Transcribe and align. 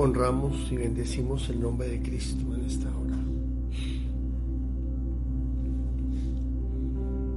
honramos 0.00 0.70
y 0.70 0.76
bendecimos 0.76 1.48
el 1.50 1.60
nombre 1.60 1.88
de 1.88 2.02
Cristo 2.02 2.54
en 2.54 2.64
esta 2.64 2.88
hora. 2.88 3.18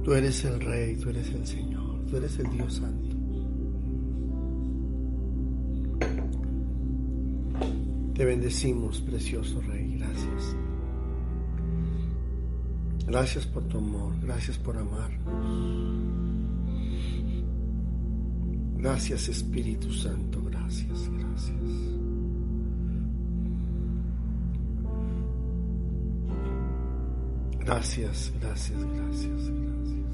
Tú 0.02 0.14
eres 0.14 0.44
el 0.44 0.60
Rey, 0.60 0.96
tú 0.96 1.10
eres 1.10 1.28
el 1.30 1.46
Señor, 1.46 2.04
tú 2.08 2.16
eres 2.16 2.38
el 2.38 2.50
Dios 2.50 2.74
Santo. 2.74 3.16
Te 8.14 8.24
bendecimos, 8.24 9.00
precioso 9.00 9.60
Rey, 9.62 9.96
gracias. 9.98 10.56
Gracias 13.06 13.46
por 13.46 13.64
tu 13.64 13.78
amor, 13.78 14.14
gracias 14.22 14.56
por 14.56 14.76
amarnos. 14.76 16.04
Gracias 18.78 19.28
Espíritu 19.28 19.92
Santo, 19.92 20.42
gracias, 20.44 21.10
gracias. 21.10 22.03
Gracias, 27.64 28.30
gracias, 28.42 28.78
gracias, 28.78 29.50
gracias. 29.50 30.04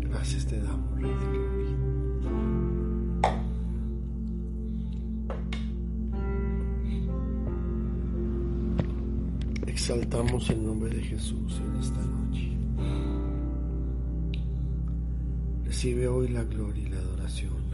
Gracias 0.00 0.46
te 0.46 0.60
damos, 0.60 0.98
Gloria. 0.98 1.30
Exaltamos 9.66 10.48
el 10.48 10.64
nombre 10.64 10.88
de 10.88 11.02
Jesús 11.02 11.60
en 11.60 11.80
esta 11.80 12.00
noche. 12.00 12.50
Recibe 15.64 16.08
hoy 16.08 16.28
la 16.28 16.44
gloria 16.44 16.82
y 16.82 16.88
la 16.88 16.98
adoración, 16.98 17.69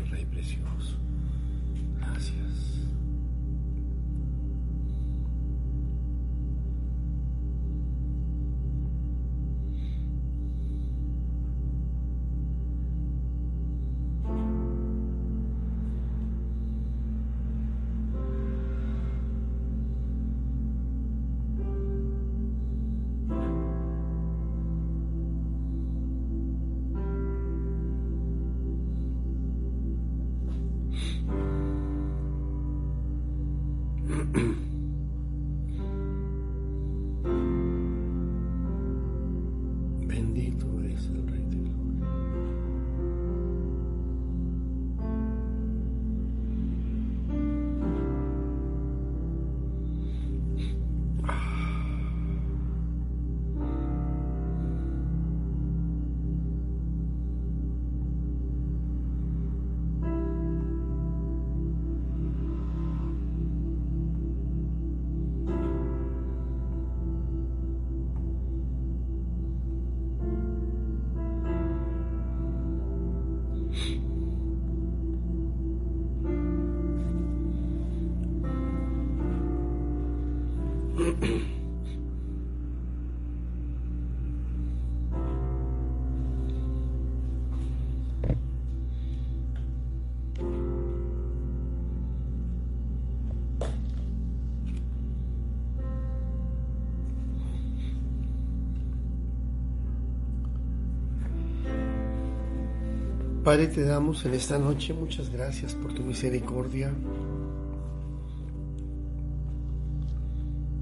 Padre, 103.46 103.68
te 103.68 103.84
damos 103.84 104.24
en 104.24 104.34
esta 104.34 104.58
noche 104.58 104.92
muchas 104.92 105.30
gracias 105.30 105.72
por 105.76 105.94
tu 105.94 106.02
misericordia. 106.02 106.92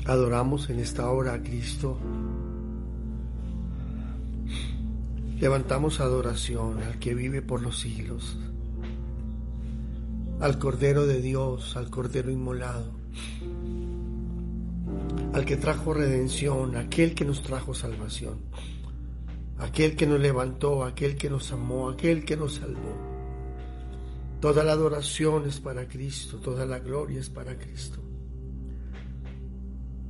Adoramos 0.06 0.70
en 0.70 0.80
esta 0.80 1.10
hora 1.10 1.34
a 1.34 1.42
Cristo. 1.42 1.98
Levantamos 5.38 6.00
adoración 6.00 6.82
al 6.82 6.98
que 6.98 7.14
vive 7.14 7.42
por 7.42 7.60
los 7.60 7.78
siglos, 7.78 8.38
al 10.40 10.58
Cordero 10.58 11.06
de 11.06 11.20
Dios, 11.20 11.76
al 11.76 11.90
Cordero 11.90 12.30
inmolado, 12.30 12.92
al 15.34 15.44
que 15.44 15.58
trajo 15.58 15.92
redención, 15.92 16.76
aquel 16.76 17.14
que 17.14 17.26
nos 17.26 17.42
trajo 17.42 17.74
salvación 17.74 18.38
aquel 19.58 19.96
que 19.96 20.06
nos 20.06 20.20
levantó, 20.20 20.84
aquel 20.84 21.16
que 21.16 21.30
nos 21.30 21.52
amó, 21.52 21.88
aquel 21.88 22.24
que 22.24 22.36
nos 22.36 22.54
salvó. 22.54 22.96
Toda 24.40 24.64
la 24.64 24.72
adoración 24.72 25.46
es 25.46 25.60
para 25.60 25.88
Cristo, 25.88 26.38
toda 26.38 26.66
la 26.66 26.78
gloria 26.78 27.20
es 27.20 27.30
para 27.30 27.56
Cristo. 27.56 27.98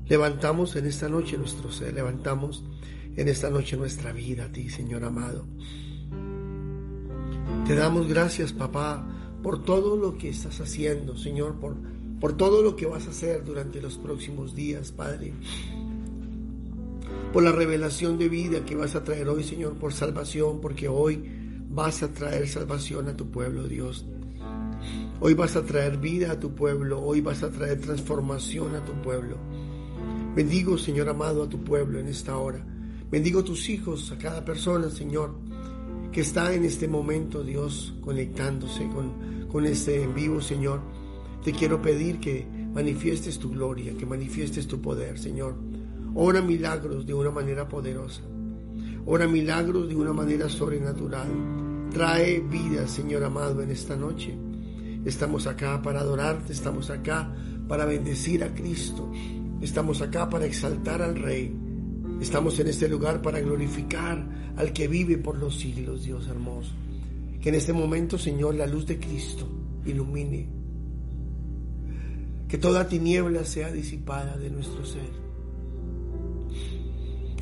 Levantamos 0.07 0.77
en 0.77 0.87
esta 0.87 1.09
noche 1.09 1.39
nuestro 1.39 1.71
ser, 1.71 1.95
levantamos 1.95 2.65
en 3.17 3.29
esta 3.29 3.49
noche 3.49 3.77
nuestra 3.77 4.13
vida 4.13 4.47
a 4.47 4.53
ti, 4.53 4.69
Señor 4.69 5.05
amado. 5.05 5.47
Te 7.67 7.75
damos 7.75 8.09
gracias, 8.09 8.53
papá, 8.53 9.07
por 9.43 9.63
todo 9.63 9.97
lo 9.97 10.19
que 10.19 10.29
estás 10.29 10.61
haciendo, 10.61 11.17
Señor, 11.17 11.59
por, 11.61 11.77
por 12.21 12.37
todo 12.37 12.61
lo 12.61 12.77
que 12.77 12.87
vas 12.87 13.07
a 13.07 13.11
hacer 13.11 13.45
durante 13.45 13.81
los 13.81 13.97
próximos 13.97 14.55
días, 14.55 14.91
Padre 14.91 15.33
por 17.35 17.43
la 17.43 17.51
revelación 17.51 18.17
de 18.17 18.29
vida 18.29 18.65
que 18.65 18.77
vas 18.77 18.95
a 18.95 19.03
traer 19.03 19.29
hoy, 19.29 19.43
Señor, 19.43 19.75
por 19.75 19.93
salvación, 19.93 20.61
porque 20.61 20.87
hoy 20.87 21.21
vas 21.69 22.05
a 22.05 22.13
traer 22.13 22.47
salvación 22.47 23.09
a 23.09 23.17
tu 23.17 23.29
pueblo, 23.33 23.67
Dios. 23.67 24.07
Hoy 25.19 25.35
vas 25.35 25.57
a 25.57 25.65
traer 25.65 25.99
vida 25.99 26.31
a 26.31 26.39
tu 26.39 26.55
pueblo, 26.55 27.03
hoy 27.03 27.21
vas 27.21 27.43
a 27.43 27.51
traer 27.51 27.81
transformación 27.81 28.77
a 28.77 28.85
tu 28.85 28.93
pueblo. 29.03 29.37
Bendigo, 30.37 30.79
Señor 30.79 31.09
amado, 31.09 31.43
a 31.43 31.49
tu 31.49 31.65
pueblo 31.65 31.99
en 31.99 32.07
esta 32.07 32.39
hora. 32.39 32.65
Bendigo 33.11 33.41
a 33.41 33.45
tus 33.45 33.69
hijos, 33.69 34.13
a 34.13 34.17
cada 34.19 34.45
persona, 34.45 34.89
Señor, 34.89 35.35
que 36.13 36.21
está 36.21 36.55
en 36.55 36.65
este 36.65 36.87
momento, 36.87 37.43
Dios, 37.43 37.95
conectándose 38.01 38.89
con, 38.91 39.49
con 39.49 39.67
este 39.67 40.05
en 40.05 40.15
vivo, 40.15 40.41
Señor. 40.41 40.83
Te 41.43 41.51
quiero 41.51 41.83
pedir 41.83 42.21
que 42.21 42.47
manifiestes 42.73 43.41
tu 43.41 43.51
gloria, 43.51 43.93
que 43.99 44.07
manifiestes 44.07 44.69
tu 44.69 44.81
poder, 44.81 45.19
Señor. 45.19 45.74
Ora 46.17 46.41
milagros 46.41 47.05
de 47.07 47.13
una 47.13 47.33
manera 47.33 47.69
poderosa. 47.69 48.23
Ora 49.05 49.27
milagros 49.27 49.89
de 49.89 49.97
una 49.97 50.13
manera 50.13 50.49
sobrenatural. 50.49 51.27
Trae 51.91 52.39
vida, 52.39 52.87
Señor 52.87 53.25
amado, 53.25 53.63
en 53.63 53.73
esta 53.73 53.97
noche. 53.97 54.33
Estamos 55.05 55.49
acá 55.49 55.83
para 55.83 56.01
adorarte, 56.01 56.53
estamos 56.53 56.89
acá 56.91 57.35
para 57.67 57.85
bendecir 57.85 58.45
a 58.45 58.55
Cristo. 58.55 59.11
Estamos 59.61 60.03
acá 60.03 60.31
para 60.31 60.47
exaltar 60.47 61.03
al 61.03 61.17
Rey. 61.17 61.53
Estamos 62.21 62.61
en 62.61 62.69
este 62.69 62.89
lugar 62.89 63.21
para 63.21 63.41
glorificar 63.41 64.55
al 64.57 64.73
que 64.73 64.87
vive 64.87 65.19
por 65.19 65.37
los 65.37 65.59
siglos, 65.59 66.05
Dios 66.05 66.29
hermoso. 66.29 66.75
Que 67.41 67.49
en 67.49 67.57
este 67.57 67.73
momento, 67.73 68.19
Señor, 68.19 68.55
la 68.55 68.69
luz 68.69 68.87
de 68.87 69.01
Cristo 69.01 69.49
ilumine. 69.85 70.49
Que 72.47 72.57
toda 72.57 72.87
tiniebla 72.87 73.45
sea 73.45 73.73
disipada 73.73 74.37
de 74.37 74.51
nuestro 74.51 74.87
ser 74.87 75.24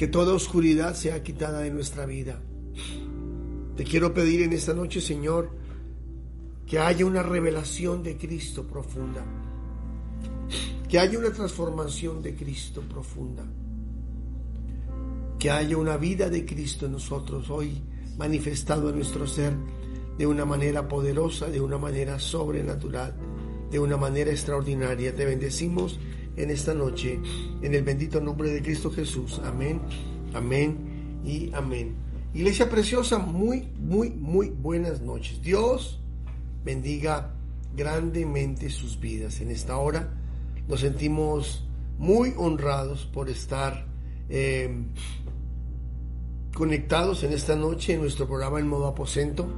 que 0.03 0.09
toda 0.09 0.35
oscuridad 0.35 0.97
sea 0.97 1.23
quitada 1.23 1.61
de 1.61 1.71
nuestra 1.71 2.07
vida. 2.07 2.43
Te 3.77 3.85
quiero 3.85 4.13
pedir 4.13 4.43
en 4.43 4.53
esta 4.53 4.75
noche, 4.75 5.01
Señor, 5.01 5.53
que 6.67 6.81
haya 6.81 7.07
una 7.07 7.23
revelación 7.23 8.03
de 8.03 8.17
Cristo 8.17 8.67
profunda, 8.67 9.25
que 10.89 10.99
haya 10.99 11.17
una 11.17 11.31
transformación 11.31 12.21
de 12.21 12.35
Cristo 12.35 12.81
profunda, 12.81 13.45
que 15.39 15.53
haya 15.53 15.77
una 15.77 15.97
vida 15.99 16.29
de 16.29 16.45
Cristo 16.45 16.87
en 16.87 16.93
nosotros 16.95 17.49
hoy 17.49 17.81
manifestado 18.19 18.89
en 18.89 18.97
nuestro 18.97 19.25
ser, 19.29 19.55
de 20.19 20.27
una 20.27 20.45
manera 20.45 20.89
poderosa, 20.89 21.47
de 21.47 21.61
una 21.61 21.79
manera 21.79 22.19
sobrenatural, 22.19 23.15
de 23.71 23.79
una 23.79 23.97
manera 23.97 24.33
extraordinaria. 24.33 25.15
Te 25.15 25.25
bendecimos 25.25 26.01
en 26.37 26.51
esta 26.51 26.75
noche, 26.75 27.21
en 27.63 27.75
el 27.75 27.83
bendito 27.83 28.21
nombre 28.21 28.51
de 28.51 28.63
Cristo 28.63 28.91
Jesús. 28.91 29.41
Amén, 29.45 29.81
amén 30.35 31.21
y 31.25 31.51
amén. 31.55 31.95
Iglesia 32.35 32.71
preciosa, 32.71 33.19
muy, 33.19 33.69
muy, 33.79 34.11
muy 34.11 34.49
buenas 34.49 35.03
noches. 35.03 35.43
Dios 35.43 36.01
bendiga 36.65 37.35
grandemente 37.77 38.71
sus 38.71 38.99
vidas. 38.99 39.41
En 39.41 39.51
esta 39.51 39.77
hora 39.77 40.09
nos 40.69 40.81
sentimos 40.81 41.67
muy 41.99 42.33
honrados 42.37 43.07
por 43.13 43.29
estar 43.29 43.87
eh, 44.29 44.85
conectados 46.55 47.23
en 47.25 47.33
esta 47.33 47.57
noche 47.57 47.95
en 47.95 48.01
nuestro 48.01 48.27
programa 48.27 48.61
en 48.61 48.69
modo 48.69 48.87
aposento. 48.87 49.49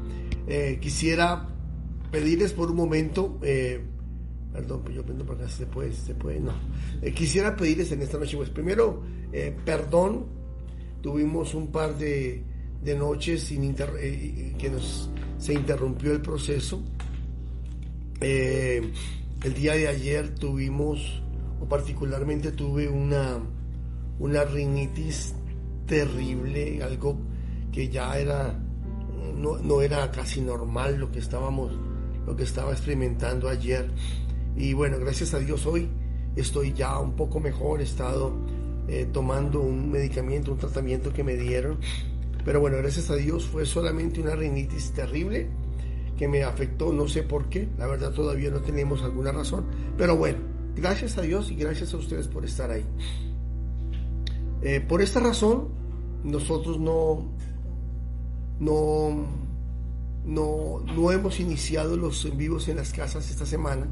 Eh, 0.46 0.78
quisiera 0.80 1.48
pedirles 2.10 2.52
por 2.52 2.70
un 2.70 2.76
momento, 2.76 3.38
eh, 3.42 3.82
perdón, 4.54 4.80
pues 4.84 4.96
yo 4.96 5.04
prendo 5.04 5.26
para 5.26 5.40
acá, 5.40 5.48
se 5.50 5.66
puede, 5.66 5.92
se 5.92 6.14
puede, 6.14 6.40
no. 6.40 6.54
quisiera 7.14 7.54
pedirles 7.54 7.92
en 7.92 8.00
esta 8.00 8.16
noche, 8.18 8.38
pues 8.38 8.48
primero, 8.48 9.02
perdón, 9.66 10.24
tuvimos 11.02 11.52
un 11.54 11.66
par 11.66 11.98
de, 11.98 12.42
de 12.82 12.94
noches 12.96 13.42
sin 13.42 13.74
que 13.74 14.70
nos, 14.70 15.10
se 15.36 15.52
interrumpió 15.52 16.12
el 16.12 16.22
proceso. 16.22 16.82
el 18.20 19.54
día 19.54 19.74
de 19.74 19.88
ayer 19.88 20.34
tuvimos 20.36 21.20
particularmente 21.68 22.52
tuve 22.52 22.88
una, 22.88 23.38
una 24.18 24.44
rinitis 24.44 25.34
terrible, 25.86 26.82
algo 26.82 27.18
que 27.72 27.88
ya 27.88 28.18
era, 28.18 28.58
no, 29.36 29.82
era 29.82 30.10
casi 30.10 30.40
normal 30.40 30.98
lo 30.98 31.10
que 31.10 31.18
estábamos, 31.18 31.72
lo 32.26 32.36
que 32.36 32.44
estaba 32.44 32.72
experimentando 32.72 33.48
ayer. 33.48 33.90
Y 34.56 34.72
bueno, 34.72 34.98
gracias 34.98 35.34
a 35.34 35.38
Dios 35.38 35.66
hoy 35.66 35.88
estoy 36.36 36.72
ya 36.72 36.98
un 36.98 37.14
poco 37.14 37.40
mejor, 37.40 37.80
he 37.80 37.84
estado 37.84 38.32
eh, 38.88 39.08
tomando 39.12 39.60
un 39.60 39.90
medicamento, 39.90 40.52
un 40.52 40.58
tratamiento 40.58 41.12
que 41.12 41.24
me 41.24 41.36
dieron. 41.36 41.78
Pero 42.44 42.60
bueno, 42.60 42.76
gracias 42.76 43.10
a 43.10 43.16
Dios 43.16 43.46
fue 43.46 43.64
solamente 43.66 44.20
una 44.20 44.34
rinitis 44.34 44.92
terrible 44.92 45.48
que 46.18 46.28
me 46.28 46.44
afectó, 46.44 46.92
no 46.92 47.08
sé 47.08 47.22
por 47.22 47.48
qué, 47.48 47.68
la 47.78 47.86
verdad 47.86 48.12
todavía 48.12 48.50
no 48.50 48.60
tenemos 48.60 49.02
alguna 49.02 49.32
razón, 49.32 49.66
pero 49.96 50.16
bueno, 50.16 50.38
Gracias 50.76 51.18
a 51.18 51.22
Dios 51.22 51.50
y 51.50 51.54
gracias 51.54 51.94
a 51.94 51.96
ustedes 51.96 52.26
por 52.26 52.44
estar 52.44 52.70
ahí. 52.70 52.84
Eh, 54.62 54.80
por 54.80 55.02
esta 55.02 55.20
razón, 55.20 55.68
nosotros 56.24 56.80
no, 56.80 57.28
no, 58.58 59.24
no, 60.24 60.80
no 60.80 61.12
hemos 61.12 61.38
iniciado 61.38 61.96
los 61.96 62.24
en 62.24 62.36
vivos 62.36 62.68
en 62.68 62.76
las 62.76 62.92
casas 62.92 63.30
esta 63.30 63.46
semana. 63.46 63.86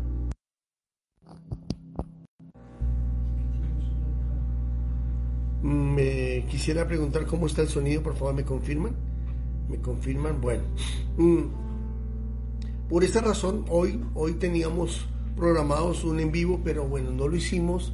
Me 5.63 6.45
quisiera 6.51 6.87
preguntar 6.87 7.25
cómo 7.27 7.47
está 7.47 7.63
el 7.63 7.69
sonido, 7.69 8.03
por 8.03 8.17
favor, 8.17 8.35
¿me 8.35 8.45
confirman? 8.45 8.95
¿Me 9.69 9.79
confirman? 9.79 10.41
Bueno. 10.41 10.65
Mm, 11.17 11.43
por 12.89 13.05
esta 13.05 13.21
razón, 13.21 13.65
hoy, 13.69 14.05
hoy 14.15 14.35
teníamos 14.35 15.07
programados 15.37 16.05
un 16.05 16.21
en 16.21 16.33
vivo, 16.33 16.61
pero 16.63 16.87
bueno, 16.87 17.11
no 17.11 17.29
lo 17.29 17.37
hicimos 17.37 17.93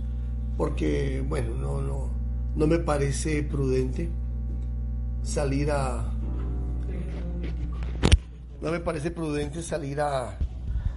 porque, 0.56 1.22
bueno, 1.28 1.54
no, 1.54 1.80
no, 1.80 2.10
no 2.56 2.66
me 2.66 2.78
parece 2.78 3.42
prudente 3.44 4.08
salir 5.22 5.70
a... 5.70 6.12
No 8.60 8.72
me 8.72 8.80
parece 8.80 9.12
prudente 9.12 9.62
salir 9.62 10.00
a, 10.00 10.36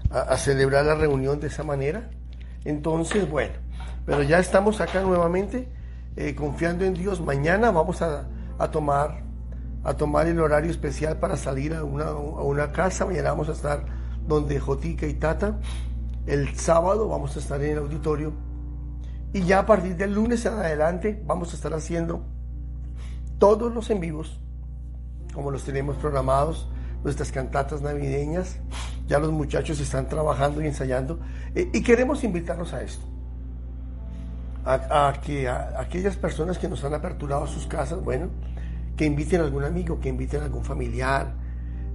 a, 0.10 0.38
celebrar 0.38 0.84
la 0.84 0.96
reunión 0.96 1.40
de 1.40 1.48
esa 1.48 1.64
manera. 1.64 2.10
Entonces, 2.66 3.30
bueno, 3.30 3.54
pero 4.06 4.24
ya 4.24 4.40
estamos 4.40 4.82
acá 4.82 5.04
nuevamente, 5.04 5.68
eh, 6.16 6.36
confiando 6.36 6.86
en 6.86 6.94
Dios. 6.94 7.22
Mañana 7.22 7.72
vamos 7.72 8.02
a, 8.02 8.28
a, 8.58 8.72
tomar 8.72 9.24
a 9.84 9.96
tomar 9.96 10.28
el 10.28 10.40
horario 10.40 10.70
especial 10.70 11.18
para 11.18 11.38
salir 11.38 11.74
a 11.74 11.84
una, 11.84 12.06
a 12.06 12.14
una 12.16 12.72
casa. 12.72 13.06
Mañana 13.06 13.32
vamos 13.32 13.50
a 13.50 13.54
estar 13.54 13.86
donde 14.28 14.60
Jotica 14.60 15.08
y 15.08 15.14
Tata 15.16 15.58
el 16.28 16.56
sábado 16.56 17.08
vamos 17.08 17.36
a 17.36 17.40
estar 17.40 17.62
en 17.64 17.72
el 17.72 17.78
auditorio 17.80 18.34
y 19.34 19.44
ya 19.44 19.60
a 19.60 19.66
partir 19.66 19.96
del 19.96 20.14
lunes 20.14 20.46
en 20.46 20.54
adelante 20.54 21.22
vamos 21.26 21.52
a 21.52 21.56
estar 21.56 21.74
haciendo 21.74 22.24
todos 23.40 23.74
los 23.74 23.90
en 23.90 24.00
vivos, 24.00 24.40
como 25.34 25.50
los 25.50 25.64
tenemos 25.64 25.96
programados, 25.96 26.70
nuestras 27.04 27.32
cantatas 27.32 27.82
navideñas. 27.82 28.58
Ya 29.08 29.18
los 29.18 29.32
muchachos 29.32 29.80
están 29.80 30.08
trabajando 30.08 30.62
y 30.62 30.68
ensayando 30.68 31.20
eh, 31.56 31.70
y 31.74 31.82
queremos 31.82 32.24
invitarlos 32.24 32.74
a 32.74 32.84
esto. 32.84 33.11
A, 34.64 35.14
que 35.24 35.50
aquellas 35.50 36.18
personas 36.18 36.60
que 36.60 36.68
nos 36.68 36.84
han 36.84 36.94
aperturado 36.94 37.48
sus 37.48 37.66
casas, 37.66 38.04
bueno, 38.04 38.30
que 38.96 39.06
inviten 39.06 39.42
a 39.42 39.46
algún 39.46 39.64
amigo, 39.64 40.00
que 40.00 40.10
inviten 40.10 40.42
a 40.42 40.46
algún 40.46 40.64
familiar. 40.64 41.34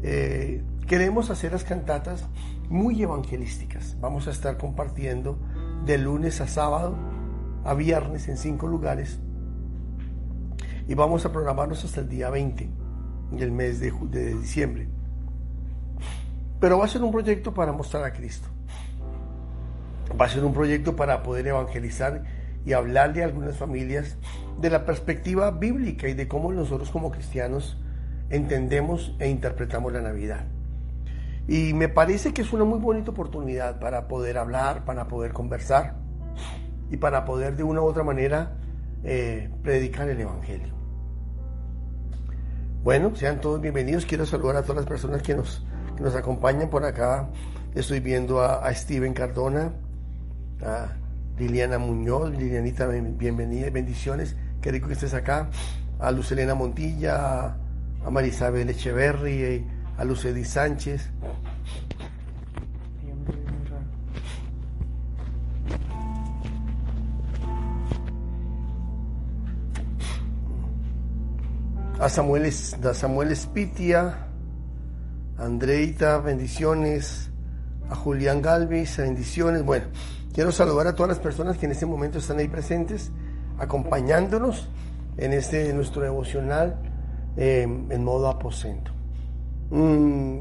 Eh, 0.03 0.65
queremos 0.87 1.31
hacer 1.31 1.53
las 1.53 1.63
cantatas 1.63 2.25
muy 2.69 3.01
evangelísticas. 3.03 3.97
Vamos 4.01 4.27
a 4.27 4.31
estar 4.31 4.57
compartiendo 4.59 5.39
de 5.85 5.99
lunes 5.99 6.41
a 6.41 6.49
sábado, 6.49 6.97
a 7.65 7.75
viernes 7.75 8.29
en 8.29 8.37
cinco 8.37 8.67
lugares. 8.67 9.21
Y 10.89 10.95
vamos 10.95 11.25
a 11.25 11.33
programarnos 11.33 11.85
hasta 11.85 12.01
el 12.01 12.09
día 12.09 12.31
20 12.31 12.69
del 13.33 13.53
mes 13.53 13.81
de, 13.81 13.93
de 14.11 14.35
diciembre. 14.35 14.89
Pero 16.61 16.79
va 16.79 16.87
a 16.87 16.89
ser 16.89 17.03
un 17.03 17.13
proyecto 17.13 17.53
para 17.53 17.73
mostrar 17.73 18.05
a 18.05 18.13
Cristo. 18.13 18.49
Va 20.19 20.27
a 20.27 20.29
ser 20.29 20.45
un 20.45 20.53
proyecto 20.53 20.97
para 20.97 21.23
poder 21.23 21.47
evangelizar 21.49 22.25
y 22.67 22.73
hablarle 22.73 23.23
a 23.23 23.27
algunas 23.27 23.57
familias 23.57 24.19
de 24.61 24.69
la 24.69 24.85
perspectiva 24.85 25.53
bíblica 25.53 26.09
y 26.09 26.15
de 26.15 26.27
cómo 26.27 26.53
nosotros 26.53 26.91
como 26.91 27.13
cristianos 27.13 27.79
entendemos 28.29 29.15
e 29.21 29.31
interpretamos 29.31 29.93
la 29.93 30.03
Navidad. 30.03 30.45
Y 31.49 31.73
me 31.75 31.89
parece 31.89 32.35
que 32.35 32.43
es 32.43 32.53
una 32.53 32.65
muy 32.65 32.81
bonita 32.81 33.13
oportunidad 33.13 33.79
para 33.79 34.09
poder 34.09 34.37
hablar, 34.37 34.85
para 34.85 35.07
poder 35.07 35.33
conversar 35.33 35.95
y 36.91 36.97
para 36.97 37.25
poder 37.25 37.57
de 37.57 37.63
una 37.63 37.83
u 37.83 37.85
otra 37.85 38.03
manera 38.03 38.57
eh, 39.05 39.49
predicar 39.63 40.09
el 40.09 40.21
Evangelio. 40.21 40.75
Bueno, 42.83 43.15
sean 43.15 43.41
todos 43.41 43.61
bienvenidos. 43.61 44.07
Quiero 44.07 44.27
saludar 44.27 44.57
a 44.57 44.63
todas 44.63 44.79
las 44.79 44.87
personas 44.87 45.23
que 45.23 45.35
nos, 45.35 45.65
nos 46.01 46.17
acompañan 46.17 46.69
por 46.69 46.85
acá. 46.85 47.29
Estoy 47.77 48.01
viendo 48.01 48.41
a, 48.41 48.73
Steven 48.75 49.13
Cardona, 49.13 49.73
Liliana 51.39 51.79
Muñoz. 51.79 52.31
Lilianita, 52.31 52.87
bienvenida, 52.87 53.71
bendiciones. 53.71 54.37
Qué 54.61 54.71
rico 54.73 54.89
que 54.89 54.95
estés 54.95 55.15
acá. 55.15 55.49
A 55.99 56.11
Lucelena 56.11 56.55
Montilla, 56.55 57.17
a, 57.17 57.57
a 58.05 58.11
Marisabel 58.11 58.71
Echeverry 58.71 59.65
a 59.99 60.05
Lucedi 60.05 60.45
Sánchez. 60.45 61.11
A 71.99 72.11
Samuel, 72.11 72.45
a 72.45 72.95
Samuel 72.95 73.33
Espitia, 73.33 74.29
Andreita, 75.39 76.19
bendiciones. 76.19 77.31
A 77.89 77.95
Julián 77.95 78.43
Galvis, 78.43 78.99
bendiciones. 78.99 79.65
Bueno, 79.65 79.87
quiero 80.37 80.53
saludar 80.53 80.87
a 80.87 80.95
todas 80.95 81.09
las 81.09 81.19
personas 81.19 81.57
que 81.57 81.65
en 81.65 81.73
este 81.73 81.87
momento 81.87 82.19
están 82.19 82.39
ahí 82.39 82.47
presentes, 82.47 83.11
acompañándonos 83.59 84.69
en 85.17 85.33
este 85.33 85.73
nuestro 85.73 86.03
devocional 86.03 86.77
eh, 87.39 87.63
en 87.63 88.05
modo 88.05 88.29
aposento. 88.29 88.91
Mm, 89.71 90.41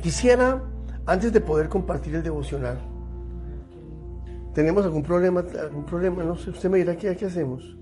quisiera, 0.00 0.62
antes 1.04 1.34
de 1.34 1.42
poder 1.42 1.68
compartir 1.68 2.14
el 2.14 2.22
devocional, 2.22 2.78
¿tenemos 4.54 4.86
algún 4.86 5.02
problema? 5.02 5.44
¿Algún 5.60 5.84
problema? 5.84 6.24
No 6.24 6.34
sé, 6.34 6.48
usted 6.48 6.70
me 6.70 6.78
dirá 6.78 6.96
qué, 6.96 7.14
qué 7.14 7.26
hacemos. 7.26 7.76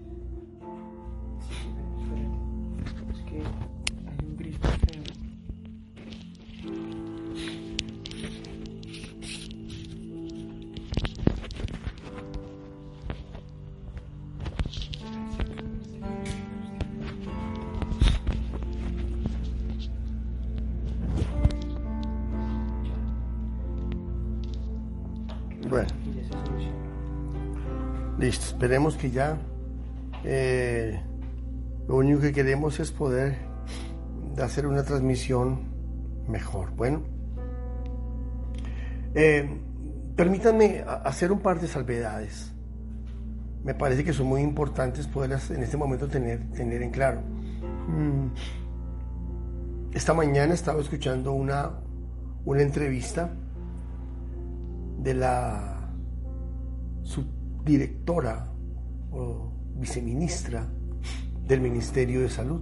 Esperemos 28.21 28.97
que 28.97 29.11
ya 29.11 29.39
eh, 30.25 31.01
lo 31.89 31.97
único 31.97 32.21
que 32.21 32.33
queremos 32.33 32.81
es 32.81 32.91
poder 32.91 33.37
de 34.35 34.43
hacer 34.43 34.67
una 34.67 34.83
transmisión 34.83 35.61
mejor. 36.29 36.71
Bueno, 36.75 37.03
eh, 39.15 39.49
permítanme 40.17 40.85
hacer 41.05 41.31
un 41.33 41.41
par 41.41 41.61
de 41.61 41.69
salvedades. 41.69 42.53
Me 43.65 43.75
parece 43.75 44.05
que 44.05 44.13
son 44.13 44.27
muy 44.27 44.43
importantes 44.43 45.07
poderlas 45.07 45.51
en 45.51 45.63
este 45.63 45.77
momento 45.77 46.07
tener, 46.09 46.51
tener 46.51 46.83
en 46.83 46.91
claro. 46.91 47.21
Mm. 47.89 48.29
Esta 49.93 50.15
mañana 50.15 50.55
estaba 50.55 50.81
escuchando 50.81 51.33
una, 51.33 51.71
una 52.45 52.63
entrevista 52.63 53.31
de 55.07 55.15
la 55.15 55.89
subdirectora 57.05 58.53
o 59.13 59.53
viceministra 59.77 60.67
del 61.47 61.61
Ministerio 61.61 62.23
de 62.23 62.29
Salud. 62.29 62.61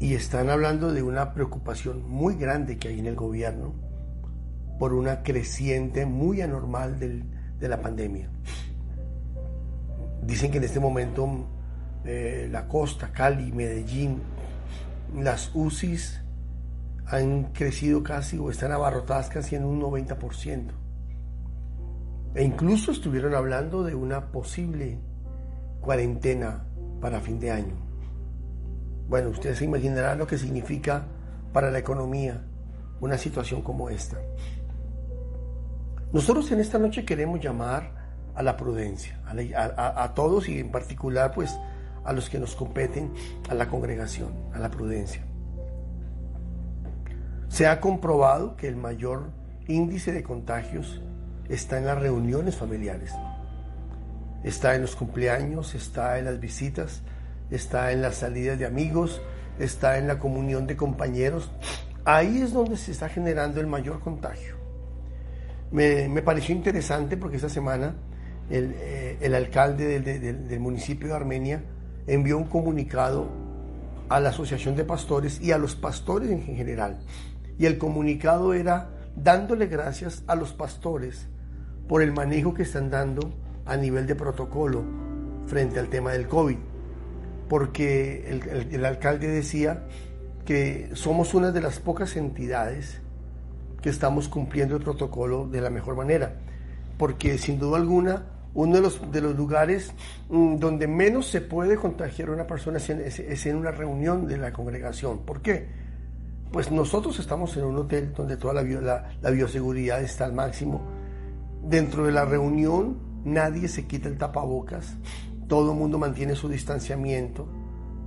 Y 0.00 0.14
están 0.14 0.48
hablando 0.48 0.90
de 0.90 1.02
una 1.02 1.34
preocupación 1.34 2.08
muy 2.08 2.34
grande 2.36 2.78
que 2.78 2.88
hay 2.88 2.98
en 2.98 3.06
el 3.08 3.14
gobierno 3.14 3.74
por 4.78 4.94
una 4.94 5.22
creciente 5.22 6.06
muy 6.06 6.40
anormal 6.40 6.98
de 6.98 7.68
la 7.68 7.82
pandemia. 7.82 8.30
Dicen 10.22 10.50
que 10.50 10.56
en 10.56 10.64
este 10.64 10.80
momento 10.80 11.46
eh, 12.06 12.48
la 12.50 12.68
costa, 12.68 13.12
Cali, 13.12 13.52
Medellín, 13.52 14.22
las 15.14 15.54
UCIs 15.54 16.23
han 17.06 17.52
crecido 17.52 18.02
casi 18.02 18.38
o 18.38 18.50
están 18.50 18.72
abarrotadas 18.72 19.28
casi 19.28 19.56
en 19.56 19.64
un 19.64 19.80
90%. 19.80 20.70
E 22.34 22.42
incluso 22.42 22.90
estuvieron 22.90 23.34
hablando 23.34 23.84
de 23.84 23.94
una 23.94 24.32
posible 24.32 24.98
cuarentena 25.80 26.64
para 27.00 27.20
fin 27.20 27.38
de 27.38 27.50
año. 27.50 27.76
Bueno, 29.08 29.28
ustedes 29.28 29.58
se 29.58 29.66
imaginarán 29.66 30.18
lo 30.18 30.26
que 30.26 30.38
significa 30.38 31.06
para 31.52 31.70
la 31.70 31.78
economía 31.78 32.44
una 33.00 33.18
situación 33.18 33.62
como 33.62 33.90
esta. 33.90 34.18
Nosotros 36.12 36.50
en 36.52 36.60
esta 36.60 36.78
noche 36.78 37.04
queremos 37.04 37.40
llamar 37.40 37.92
a 38.34 38.42
la 38.42 38.56
prudencia, 38.56 39.20
a, 39.26 40.02
a, 40.02 40.14
todos 40.14 40.48
y 40.48 40.58
en 40.58 40.70
particular 40.70 41.32
pues 41.34 41.56
a 42.04 42.12
los 42.12 42.28
que 42.28 42.38
nos 42.38 42.54
competen, 42.54 43.12
a 43.48 43.54
la 43.54 43.68
congregación, 43.68 44.32
a 44.52 44.58
la 44.58 44.70
prudencia. 44.70 45.24
Se 47.48 47.66
ha 47.66 47.80
comprobado 47.80 48.56
que 48.56 48.68
el 48.68 48.76
mayor 48.76 49.30
índice 49.68 50.12
de 50.12 50.22
contagios 50.22 51.00
está 51.48 51.78
en 51.78 51.86
las 51.86 51.98
reuniones 51.98 52.56
familiares, 52.56 53.12
está 54.42 54.74
en 54.74 54.82
los 54.82 54.96
cumpleaños, 54.96 55.74
está 55.74 56.18
en 56.18 56.26
las 56.26 56.40
visitas, 56.40 57.02
está 57.50 57.92
en 57.92 58.02
las 58.02 58.16
salidas 58.16 58.58
de 58.58 58.66
amigos, 58.66 59.20
está 59.58 59.98
en 59.98 60.06
la 60.06 60.18
comunión 60.18 60.66
de 60.66 60.76
compañeros. 60.76 61.50
Ahí 62.04 62.42
es 62.42 62.52
donde 62.52 62.76
se 62.76 62.92
está 62.92 63.08
generando 63.08 63.60
el 63.60 63.66
mayor 63.66 64.00
contagio. 64.00 64.56
Me, 65.70 66.22
pareció 66.22 66.54
interesante 66.54 67.16
porque 67.16 67.36
esta 67.36 67.48
semana 67.48 67.96
el, 68.50 68.74
eh, 68.78 69.34
alcalde 69.34 70.00
del, 70.00 70.60
municipio 70.60 71.08
de 71.08 71.14
Armenia 71.14 71.64
envió 72.06 72.36
un 72.38 72.44
comunicado 72.44 73.28
a 74.08 74.20
la 74.20 74.28
Asociación 74.28 74.76
de 74.76 74.84
Pastores 74.84 75.40
y 75.40 75.50
a 75.52 75.58
los 75.58 75.74
pastores 75.74 76.30
en 76.30 76.42
general. 76.42 77.00
Y 77.58 77.66
el 77.66 77.78
comunicado 77.78 78.54
era 78.54 78.90
dándole 79.16 79.66
gracias 79.66 80.24
a 80.26 80.34
los 80.34 80.52
pastores 80.52 81.28
por 81.88 82.02
el 82.02 82.12
manejo 82.12 82.54
que 82.54 82.62
están 82.62 82.90
dando 82.90 83.32
a 83.66 83.76
nivel 83.76 84.06
de 84.06 84.14
protocolo 84.14 84.82
frente 85.46 85.78
al 85.78 85.88
tema 85.88 86.12
del 86.12 86.26
COVID 86.26 86.56
porque 87.48 88.40
el, 88.70 88.84
alcalde 88.84 89.28
decía 89.28 89.84
que 90.44 90.90
somos 90.94 91.34
una 91.34 91.50
de 91.50 91.60
las 91.60 91.78
pocas 91.78 92.16
entidades 92.16 93.00
que 93.82 93.90
estamos 93.90 94.28
cumpliendo 94.28 94.76
el 94.76 94.82
protocolo 94.82 95.46
de 95.46 95.60
la 95.60 95.70
mejor 95.70 95.94
manera, 95.94 96.36
porque 96.98 97.38
sin 97.38 97.58
duda 97.58 97.76
alguna 97.76 98.26
uno 98.54 98.76
de 98.76 98.80
los, 98.80 99.10
de 99.10 99.20
los 99.20 99.36
lugares 99.36 99.92
mm, 100.28 100.56
donde 100.56 100.86
menos 100.86 101.26
se 101.26 101.40
puede 101.40 101.76
contagiar 101.76 102.28
a 102.28 102.32
una 102.32 102.46
persona 102.46 102.78
es 102.78 103.46
en, 103.46 103.56
una 103.56 103.72
reunión 103.72 104.26
de 104.26 104.38
la 104.38 104.52
congregación. 104.52 105.18
¿Por 105.20 105.42
qué? 105.42 105.66
Pues 106.54 106.70
nosotros 106.70 107.18
estamos 107.18 107.56
en 107.56 107.64
un 107.64 107.76
hotel 107.78 108.12
donde 108.16 108.36
toda 108.36 108.54
la, 108.54 108.62
la 109.20 109.30
bioseguridad 109.30 110.00
está 110.00 110.24
al 110.24 110.34
máximo. 110.34 110.82
Dentro 111.64 112.06
de 112.06 112.12
la 112.12 112.24
reunión 112.24 112.96
nadie 113.24 113.66
se 113.66 113.88
quita 113.88 114.08
el 114.08 114.18
tapabocas, 114.18 114.94
todo 115.48 115.72
el 115.72 115.78
mundo 115.78 115.98
mantiene 115.98 116.36
su 116.36 116.48
distanciamiento, 116.48 117.48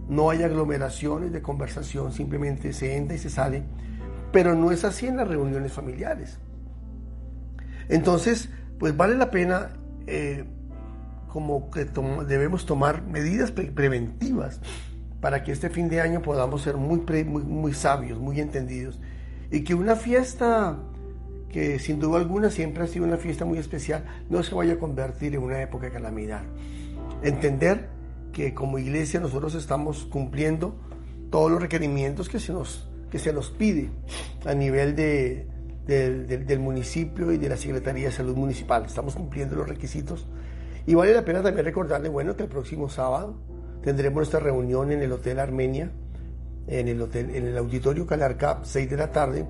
no 0.07 0.29
hay 0.29 0.43
aglomeraciones 0.43 1.33
de 1.33 1.41
conversación, 1.41 2.13
simplemente 2.13 2.71
se 2.71 2.95
entra 2.95 3.17
y 3.17 3.19
se 3.19 3.29
sale, 3.29 3.63
pero 4.31 4.55
no 4.55 4.71
es 4.71 4.85
así 4.85 5.07
en 5.07 5.17
las 5.17 5.27
reuniones 5.27 5.73
familiares. 5.73 6.39
Entonces, 7.89 8.49
pues 8.79 8.95
vale 8.95 9.17
la 9.17 9.29
pena 9.29 9.71
eh, 10.05 10.45
como 11.27 11.69
que 11.69 11.83
debemos 11.83 12.65
tomar 12.65 13.01
medidas 13.05 13.51
preventivas 13.51 14.61
para 15.21 15.43
que 15.43 15.51
este 15.51 15.69
fin 15.69 15.89
de 15.89 16.01
año 16.01 16.21
podamos 16.21 16.61
ser 16.61 16.77
muy, 16.77 17.01
muy, 17.25 17.43
muy 17.43 17.73
sabios, 17.73 18.19
muy 18.19 18.39
entendidos 18.39 18.99
y 19.51 19.63
que 19.63 19.73
una 19.73 19.95
fiesta 19.95 20.77
que 21.49 21.79
sin 21.79 21.99
duda 21.99 22.19
alguna 22.19 22.49
siempre 22.49 22.83
ha 22.83 22.87
sido 22.87 23.05
una 23.05 23.17
fiesta 23.17 23.45
muy 23.45 23.57
especial, 23.57 24.03
no 24.29 24.43
se 24.43 24.53
vaya 24.53 24.73
a 24.73 24.77
convertir 24.77 25.33
en 25.33 25.41
una 25.41 25.61
época 25.61 25.85
de 25.85 25.93
calamidad 25.93 26.43
entender 27.23 27.87
que 28.31 28.53
como 28.53 28.77
iglesia 28.77 29.19
nosotros 29.19 29.55
estamos 29.55 30.05
cumpliendo 30.05 30.75
todos 31.29 31.51
los 31.51 31.61
requerimientos 31.61 32.29
que 32.29 32.39
se 32.39 32.53
nos, 32.53 32.87
que 33.11 33.19
se 33.19 33.33
nos 33.33 33.49
pide 33.49 33.89
a 34.45 34.53
nivel 34.53 34.95
de, 34.95 35.47
del 35.85 36.59
municipio 36.59 37.31
y 37.31 37.37
de 37.37 37.49
la 37.49 37.57
Secretaría 37.57 38.07
de 38.07 38.11
Salud 38.11 38.35
Municipal. 38.35 38.85
Estamos 38.85 39.15
cumpliendo 39.15 39.55
los 39.55 39.67
requisitos. 39.67 40.27
Y 40.85 40.95
vale 40.95 41.13
la 41.13 41.25
pena 41.25 41.41
también 41.41 41.65
recordarle, 41.65 42.09
bueno, 42.09 42.35
que 42.35 42.43
el 42.43 42.49
próximo 42.49 42.89
sábado 42.89 43.35
tendremos 43.81 44.17
nuestra 44.17 44.39
reunión 44.39 44.91
en 44.91 45.01
el 45.01 45.11
Hotel 45.11 45.39
Armenia, 45.39 45.91
en 46.67 46.87
el, 46.87 47.01
hotel, 47.01 47.35
en 47.35 47.47
el 47.47 47.57
Auditorio 47.57 48.05
Calarcap, 48.05 48.65
6 48.65 48.89
de 48.89 48.97
la 48.97 49.11
tarde, 49.11 49.47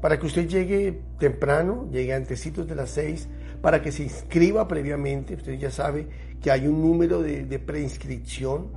para 0.00 0.18
que 0.18 0.26
usted 0.26 0.46
llegue 0.46 1.00
temprano, 1.18 1.88
llegue 1.90 2.12
antecitos 2.14 2.68
de 2.68 2.74
las 2.74 2.90
6, 2.90 3.28
para 3.62 3.80
que 3.80 3.90
se 3.90 4.02
inscriba 4.02 4.68
previamente. 4.68 5.34
Usted 5.34 5.58
ya 5.58 5.70
sabe 5.70 6.06
que 6.40 6.50
hay 6.50 6.66
un 6.66 6.82
número 6.82 7.22
de, 7.22 7.58
preinscripción, 7.58 8.68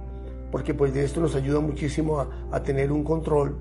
porque 0.52 0.74
pues 0.74 0.94
de 0.94 1.04
esto 1.04 1.20
nos 1.20 1.36
ayuda 1.36 1.60
muchísimo 1.60 2.20
a, 2.20 2.64
tener 2.64 2.92
un 2.92 3.04
control. 3.04 3.60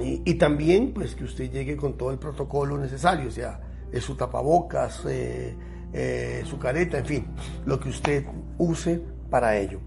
Y, 0.00 0.34
también 0.34 0.92
pues 0.92 1.14
que 1.14 1.24
usted 1.24 1.50
llegue 1.50 1.76
con 1.76 1.96
todo 1.96 2.10
el 2.10 2.18
protocolo 2.18 2.76
necesario, 2.76 3.28
o 3.28 3.30
sea, 3.30 3.60
su 4.00 4.16
tapabocas, 4.16 5.04
eh, 5.08 5.54
eh, 5.92 6.42
su 6.44 6.58
careta, 6.58 6.98
en 6.98 7.06
fin, 7.06 7.26
lo 7.64 7.78
que 7.78 7.88
usted 7.88 8.26
use 8.58 9.00
para 9.30 9.56
ello. 9.56 9.80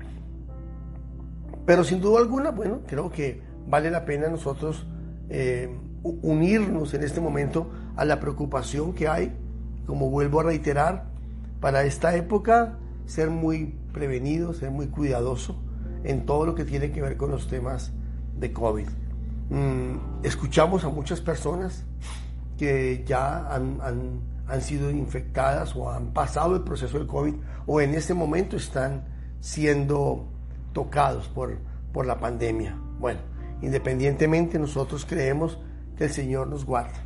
Pero 1.66 1.84
sin 1.84 2.02
duda 2.02 2.20
alguna, 2.20 2.52
bueno, 2.52 2.82
creo 2.88 3.12
que 3.12 3.42
vale 3.68 3.92
la 3.92 4.06
pena 4.06 4.28
nosotros 4.28 4.88
eh, 5.30 5.70
unirnos 6.04 6.94
en 6.94 7.04
este 7.04 7.22
momento 7.22 7.70
a 7.96 8.06
la 8.06 8.20
preocupación 8.20 8.94
que 8.94 9.08
hay, 9.08 9.36
como 9.86 10.10
vuelvo 10.10 10.40
a 10.40 10.44
reiterar, 10.44 11.06
para 11.60 11.84
esta 11.84 12.16
época 12.16 12.78
ser 13.06 13.30
muy 13.30 13.78
prevenido, 13.92 14.54
ser 14.54 14.72
muy 14.72 14.88
cuidadoso 14.88 15.62
en 16.04 16.26
todo 16.26 16.46
lo 16.46 16.56
que 16.56 16.64
tiene 16.64 16.92
que 16.92 17.02
ver 17.02 17.18
con 17.18 17.32
los 17.32 17.48
temas 17.48 17.92
de 18.38 18.54
COVID. 18.54 18.88
Mm, 19.50 20.24
escuchamos 20.24 20.84
a 20.84 20.90
muchas 20.90 21.20
personas 21.22 21.86
que 22.58 23.04
ya 23.06 23.54
han, 23.54 23.80
han, 24.48 24.62
sido 24.62 24.92
infectadas 24.92 25.76
o 25.76 25.92
han 25.92 26.12
pasado 26.12 26.56
el 26.56 26.62
proceso 26.62 26.98
del 26.98 27.08
COVID 27.08 27.36
o 27.66 27.82
en 27.82 27.94
este 27.94 28.14
momento 28.14 28.58
están 28.58 29.06
siendo 29.40 30.28
tocados 30.74 31.28
por, 31.28 31.58
por 31.94 32.06
la 32.06 32.20
pandemia. 32.20 32.78
Bueno, 33.00 33.20
independientemente 33.62 34.60
nosotros 34.60 35.06
creemos 35.06 35.58
que 35.98 36.06
el 36.06 36.12
Señor 36.12 36.48
nos 36.48 36.66
guarda. 36.66 37.04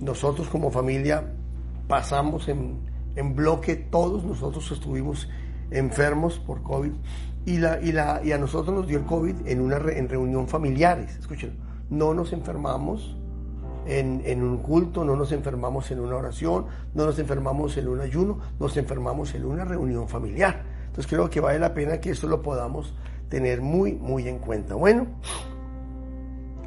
Nosotros 0.00 0.48
como 0.48 0.70
familia 0.70 1.32
pasamos 1.88 2.48
en, 2.48 2.80
en 3.16 3.34
bloque, 3.34 3.76
todos 3.76 4.24
nosotros 4.24 4.70
estuvimos 4.70 5.28
enfermos 5.70 6.38
por 6.38 6.62
COVID 6.62 6.92
y, 7.46 7.58
la, 7.58 7.80
y, 7.80 7.92
la, 7.92 8.20
y 8.24 8.32
a 8.32 8.38
nosotros 8.38 8.74
nos 8.74 8.86
dio 8.86 8.98
el 8.98 9.04
COVID 9.04 9.46
en 9.46 9.60
una 9.60 9.76
en 9.76 10.08
reunión 10.08 10.48
familiares. 10.48 11.16
Escuchen, 11.18 11.56
no 11.90 12.14
nos 12.14 12.32
enfermamos 12.32 13.16
en, 13.86 14.22
en, 14.24 14.42
un 14.42 14.58
culto, 14.58 15.04
no 15.04 15.14
nos 15.14 15.30
enfermamos 15.32 15.90
en 15.90 16.00
una 16.00 16.16
oración, 16.16 16.66
no 16.94 17.04
nos 17.04 17.18
enfermamos 17.18 17.76
en 17.76 17.88
un 17.88 18.00
ayuno, 18.00 18.38
nos 18.58 18.76
enfermamos 18.76 19.34
en 19.34 19.44
una 19.44 19.64
reunión 19.64 20.08
familiar. 20.08 20.73
Entonces 20.94 21.10
creo 21.10 21.28
que 21.28 21.40
vale 21.40 21.58
la 21.58 21.74
pena 21.74 22.00
que 22.00 22.10
esto 22.10 22.28
lo 22.28 22.40
podamos 22.40 22.94
tener 23.28 23.60
muy, 23.60 23.94
muy 23.94 24.28
en 24.28 24.38
cuenta. 24.38 24.76
Bueno, 24.76 25.08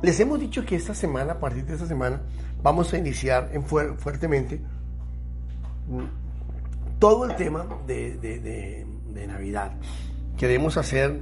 les 0.01 0.19
hemos 0.19 0.37
dicho 0.37 0.65
que 0.65 0.75
esta 0.75 0.93
semana, 0.93 1.31
a 1.31 1.39
partir 1.39 1.65
de 1.65 1.75
esta 1.75 1.87
semana, 1.87 2.23
vamos 2.61 2.93
a 2.93 2.97
iniciar 2.97 3.51
en 3.53 3.63
fuertemente 3.63 4.59
todo 6.99 7.23
el 7.23 7.37
tema 7.37 7.65
de, 7.87 8.85
Navidad. 9.29 9.71
Queremos 10.35 10.75
hacer 10.75 11.21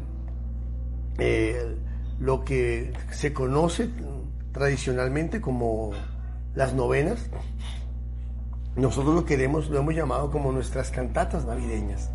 eh, 1.19 1.77
lo 2.19 2.43
que 2.43 2.91
se 3.12 3.33
conoce 3.33 3.88
tradicionalmente 4.51 5.41
como 5.41 5.91
las 6.55 6.74
novenas. 6.74 7.29
Nosotros 8.75 9.13
lo 9.13 9.25
queremos, 9.25 9.69
lo 9.69 9.77
hemos 9.77 9.93
llamado 9.93 10.31
como 10.31 10.51
nuestras 10.51 10.89
cantatas 10.89 11.45
navideñas. 11.45 12.09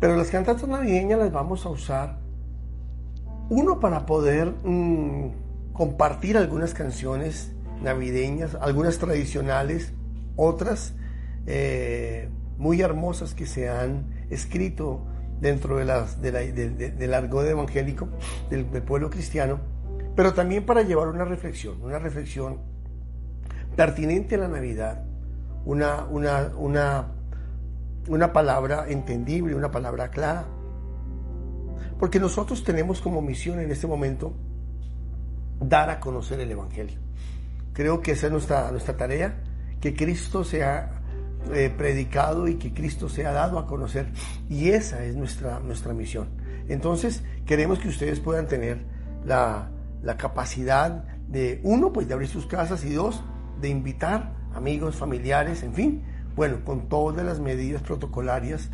Pero 0.00 0.16
las 0.16 0.28
cantatas 0.28 0.68
navideñas 0.68 1.18
las 1.18 1.32
vamos 1.32 1.64
a 1.66 1.70
usar, 1.70 2.18
uno, 3.48 3.80
para 3.80 4.06
poder 4.06 4.52
mm, 4.64 5.72
compartir 5.72 6.36
algunas 6.36 6.74
canciones 6.74 7.52
navideñas, 7.82 8.54
algunas 8.56 8.98
tradicionales, 8.98 9.92
otras 10.36 10.94
eh, 11.46 12.28
muy 12.58 12.80
hermosas 12.80 13.34
que 13.34 13.46
se 13.46 13.68
han 13.68 14.06
escrito 14.30 15.06
dentro 15.40 15.76
de 15.76 15.84
las, 15.84 16.20
del 16.22 17.14
argot 17.14 17.46
evangélico 17.46 18.08
del, 18.50 18.64
pueblo 18.64 19.10
cristiano, 19.10 19.60
pero 20.14 20.32
también 20.32 20.64
para 20.64 20.82
llevar 20.82 21.08
una 21.08 21.24
reflexión, 21.24 21.80
una 21.82 21.98
reflexión 21.98 22.58
pertinente 23.76 24.36
a 24.36 24.38
la 24.38 24.48
Navidad, 24.48 25.04
una, 25.64 26.06
una, 26.06 26.52
una, 26.56 27.12
una 28.08 28.32
palabra 28.32 28.86
entendible, 28.88 29.54
una 29.54 29.70
palabra 29.70 30.10
clara. 30.10 30.46
Porque 31.98 32.20
nosotros 32.20 32.62
tenemos 32.62 33.00
como 33.00 33.22
misión 33.22 33.60
en 33.60 33.70
este 33.70 33.86
momento 33.86 34.34
dar 35.60 35.90
a 35.90 36.00
conocer 36.00 36.40
el 36.40 36.50
Evangelio. 36.50 36.98
Creo 37.72 38.00
que 38.00 38.12
esa 38.12 38.26
es 38.26 38.32
nuestra, 38.32 38.70
nuestra 38.70 38.96
tarea, 38.96 39.42
que 39.80 39.94
Cristo 39.94 40.44
sea 40.44 41.02
eh, 41.52 41.72
predicado 41.76 42.48
y 42.48 42.56
que 42.56 42.72
Cristo 42.72 43.08
se 43.08 43.26
ha 43.26 43.32
dado 43.32 43.58
a 43.58 43.66
conocer. 43.66 44.12
Y 44.48 44.70
esa 44.70 45.04
es 45.04 45.16
nuestra, 45.16 45.60
nuestra 45.60 45.92
misión. 45.92 46.28
Entonces, 46.68 47.22
queremos 47.44 47.78
que 47.78 47.88
ustedes 47.88 48.20
puedan 48.20 48.46
tener 48.46 48.84
la, 49.24 49.70
la 50.02 50.16
capacidad 50.16 51.04
de, 51.28 51.60
uno, 51.64 51.92
pues 51.92 52.08
de 52.08 52.14
abrir 52.14 52.28
sus 52.28 52.46
casas 52.46 52.84
y 52.84 52.92
dos, 52.92 53.22
de 53.60 53.68
invitar 53.68 54.34
amigos, 54.54 54.96
familiares, 54.96 55.62
en 55.62 55.74
fin, 55.74 56.02
bueno, 56.36 56.64
con 56.64 56.88
todas 56.88 57.24
las 57.24 57.40
medidas 57.40 57.82
protocolarias 57.82 58.70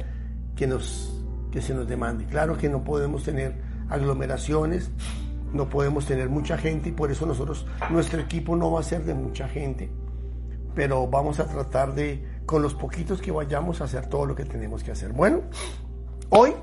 que, 0.56 0.66
nos, 0.66 1.24
que 1.50 1.62
se 1.62 1.74
nos 1.74 1.88
demande. 1.88 2.26
Claro 2.26 2.58
que 2.58 2.68
no 2.68 2.84
podemos 2.84 3.22
tener 3.22 3.54
aglomeraciones, 3.88 4.90
no 5.52 5.68
podemos 5.68 6.06
tener 6.06 6.28
mucha 6.28 6.58
gente 6.58 6.88
y 6.88 6.92
por 6.92 7.10
eso 7.10 7.24
nosotros, 7.24 7.66
nuestro 7.90 8.20
equipo 8.20 8.56
no 8.56 8.72
va 8.72 8.80
a 8.80 8.82
ser 8.82 9.04
de 9.04 9.14
mucha 9.14 9.48
gente, 9.48 9.90
pero 10.74 11.06
vamos 11.06 11.40
a 11.40 11.46
tratar 11.46 11.94
de 11.94 12.26
con 12.46 12.62
los 12.62 12.74
poquitos 12.74 13.22
que 13.22 13.30
vayamos 13.30 13.80
a 13.80 13.84
hacer 13.84 14.06
todo 14.06 14.26
lo 14.26 14.34
que 14.34 14.44
tenemos 14.44 14.82
que 14.82 14.90
hacer. 14.90 15.12
Bueno, 15.12 15.42
hoy 16.30 16.54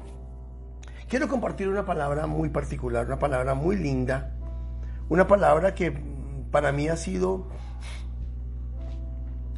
quiero 1.08 1.27
compartir 1.27 1.70
una 1.70 1.86
palabra 1.86 2.27
muy 2.27 2.50
particular, 2.50 3.06
una 3.06 3.20
palabra 3.20 3.53
muy 3.53 3.77
linda, 3.77 4.36
una 5.08 5.27
palabra 5.27 5.74
que 5.74 5.94
para 6.51 6.72
mí 6.72 6.89
ha 6.89 6.98
sido, 6.98 7.48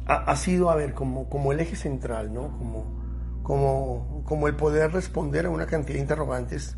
ha, 0.06 0.36
sido, 0.36 0.70
a 0.70 0.76
ver, 0.76 0.94
como, 0.94 1.28
como 1.28 1.52
el 1.52 1.60
eje 1.60 1.76
central, 1.76 2.32
¿no? 2.32 2.56
Como, 2.58 2.84
como, 3.42 4.22
como 4.24 4.48
el 4.48 4.56
poder 4.56 4.92
responder 4.92 5.46
a 5.46 5.50
una 5.50 5.66
cantidad 5.66 5.94
de 5.94 6.00
interrogantes 6.00 6.76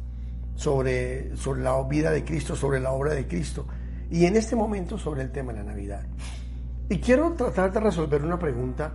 sobre, 0.54 1.37
sobre 1.37 1.62
la 1.62 1.83
vida 1.85 2.11
de 2.11 2.25
Cristo, 2.25 2.57
sobre 2.57 2.81
la 2.81 2.93
obra 2.93 3.12
de 3.14 3.26
Cristo, 3.26 3.66
y 4.11 4.26
en 4.26 4.37
este 4.37 4.57
momento 4.57 4.99
sobre 4.99 5.23
el 5.23 5.33
tema 5.33 5.52
de 5.52 5.61
la 5.61 5.64
Navidad. 5.64 6.07
Y 6.88 6.99
quiero 6.99 7.33
tratar 7.33 7.73
de 7.73 7.81
resolver 7.81 8.23
una 8.23 8.38
pregunta 8.38 8.93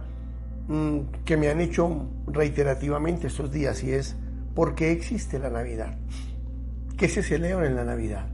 Mm, 0.69 1.25
que 1.25 1.35
me 1.35 1.49
han 1.49 1.59
hecho 1.61 2.07
reiterativamente 2.27 3.25
estos 3.25 3.51
días 3.51 3.83
y 3.83 3.91
es, 3.91 4.15
¿por 4.53 4.75
qué 4.75 4.91
existe 4.91 5.39
la 5.39 5.49
Navidad? 5.49 5.97
¿Qué 6.95 7.09
se 7.09 7.23
celebra 7.23 7.65
en 7.65 7.75
la 7.75 7.83
Navidad? 7.83 8.27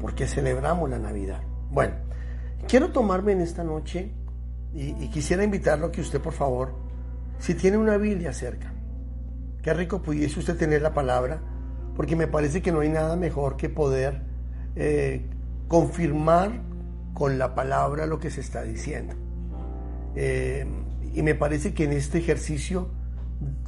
¿Por 0.00 0.14
qué 0.14 0.28
celebramos 0.28 0.88
la 0.88 1.00
Navidad? 1.00 1.42
Bueno, 1.72 1.94
quiero 2.68 2.92
tomarme 2.92 3.32
en 3.32 3.40
esta 3.40 3.64
noche 3.64 4.12
y, 4.72 5.08
quisiera 5.08 5.42
invitarlo 5.42 5.86
a 5.86 5.92
que 5.92 6.00
usted, 6.00 6.20
por 6.20 6.32
favor, 6.32 6.74
si 7.38 7.54
tiene 7.54 7.76
una 7.76 7.96
Biblia 7.96 8.32
cerca, 8.32 8.72
qué 9.62 9.74
rico 9.74 10.02
pudiese 10.02 10.38
usted 10.38 10.56
tener 10.56 10.82
la 10.82 10.94
palabra, 10.94 11.40
porque 11.96 12.16
me 12.16 12.26
parece 12.26 12.62
que 12.62 12.72
no 12.72 12.80
hay 12.80 12.88
nada 12.88 13.16
mejor 13.16 13.56
que 13.56 13.68
poder 13.68 14.22
eh, 14.76 15.26
confirmar 15.68 16.62
con 17.14 17.38
la 17.38 17.54
palabra 17.54 18.06
lo 18.06 18.18
que 18.18 18.30
se 18.30 18.40
está 18.40 18.62
diciendo. 18.62 19.14
Eh, 20.14 20.66
y 21.14 21.22
me 21.22 21.34
parece 21.34 21.74
que 21.74 21.84
en 21.84 21.92
este 21.92 22.18
ejercicio 22.18 22.90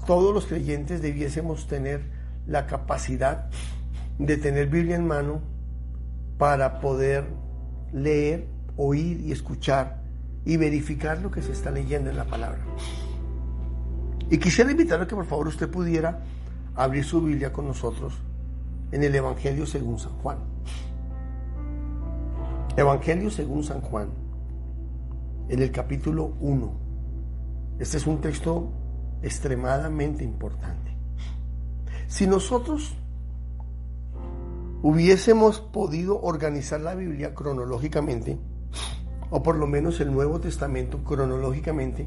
todos 0.06 0.32
los 0.32 0.46
creyentes 0.46 1.02
debiésemos 1.02 1.66
tener 1.66 2.02
la 2.46 2.66
capacidad 2.66 3.50
de 4.18 4.36
tener 4.36 4.68
Biblia 4.68 4.96
en 4.96 5.06
mano 5.06 5.42
para 6.38 6.80
poder 6.80 7.24
leer, 7.92 8.46
oír 8.76 9.20
y 9.20 9.32
escuchar 9.32 10.01
y 10.44 10.56
verificar 10.56 11.20
lo 11.20 11.30
que 11.30 11.42
se 11.42 11.52
está 11.52 11.70
leyendo 11.70 12.10
en 12.10 12.16
la 12.16 12.24
palabra. 12.24 12.60
Y 14.30 14.38
quisiera 14.38 14.70
invitarle 14.70 15.06
que 15.06 15.14
por 15.14 15.26
favor 15.26 15.48
usted 15.48 15.70
pudiera 15.70 16.22
abrir 16.74 17.04
su 17.04 17.20
Biblia 17.22 17.52
con 17.52 17.66
nosotros 17.66 18.14
en 18.90 19.02
el 19.02 19.14
Evangelio 19.14 19.66
según 19.66 19.98
San 19.98 20.12
Juan. 20.18 20.38
Evangelio 22.76 23.30
según 23.30 23.62
San 23.62 23.80
Juan 23.82 24.08
en 25.48 25.62
el 25.62 25.70
capítulo 25.70 26.34
1. 26.40 26.72
Este 27.78 27.98
es 27.98 28.06
un 28.06 28.20
texto 28.20 28.72
extremadamente 29.22 30.24
importante. 30.24 30.96
Si 32.06 32.26
nosotros 32.26 32.96
hubiésemos 34.82 35.60
podido 35.60 36.20
organizar 36.20 36.80
la 36.80 36.94
Biblia 36.94 37.34
cronológicamente, 37.34 38.38
o 39.32 39.42
por 39.42 39.56
lo 39.56 39.66
menos 39.66 39.98
el 40.00 40.12
Nuevo 40.12 40.40
Testamento 40.40 41.02
cronológicamente, 41.04 42.06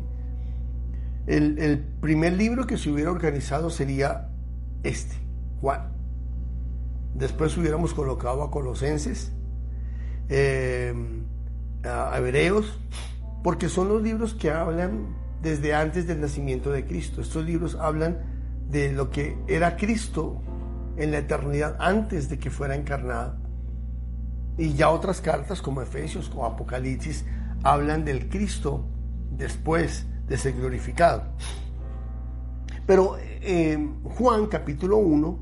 el, 1.26 1.84
primer 2.00 2.34
libro 2.34 2.68
que 2.68 2.78
se 2.78 2.92
hubiera 2.92 3.10
organizado 3.10 3.72
sería 3.72 4.30
este, 4.84 5.16
Juan. 5.60 5.92
Después 7.16 7.58
hubiéramos 7.58 7.96
colocado 7.96 8.44
a 8.44 8.52
Colosenses, 8.52 9.32
eh, 10.30 10.94
a 11.84 12.16
Hebreos, 12.16 12.80
porque 13.44 13.70
son 13.70 13.90
los 13.90 14.04
libros 14.04 14.36
que 14.36 14.52
hablan 14.52 15.08
desde 15.42 15.74
antes 15.74 16.06
del 16.06 16.22
nacimiento 16.22 16.72
de 16.72 16.86
Cristo. 16.86 17.22
Estos 17.22 17.44
libros 17.44 17.74
hablan 17.74 18.20
de 18.70 18.94
lo 18.94 19.10
que 19.10 19.36
era 19.48 19.78
Cristo 19.78 20.44
en 20.96 21.10
la 21.10 21.18
eternidad 21.18 21.76
antes 21.80 22.30
de 22.30 22.38
que 22.38 22.52
fuera 22.52 22.76
encarnado. 22.76 23.45
Y 24.58 24.74
ya 24.74 24.90
otras 24.90 25.22
cartas 25.22 25.62
como 25.62 25.82
Efesios 25.82 26.32
o 26.36 26.46
Apocalipsis 26.46 27.26
hablan 27.64 28.06
del 28.06 28.30
Cristo 28.30 28.86
después 29.32 30.06
de 30.28 30.38
ser 30.38 30.54
glorificado. 30.54 31.24
Pero 32.86 33.18
eh, 33.20 33.78
Juan 34.04 34.48
capítulo 34.48 34.98
1 34.98 35.40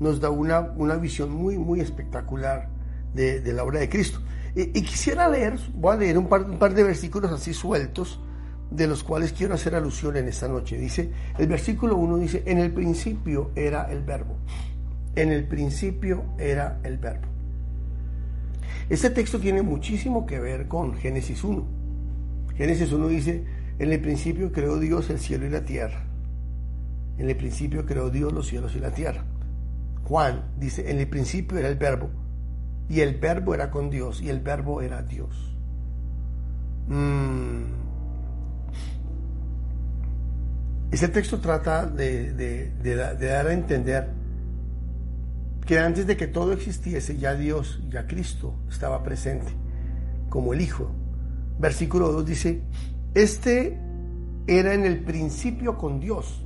nos 0.00 0.20
da 0.20 0.30
una, 0.30 0.60
una 0.60 0.96
visión 0.96 1.30
muy, 1.30 1.58
muy 1.58 1.80
espectacular 1.80 2.68
de, 3.12 3.52
la 3.52 3.64
obra 3.64 3.80
de 3.80 3.88
Cristo. 3.88 4.20
Y, 4.54 4.82
quisiera 4.82 5.28
leer, 5.28 5.58
voy 5.74 5.94
a 5.94 5.98
leer 5.98 6.18
un 6.18 6.28
par, 6.28 6.42
un 6.42 6.58
par, 6.58 6.74
de 6.74 6.84
versículos 6.84 7.32
así 7.32 7.52
sueltos, 7.52 8.20
de 8.70 8.86
los 8.86 9.02
cuales 9.02 9.32
quiero 9.32 9.54
hacer 9.54 9.74
alusión 9.74 10.16
en 10.16 10.28
esta 10.28 10.48
noche. 10.48 10.78
Dice, 10.78 11.10
el 11.38 11.48
versículo 11.48 11.96
1 11.96 12.18
dice, 12.18 12.42
en 12.46 12.58
el 12.58 12.72
principio 12.72 13.50
era 13.56 13.90
el 13.90 14.02
verbo. 14.02 14.36
En 15.16 15.32
el 15.32 15.46
principio 15.46 16.24
era 16.38 16.80
el 16.84 16.98
verbo. 16.98 17.33
Este 18.88 19.10
texto 19.10 19.38
tiene 19.38 19.62
muchísimo 19.62 20.26
que 20.26 20.40
ver 20.40 20.68
con 20.68 20.94
Génesis 20.94 21.42
1. 21.44 21.64
Génesis 22.56 22.92
1 22.92 23.08
dice, 23.08 23.44
en 23.78 23.92
el 23.92 24.00
principio 24.00 24.52
creó 24.52 24.78
Dios 24.78 25.10
el 25.10 25.18
cielo 25.18 25.46
y 25.46 25.50
la 25.50 25.64
tierra. 25.64 26.04
En 27.18 27.28
el 27.28 27.36
principio 27.36 27.86
creó 27.86 28.10
Dios 28.10 28.32
los 28.32 28.46
cielos 28.46 28.74
y 28.76 28.80
la 28.80 28.90
tierra. 28.90 29.24
Juan 30.04 30.42
dice, 30.58 30.90
en 30.90 30.98
el 30.98 31.08
principio 31.08 31.58
era 31.58 31.68
el 31.68 31.76
verbo 31.76 32.10
y 32.88 33.00
el 33.00 33.16
verbo 33.16 33.54
era 33.54 33.70
con 33.70 33.90
Dios 33.90 34.20
y 34.20 34.28
el 34.28 34.40
verbo 34.40 34.82
era 34.82 35.02
Dios. 35.02 35.56
Mm. 36.88 37.62
Ese 40.90 41.08
texto 41.08 41.40
trata 41.40 41.86
de, 41.86 42.70
dar 43.18 43.48
a 43.48 43.52
entender 43.52 44.08
que 45.66 45.78
antes 45.78 46.06
de 46.06 46.16
que 46.16 46.26
todo 46.26 46.52
existiese, 46.52 47.16
ya 47.16 47.34
Dios, 47.34 47.80
ya 47.88 48.06
Cristo 48.06 48.54
estaba 48.68 49.02
presente 49.02 49.52
como 50.28 50.52
el 50.52 50.60
Hijo. 50.60 50.90
Versículo 51.58 52.12
2 52.12 52.26
dice, 52.26 52.62
este 53.14 53.78
era 54.46 54.74
en 54.74 54.84
el 54.84 55.04
principio 55.04 55.78
con 55.78 56.00
Dios. 56.00 56.44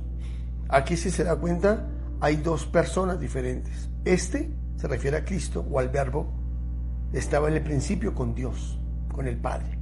Aquí 0.69 0.95
si 0.95 1.09
se 1.09 1.23
da 1.23 1.35
cuenta, 1.35 1.87
hay 2.21 2.37
dos 2.37 2.65
personas 2.65 3.19
diferentes. 3.19 3.89
Este 4.05 4.51
se 4.77 4.87
refiere 4.87 5.17
a 5.17 5.25
Cristo 5.25 5.65
o 5.69 5.79
al 5.79 5.89
Verbo, 5.89 6.31
estaba 7.11 7.49
en 7.49 7.55
el 7.55 7.63
principio 7.63 8.13
con 8.13 8.33
Dios, 8.33 8.79
con 9.11 9.27
el 9.27 9.37
Padre. 9.37 9.77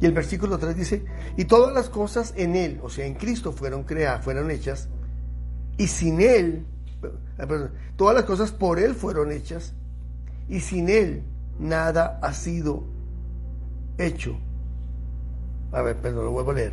Y 0.00 0.06
el 0.06 0.12
versículo 0.12 0.58
3 0.58 0.76
dice, 0.76 1.04
y 1.36 1.44
todas 1.44 1.74
las 1.74 1.88
cosas 1.88 2.32
en 2.36 2.56
Él, 2.56 2.80
o 2.82 2.88
sea, 2.88 3.06
en 3.06 3.14
Cristo 3.14 3.52
fueron 3.52 3.84
creadas, 3.84 4.24
fueron 4.24 4.50
hechas, 4.50 4.88
y 5.76 5.88
sin 5.88 6.20
Él 6.20 6.66
todas 7.96 8.14
las 8.14 8.24
cosas 8.24 8.52
por 8.52 8.78
Él 8.78 8.94
fueron 8.94 9.32
hechas 9.32 9.74
y 10.48 10.60
sin 10.60 10.88
Él 10.88 11.22
nada 11.58 12.18
ha 12.22 12.32
sido 12.32 12.84
hecho. 13.98 14.36
A 15.72 15.82
ver, 15.82 15.96
perdón, 15.96 16.24
lo 16.24 16.30
vuelvo 16.32 16.52
a 16.52 16.54
leer. 16.54 16.72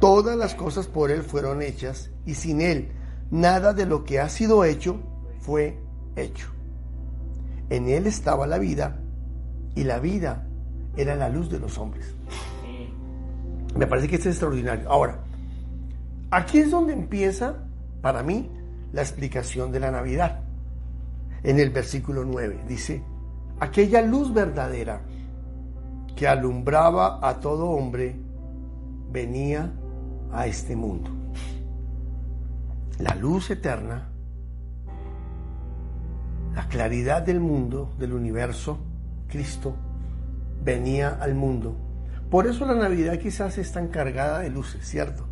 Todas 0.00 0.36
las 0.36 0.54
cosas 0.54 0.86
por 0.86 1.10
Él 1.10 1.22
fueron 1.22 1.62
hechas 1.62 2.10
y 2.26 2.34
sin 2.34 2.60
Él 2.60 2.92
nada 3.30 3.72
de 3.72 3.86
lo 3.86 4.04
que 4.04 4.20
ha 4.20 4.28
sido 4.28 4.64
hecho 4.64 5.00
fue 5.40 5.78
hecho. 6.16 6.48
En 7.68 7.88
Él 7.88 8.06
estaba 8.06 8.46
la 8.46 8.58
vida 8.58 9.00
y 9.74 9.84
la 9.84 10.00
vida 10.00 10.46
era 10.96 11.14
la 11.14 11.28
luz 11.28 11.50
de 11.50 11.60
los 11.60 11.78
hombres. 11.78 12.14
Me 13.76 13.86
parece 13.86 14.08
que 14.08 14.16
es 14.16 14.26
extraordinario. 14.26 14.90
Ahora, 14.90 15.22
aquí 16.30 16.58
es 16.58 16.70
donde 16.70 16.92
empieza, 16.92 17.64
para 18.02 18.22
mí, 18.22 18.50
la 18.92 19.02
explicación 19.02 19.72
de 19.72 19.80
la 19.80 19.90
Navidad. 19.90 20.40
En 21.42 21.58
el 21.58 21.70
versículo 21.70 22.24
9 22.24 22.64
dice, 22.68 23.02
aquella 23.58 24.02
luz 24.02 24.32
verdadera 24.32 25.00
que 26.16 26.28
alumbraba 26.28 27.26
a 27.26 27.40
todo 27.40 27.70
hombre 27.70 28.16
venía 29.10 29.72
a 30.32 30.46
este 30.46 30.76
mundo. 30.76 31.10
La 32.98 33.14
luz 33.14 33.50
eterna, 33.50 34.10
la 36.54 36.68
claridad 36.68 37.22
del 37.22 37.40
mundo, 37.40 37.94
del 37.98 38.12
universo, 38.12 38.78
Cristo, 39.28 39.74
venía 40.62 41.16
al 41.20 41.34
mundo. 41.34 41.74
Por 42.30 42.46
eso 42.46 42.66
la 42.66 42.74
Navidad 42.74 43.18
quizás 43.18 43.56
es 43.58 43.72
tan 43.72 43.88
cargada 43.88 44.40
de 44.40 44.50
luces, 44.50 44.86
¿cierto? 44.86 45.26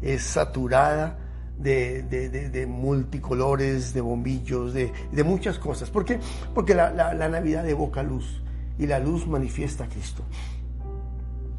Es 0.00 0.22
saturada 0.22 1.18
de, 1.62 2.66
multicolores, 2.68 3.92
de 3.94 4.00
bombillos, 4.00 4.74
de, 4.74 4.92
muchas 5.24 5.58
cosas. 5.58 5.90
¿Por 5.90 6.04
qué? 6.04 6.18
Porque 6.54 6.74
la, 6.74 6.92
la 6.92 7.28
Navidad 7.28 7.68
evoca 7.68 8.02
luz 8.02 8.42
y 8.78 8.86
la 8.86 8.98
luz 8.98 9.26
manifiesta 9.26 9.84
a 9.84 9.88
Cristo. 9.88 10.24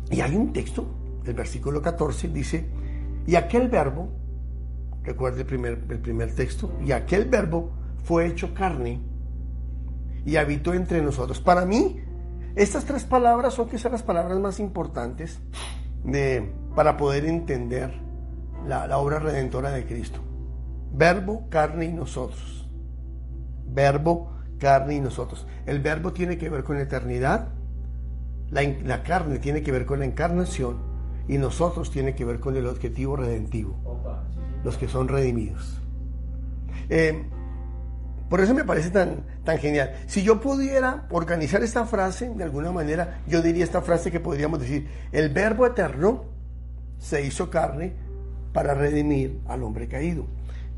Y 0.09 0.21
hay 0.21 0.35
un 0.35 0.51
texto, 0.51 0.85
el 1.25 1.33
versículo 1.33 1.81
14 1.81 2.27
dice, 2.29 2.65
y 3.25 3.35
aquel 3.35 3.69
verbo, 3.69 4.09
recuerde 5.03 5.41
el 5.41 5.47
primer, 5.47 5.83
el 5.89 5.99
primer 5.99 6.33
texto, 6.35 6.73
y 6.83 6.91
aquel 6.91 7.25
verbo 7.25 7.71
fue 8.03 8.27
hecho 8.27 8.53
carne 8.53 8.99
y 10.25 10.35
habitó 10.35 10.73
entre 10.73 11.01
nosotros. 11.01 11.39
Para 11.39 11.65
mí, 11.65 12.01
estas 12.55 12.85
tres 12.85 13.03
palabras 13.03 13.53
son 13.53 13.69
quizás 13.69 13.91
las 13.91 14.03
palabras 14.03 14.39
más 14.39 14.59
importantes 14.59 15.39
de, 16.03 16.51
para 16.75 16.97
poder 16.97 17.25
entender 17.25 17.93
la, 18.67 18.87
la 18.87 18.97
obra 18.97 19.19
redentora 19.19 19.71
de 19.71 19.85
Cristo. 19.85 20.19
Verbo, 20.93 21.47
carne 21.49 21.85
y 21.85 21.93
nosotros. 21.93 22.69
Verbo, 23.65 24.31
carne 24.59 24.95
y 24.95 25.01
nosotros. 25.01 25.47
El 25.65 25.79
verbo 25.79 26.13
tiene 26.13 26.37
que 26.37 26.49
ver 26.49 26.63
con 26.63 26.77
eternidad, 26.77 27.49
la, 28.49 28.61
la, 28.83 29.03
carne 29.03 29.39
tiene 29.39 29.63
que 29.63 29.71
ver 29.71 29.85
con 29.85 29.99
la 29.99 30.05
encarnación 30.05 30.77
y 31.27 31.37
nosotros 31.37 31.89
tiene 31.91 32.15
que 32.15 32.25
ver 32.25 32.39
con 32.39 32.55
el 32.55 32.67
objetivo 32.67 33.15
redentivo, 33.15 33.77
los 34.63 34.77
que 34.77 34.87
son 34.87 35.07
redimidos. 35.07 35.81
Eh, 36.89 37.23
por 38.29 38.39
eso 38.39 38.53
me 38.53 38.63
parece 38.63 38.91
tan, 38.91 39.25
tan 39.43 39.57
genial. 39.57 39.93
Si 40.07 40.23
yo 40.23 40.39
pudiera 40.39 41.07
organizar 41.09 41.63
esta 41.63 41.85
frase 41.85 42.29
de 42.29 42.43
alguna 42.43 42.71
manera, 42.71 43.21
yo 43.27 43.41
diría 43.41 43.63
esta 43.63 43.81
frase 43.81 44.11
que 44.11 44.19
podríamos 44.19 44.59
decir, 44.59 44.87
el 45.11 45.29
verbo 45.29 45.65
eterno 45.65 46.25
se 46.97 47.25
hizo 47.25 47.49
carne 47.49 47.93
para 48.53 48.73
redimir 48.73 49.39
al 49.47 49.63
hombre 49.63 49.87
caído. 49.87 50.25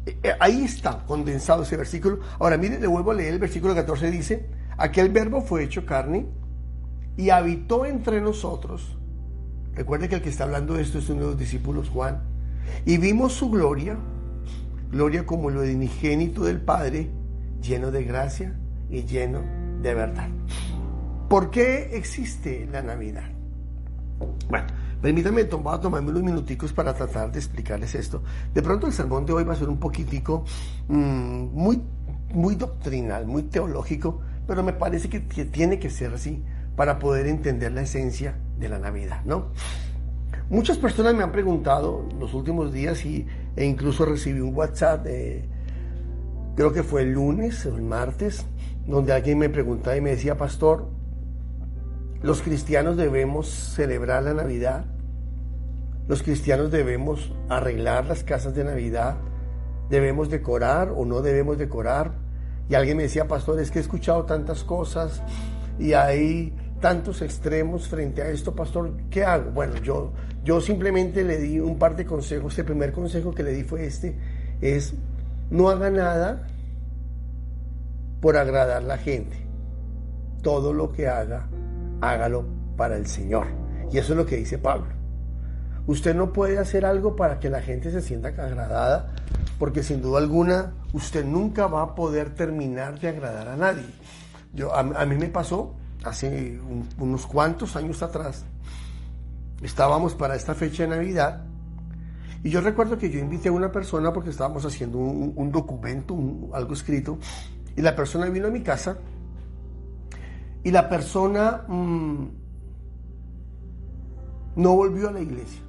Eh, 0.05 0.17
eh, 0.23 0.33
ahí 0.39 0.63
está 0.63 1.05
condensado 1.05 1.63
ese 1.63 1.77
versículo. 1.77 2.19
Ahora, 2.39 2.57
mire, 2.57 2.79
le 2.79 2.87
vuelvo 2.87 3.11
a 3.11 3.13
leer 3.15 3.33
el 3.33 3.39
versículo 3.39 3.73
14, 3.73 4.11
dice, 4.11 4.45
aquel 4.77 5.09
verbo 5.09 5.41
fue 5.41 5.63
hecho 5.63 5.85
carne 5.85 6.25
y 7.17 7.29
habitó 7.29 7.85
entre 7.85 8.21
nosotros. 8.21 8.97
Recuerde 9.73 10.09
que 10.09 10.15
el 10.15 10.21
que 10.21 10.29
está 10.29 10.43
hablando 10.43 10.75
de 10.75 10.83
esto 10.83 10.99
es 10.99 11.09
uno 11.09 11.21
de 11.21 11.27
los 11.27 11.37
discípulos, 11.37 11.89
Juan. 11.89 12.21
Y 12.85 12.97
vimos 12.97 13.33
su 13.33 13.49
gloria, 13.49 13.97
gloria 14.91 15.25
como 15.25 15.49
lo 15.49 15.61
de 15.61 15.75
unigénito 15.75 16.43
del 16.43 16.61
Padre, 16.61 17.09
lleno 17.61 17.91
de 17.91 18.03
gracia 18.03 18.55
y 18.89 19.03
lleno 19.03 19.41
de 19.81 19.93
verdad. 19.93 20.29
¿Por 21.29 21.49
qué 21.49 21.91
existe 21.93 22.67
la 22.71 22.81
Navidad? 22.81 23.29
Bueno, 24.49 24.67
permítanme 25.03 25.43
tomar, 25.43 25.81
tomarme 25.81 26.11
unos 26.11 26.23
minuticos 26.23 26.71
para 26.71 26.93
tratar 26.93 27.29
de 27.29 27.37
explicarles 27.37 27.93
esto. 27.93 28.23
De 28.53 28.61
pronto 28.61 28.87
el 28.87 28.93
sermón 28.93 29.25
de 29.25 29.33
hoy 29.33 29.43
va 29.43 29.51
a 29.51 29.57
ser 29.57 29.67
un 29.67 29.77
poquitico 29.77 30.45
mmm, 30.87 31.49
muy, 31.51 31.81
muy 32.33 32.55
doctrinal, 32.55 33.27
muy 33.27 33.43
teológico, 33.43 34.21
pero 34.47 34.63
me 34.63 34.71
parece 34.71 35.09
que, 35.09 35.19
tiene 35.19 35.77
que 35.77 35.89
ser 35.89 36.13
así 36.13 36.41
para 36.77 36.99
poder 36.99 37.27
entender 37.27 37.73
la 37.73 37.81
esencia 37.81 38.39
de 38.57 38.69
la 38.69 38.79
Navidad, 38.79 39.25
¿no? 39.25 39.47
Muchas 40.49 40.77
personas 40.77 41.13
me 41.15 41.23
han 41.23 41.33
preguntado 41.33 42.07
los 42.17 42.33
últimos 42.33 42.71
días 42.71 43.05
y, 43.05 43.27
e 43.57 43.65
incluso 43.65 44.05
recibí 44.05 44.39
un 44.39 44.55
WhatsApp, 44.55 45.05
creo 46.55 46.71
que 46.71 46.81
fue 46.81 47.01
el 47.01 47.11
lunes 47.11 47.65
o 47.65 47.75
el 47.75 47.81
martes, 47.81 48.45
donde 48.87 49.11
alguien 49.11 49.37
me 49.37 49.49
preguntaba 49.49 49.97
y 49.97 50.01
me 50.01 50.11
decía, 50.11 50.37
pastor, 50.37 50.87
los 52.21 52.41
cristianos 52.41 52.95
debemos 52.95 53.49
celebrar 53.49 54.23
la 54.23 54.33
Navidad, 54.33 54.92
los 56.07 56.21
cristianos 56.21 56.71
debemos 56.71 57.33
arreglar 57.49 58.05
las 58.05 58.23
casas 58.23 58.53
de 58.53 58.63
Navidad, 58.63 59.17
debemos 59.89 60.29
decorar 60.29 60.91
o 60.95 61.05
no 61.05 61.21
debemos 61.21 61.57
decorar. 61.57 62.11
Y 62.69 62.75
alguien 62.75 62.97
me 62.97 63.03
decía, 63.03 63.27
pastor, 63.27 63.59
es 63.59 63.71
que 63.71 63.79
he 63.79 63.81
escuchado 63.81 64.25
tantas 64.25 64.63
cosas 64.63 65.21
y 65.79 65.93
hay 65.93 66.53
tantos 66.81 67.21
extremos 67.21 67.87
frente 67.87 68.21
a 68.21 68.27
esto, 68.27 68.53
pastor, 68.53 68.91
¿qué 69.09 69.23
hago? 69.23 69.51
Bueno, 69.51 69.77
yo, 69.77 70.11
yo 70.43 70.59
simplemente 70.59 71.23
le 71.23 71.37
di 71.37 71.59
un 71.59 71.79
par 71.79 71.95
de 71.95 72.05
consejos. 72.05 72.57
El 72.59 72.65
primer 72.65 72.91
consejo 72.91 73.33
que 73.33 73.43
le 73.43 73.53
di 73.53 73.63
fue 73.63 73.85
este, 73.85 74.17
es 74.59 74.93
no 75.49 75.69
haga 75.69 75.89
nada 75.89 76.47
por 78.19 78.35
agradar 78.35 78.77
a 78.77 78.85
la 78.85 78.97
gente. 78.97 79.37
Todo 80.41 80.73
lo 80.73 80.91
que 80.91 81.07
haga, 81.07 81.47
hágalo 82.01 82.45
para 82.75 82.97
el 82.97 83.07
Señor. 83.07 83.47
Y 83.91 83.97
eso 83.97 84.11
es 84.11 84.17
lo 84.17 84.25
que 84.25 84.35
dice 84.35 84.57
Pablo. 84.57 85.02
Usted 85.85 86.15
no 86.15 86.31
puede 86.31 86.59
hacer 86.59 86.85
algo 86.85 87.15
para 87.15 87.39
que 87.39 87.49
la 87.49 87.61
gente 87.61 87.91
se 87.91 88.01
sienta 88.01 88.29
agradada, 88.29 89.13
porque 89.59 89.83
sin 89.83 90.01
duda 90.01 90.19
alguna 90.19 90.73
usted 90.93 91.25
nunca 91.25 91.67
va 91.67 91.81
a 91.81 91.95
poder 91.95 92.33
terminar 92.35 92.99
de 92.99 93.09
agradar 93.09 93.49
a 93.49 93.57
nadie. 93.57 93.85
Yo, 94.53 94.73
a, 94.73 94.83
mí 94.83 95.15
me 95.15 95.27
pasó 95.27 95.73
hace 96.05 96.59
unos 96.97 97.25
cuantos 97.25 97.75
años 97.75 98.01
atrás, 98.01 98.45
estábamos 99.61 100.15
para 100.15 100.35
esta 100.35 100.53
fecha 100.53 100.83
de 100.83 100.89
Navidad 100.89 101.43
y 102.43 102.49
yo 102.49 102.59
recuerdo 102.59 102.97
que 102.97 103.09
yo 103.09 103.19
invité 103.19 103.49
a 103.49 103.53
una 103.53 103.71
persona 103.71 104.11
porque 104.11 104.29
estábamos 104.29 104.65
haciendo 104.65 104.97
un, 104.97 105.51
documento, 105.51 106.15
algo 106.53 106.73
escrito, 106.73 107.17
y 107.75 107.81
la 107.81 107.95
persona 107.95 108.25
vino 108.27 108.47
a 108.47 108.51
mi 108.51 108.61
casa 108.61 108.97
y 110.61 110.69
la 110.71 110.89
persona 110.89 111.63
mm, 111.67 112.25
no 114.57 114.75
volvió 114.75 115.09
a 115.09 115.11
la 115.13 115.21
iglesia. 115.21 115.61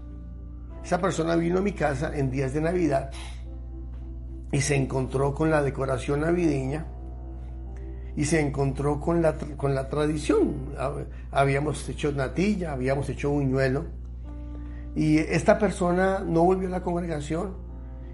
Esa 0.84 1.00
persona 1.00 1.34
vino 1.34 1.58
a 1.58 1.62
mi 1.62 1.72
casa 1.72 2.14
en 2.14 2.30
días 2.30 2.52
de 2.52 2.60
Navidad 2.60 3.10
y 4.52 4.60
se 4.60 4.76
encontró 4.76 5.34
con 5.34 5.50
la 5.50 5.62
decoración 5.62 6.20
navideña 6.20 6.84
y 8.14 8.26
se 8.26 8.38
encontró 8.38 9.00
con 9.00 9.22
la, 9.22 9.34
con 9.56 9.74
la 9.74 9.88
tradición. 9.88 10.74
Habíamos 11.32 11.88
hecho 11.88 12.12
natilla, 12.12 12.72
habíamos 12.72 13.08
hecho 13.08 13.30
buñuelo. 13.30 13.86
Y 14.94 15.18
esta 15.18 15.58
persona 15.58 16.20
no 16.20 16.44
volvió 16.44 16.68
a 16.68 16.72
la 16.72 16.82
congregación 16.82 17.54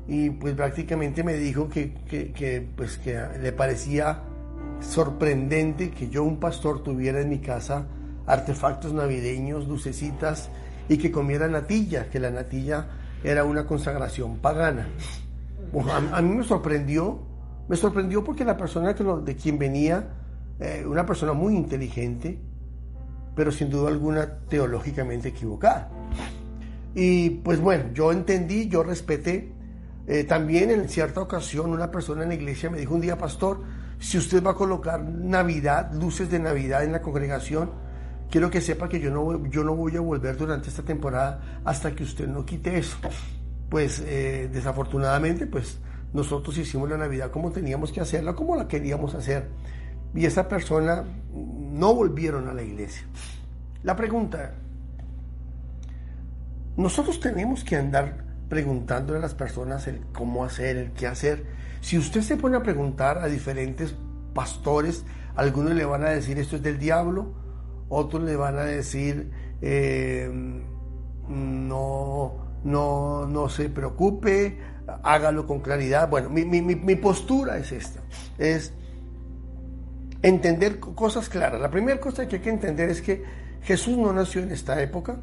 y 0.07 0.31
pues 0.31 0.55
prácticamente 0.55 1.25
me 1.25 1.35
dijo 1.35 1.69
que, 1.69 1.93
que, 1.93 2.69
pues, 2.77 2.99
que 2.99 3.21
le 3.43 3.53
parecía 3.53 4.23
sorprendente 4.81 5.91
que 5.91 6.09
yo, 6.09 6.23
un 6.23 6.39
pastor, 6.39 6.85
tuviera 6.85 7.21
en 7.21 7.29
mi 7.31 7.41
casa 7.41 7.87
artefactos 8.27 8.95
navideños, 8.95 9.67
lucecitas 9.67 10.51
y 10.91 10.99
que 10.99 11.11
comiera 11.11 11.49
natilla, 11.49 12.11
que 12.11 12.21
la 12.21 12.31
natilla 12.31 12.87
era 13.25 13.45
una 13.45 13.67
consagración 13.67 14.37
pagana. 14.41 14.87
a 16.13 16.21
mí 16.21 16.35
me 16.35 16.45
sorprendió 16.45 17.31
me 17.71 17.77
sorprendió 17.77 18.25
porque 18.25 18.45
la 18.45 18.57
persona 18.57 18.97
que 18.97 19.05
de 19.05 19.37
quien 19.37 19.57
venía, 19.57 20.09
eh, 20.59 20.85
una 20.85 21.07
persona 21.07 21.35
muy 21.35 21.55
inteligente, 21.55 22.37
pero 23.37 23.53
sin 23.53 23.71
duda 23.71 23.91
alguna 23.91 24.39
teológicamente 24.49 25.29
equivocada. 25.29 25.89
Y 26.97 27.31
pues 27.31 27.61
bueno, 27.61 27.85
yo 27.95 28.11
entendí, 28.11 28.69
yo 28.69 28.83
respeté. 28.83 29.53
Eh, 30.09 30.25
también 30.25 30.71
en 30.71 30.89
cierta 30.89 31.21
ocasión 31.21 31.71
una 31.71 31.93
persona 31.93 32.25
en 32.25 32.31
la 32.31 32.35
iglesia 32.35 32.71
me 32.71 32.79
dijo 32.79 32.93
un 32.93 33.03
día, 33.03 33.17
pastor, 33.17 33.63
si 34.01 34.19
usted 34.19 34.45
va 34.45 34.51
a 34.51 34.55
colocar 34.55 35.01
Navidad, 35.01 35.93
luces 35.95 36.29
de 36.29 36.41
Navidad 36.41 36.83
en 36.83 36.91
la 36.91 37.01
congregación, 37.01 37.71
quiero 38.31 38.51
que 38.51 38.61
sepa 38.61 38.89
que 38.89 39.01
yo 39.01 39.11
no, 39.11 39.47
yo 39.47 39.65
no 39.65 39.75
voy 39.75 39.97
a 39.97 40.01
volver 40.01 40.37
durante 40.37 40.69
esta 40.69 40.83
temporada 40.83 41.61
hasta 41.65 41.95
que 41.95 42.05
usted 42.05 42.29
no 42.29 42.45
quite 42.47 42.79
eso. 42.79 42.97
Pues 43.69 44.03
eh, 44.07 44.49
desafortunadamente, 44.53 45.47
pues 45.47 45.79
nosotros 46.13 46.57
hicimos 46.59 46.89
la 46.89 46.97
Navidad 46.97 47.31
como 47.31 47.53
teníamos 47.53 47.93
que 47.93 48.01
hacerla, 48.01 48.35
como 48.35 48.57
la 48.57 48.67
queríamos 48.67 49.15
hacer. 49.15 49.49
Y 50.15 50.25
esa 50.27 50.49
persona 50.49 51.05
no 51.33 51.95
volvieron 51.95 52.49
a 52.49 52.55
la 52.55 52.63
iglesia. 52.63 53.05
La 53.83 53.97
pregunta, 53.97 54.55
nosotros 56.77 57.21
tenemos 57.21 57.65
que 57.65 57.77
andar 57.77 58.25
preguntándole 58.49 59.19
a 59.19 59.23
las 59.23 59.35
personas 59.35 59.87
el 59.87 60.01
cómo 60.13 60.45
hacer, 60.45 60.77
el 60.77 60.93
qué 60.93 61.07
hacer. 61.07 61.47
Si 61.81 61.97
usted 61.97 62.23
se 62.23 62.37
pone 62.37 62.57
a 62.57 62.63
preguntar 62.63 63.19
a 63.19 63.27
diferentes 63.27 63.95
pastores, 64.35 65.05
algunos 65.37 65.75
le 65.75 65.85
van 65.85 66.05
a 66.05 66.11
decir 66.11 66.39
esto 66.39 66.57
es 66.57 66.63
del 66.63 66.79
diablo, 66.79 67.40
otros 67.91 68.23
le 68.23 68.37
van 68.37 68.57
a 68.57 68.65
decir 68.65 69.31
eh, 69.61 70.31
no, 71.29 72.35
no, 72.65 73.27
no 73.27 73.49
se 73.49 73.69
preocupe, 73.69 74.59
hágalo 75.03 75.47
con 75.47 75.61
claridad. 75.61 76.09
Bueno, 76.09 76.31
mi, 76.31 76.45
mi 76.45 76.97
postura 76.97 77.59
es 77.59 77.73
esta, 77.73 78.01
es 78.39 78.73
entender 80.23 80.81
cosas 80.81 81.29
claras. 81.29 81.61
La 81.61 81.71
primera 81.71 82.01
cosa 82.01 82.27
que 82.27 82.37
hay 82.37 82.43
que 82.43 82.51
entender 82.51 82.89
es 82.89 83.03
que 83.03 83.23
Jesús 83.63 83.99
no 83.99 84.13
nació 84.13 84.43
en 84.43 84.53
esta 84.53 84.81
época. 84.81 85.21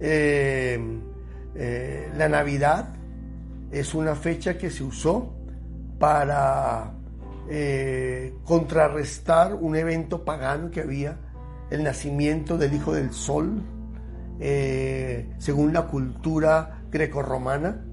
Eh, 0.00 0.78
eh, 1.54 2.10
la 2.16 2.28
Navidad 2.28 2.94
es 3.70 3.94
una 3.94 4.14
fecha 4.14 4.56
que 4.56 4.70
se 4.70 4.84
usó 4.84 5.34
para 5.98 6.92
contrarrestar 8.42 9.54
un 9.54 9.76
evento 9.76 10.24
pagano 10.24 10.68
que 10.68 10.80
había, 10.80 11.16
el 11.70 11.82
nacimiento 11.82 12.58
del 12.58 12.74
Hijo 12.74 12.92
del 12.92 13.12
Sol, 13.12 13.62
según 15.38 15.72
la 15.72 15.86
cultura 15.86 16.82
grecorromana. 16.90 17.84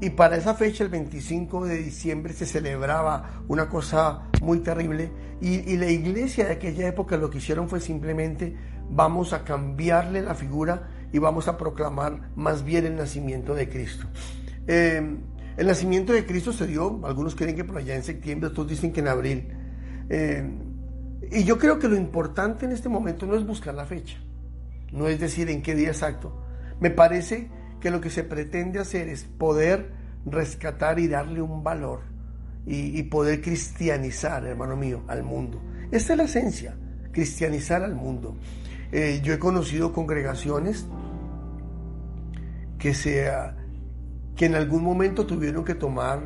Y 0.00 0.10
para 0.10 0.36
esa 0.36 0.54
fecha, 0.54 0.84
el 0.84 0.90
25 0.90 1.64
de 1.66 1.78
diciembre, 1.78 2.34
se 2.34 2.44
celebraba 2.44 3.42
una 3.48 3.68
cosa 3.68 4.28
muy 4.42 4.58
terrible. 4.58 5.10
Y, 5.40 5.76
la 5.76 5.88
iglesia 5.88 6.46
de 6.46 6.52
aquella 6.52 6.86
época 6.86 7.16
lo 7.16 7.30
que 7.30 7.38
hicieron 7.38 7.68
fue 7.68 7.80
simplemente 7.80 8.56
vamos 8.90 9.32
a 9.32 9.42
cambiarle 9.42 10.22
la 10.22 10.34
figura 10.34 10.88
y 11.12 11.18
vamos 11.18 11.48
a 11.48 11.56
proclamar 11.56 12.30
más 12.36 12.64
bien 12.64 12.86
el 12.86 12.96
nacimiento 12.96 13.54
de 13.54 13.68
Cristo. 13.68 14.06
Eh, 14.66 15.16
el 15.56 15.66
nacimiento 15.66 16.12
de 16.12 16.26
Cristo 16.26 16.52
se 16.52 16.66
dio, 16.66 17.00
algunos 17.04 17.34
creen 17.34 17.56
que 17.56 17.64
por 17.64 17.78
allá 17.78 17.94
en 17.94 18.02
septiembre, 18.02 18.50
otros 18.50 18.68
dicen 18.68 18.92
que 18.92 19.00
en 19.00 19.08
abril. 19.08 19.48
Eh, 20.10 20.46
y 21.30 21.44
yo 21.44 21.58
creo 21.58 21.78
que 21.78 21.88
lo 21.88 21.96
importante 21.96 22.66
en 22.66 22.72
este 22.72 22.88
momento 22.88 23.26
no 23.26 23.36
es 23.36 23.46
buscar 23.46 23.74
la 23.74 23.86
fecha, 23.86 24.18
no 24.92 25.08
es 25.08 25.20
decir 25.20 25.50
en 25.50 25.62
qué 25.62 25.74
día 25.74 25.88
exacto. 25.88 26.42
Me 26.80 26.90
parece 26.90 27.50
que 27.80 27.90
lo 27.90 28.00
que 28.00 28.10
se 28.10 28.24
pretende 28.24 28.78
hacer 28.78 29.08
es 29.08 29.24
poder 29.24 29.92
rescatar 30.24 30.98
y 30.98 31.08
darle 31.08 31.40
un 31.40 31.62
valor 31.62 32.00
y, 32.66 33.00
poder 33.04 33.40
cristianizar, 33.40 34.44
hermano 34.44 34.76
mío, 34.76 35.04
al 35.06 35.22
mundo. 35.22 35.62
Esta 35.92 36.14
es 36.14 36.16
la 36.18 36.24
esencia, 36.24 36.76
cristianizar 37.12 37.84
al 37.84 37.94
mundo. 37.94 38.36
Eh, 38.90 39.20
yo 39.22 39.32
he 39.32 39.38
conocido 39.38 39.92
congregaciones 39.92 40.84
que, 42.76 42.92
sea, 42.92 43.56
que 44.34 44.46
en 44.46 44.56
algún 44.56 44.82
momento 44.82 45.26
tuvieron 45.26 45.64
que 45.64 45.76
tomar 45.76 46.22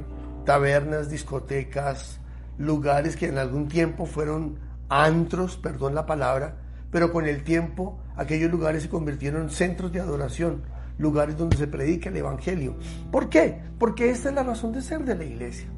tabernas, 0.46 1.10
discotecas, 1.10 2.20
lugares 2.56 3.16
que 3.16 3.26
en 3.26 3.36
algún 3.36 3.68
tiempo 3.68 4.06
fueron 4.06 4.58
antros, 4.90 5.56
perdón 5.56 5.94
la 5.94 6.04
palabra, 6.04 6.56
pero 6.90 7.12
con 7.12 7.26
el 7.26 7.44
tiempo 7.44 8.00
aquellos 8.16 8.50
lugares 8.50 8.82
se 8.82 8.88
convirtieron 8.88 9.42
en 9.42 9.50
centros 9.50 9.92
de 9.92 10.00
adoración, 10.00 10.62
lugares 10.98 11.38
donde 11.38 11.56
se 11.56 11.66
predica 11.66 12.10
el 12.10 12.16
Evangelio. 12.16 12.76
¿Por 13.10 13.30
qué? 13.30 13.62
Porque 13.78 14.10
esta 14.10 14.28
es 14.28 14.34
la 14.34 14.42
razón 14.42 14.72
de 14.72 14.82
ser 14.82 15.04
de 15.04 15.14
la 15.14 15.24
iglesia. 15.24 15.68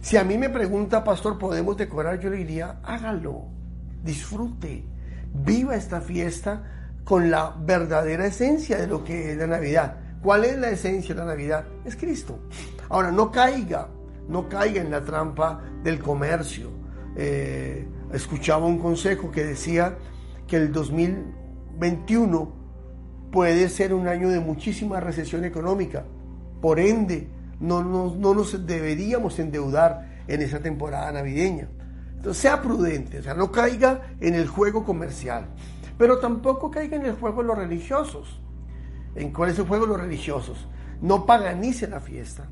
Si 0.00 0.16
a 0.16 0.24
mí 0.24 0.38
me 0.38 0.48
pregunta, 0.48 1.02
pastor, 1.02 1.38
¿podemos 1.38 1.76
decorar? 1.76 2.20
Yo 2.20 2.30
le 2.30 2.36
diría, 2.36 2.78
hágalo, 2.82 3.46
disfrute, 4.02 4.84
viva 5.34 5.74
esta 5.74 6.00
fiesta 6.00 6.62
con 7.04 7.30
la 7.30 7.54
verdadera 7.58 8.26
esencia 8.26 8.78
de 8.78 8.86
lo 8.86 9.02
que 9.02 9.32
es 9.32 9.36
la 9.36 9.46
Navidad. 9.46 9.96
¿Cuál 10.22 10.44
es 10.44 10.56
la 10.58 10.70
esencia 10.70 11.14
de 11.14 11.20
la 11.20 11.26
Navidad? 11.26 11.64
Es 11.84 11.96
Cristo. 11.96 12.38
Ahora, 12.88 13.10
no 13.10 13.30
caiga, 13.30 13.88
no 14.28 14.48
caiga 14.48 14.80
en 14.80 14.90
la 14.90 15.02
trampa 15.02 15.60
del 15.82 15.98
comercio. 15.98 16.70
Eh, 17.16 17.86
escuchaba 18.14 18.66
un 18.66 18.78
consejo 18.78 19.30
que 19.30 19.44
decía 19.44 19.96
que 20.46 20.56
el 20.56 20.72
2021 20.72 22.52
puede 23.32 23.68
ser 23.68 23.92
un 23.92 24.06
año 24.06 24.28
de 24.28 24.40
muchísima 24.40 25.00
recesión 25.00 25.44
económica. 25.44 26.04
Por 26.60 26.78
ende, 26.78 27.28
no, 27.60 27.82
no, 27.82 28.14
no 28.14 28.34
nos 28.34 28.66
deberíamos 28.66 29.38
endeudar 29.38 30.22
en 30.28 30.42
esa 30.42 30.60
temporada 30.60 31.10
navideña. 31.12 31.68
Entonces, 32.16 32.40
sea 32.40 32.62
prudente, 32.62 33.18
o 33.18 33.22
sea, 33.22 33.34
no 33.34 33.50
caiga 33.50 34.02
en 34.20 34.34
el 34.34 34.46
juego 34.46 34.84
comercial, 34.84 35.46
pero 35.98 36.18
tampoco 36.18 36.70
caiga 36.70 36.96
en 36.96 37.06
el 37.06 37.14
juego 37.14 37.42
de 37.42 37.48
los 37.48 37.58
religiosos. 37.58 38.40
¿En 39.14 39.32
cuál 39.32 39.50
es 39.50 39.58
el 39.58 39.66
juego 39.66 39.86
de 39.86 39.92
los 39.92 40.00
religiosos? 40.00 40.68
No 41.00 41.26
paganice 41.26 41.86
la 41.86 42.00
fiesta, 42.00 42.48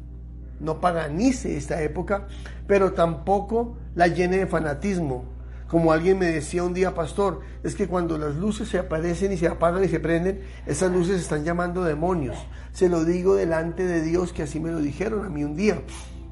no 0.61 0.81
paganice 0.81 1.57
esta 1.57 1.81
época, 1.83 2.27
pero 2.67 2.93
tampoco 2.93 3.77
la 3.95 4.09
llene 4.09 4.39
de 4.39 4.47
fanatismo. 4.47 5.25
Como 5.73 5.91
alguien 5.91 6.19
me 6.19 6.27
decía 6.27 6.65
un 6.65 6.75
día, 6.75 6.95
pastor, 6.95 7.41
es 7.63 7.75
que 7.75 7.89
cuando 7.89 8.19
las 8.19 8.37
luces 8.37 8.69
se 8.69 8.79
aparecen 8.79 9.33
y 9.33 9.39
se 9.39 9.49
apagan 9.49 9.83
y 9.83 9.89
se 9.89 10.01
prenden, 10.01 10.43
esas 10.67 10.93
luces 10.93 11.19
están 11.19 11.45
llamando 11.45 11.83
demonios. 11.83 12.37
Se 12.73 12.91
lo 12.91 13.07
digo 13.07 13.37
delante 13.37 13.87
de 13.87 14.03
Dios 14.03 14.35
que 14.35 14.43
así 14.43 14.61
me 14.61 14.71
lo 14.71 14.81
dijeron 14.81 15.25
a 15.25 15.31
mí 15.31 15.45
un 15.45 15.57
día, 15.57 15.81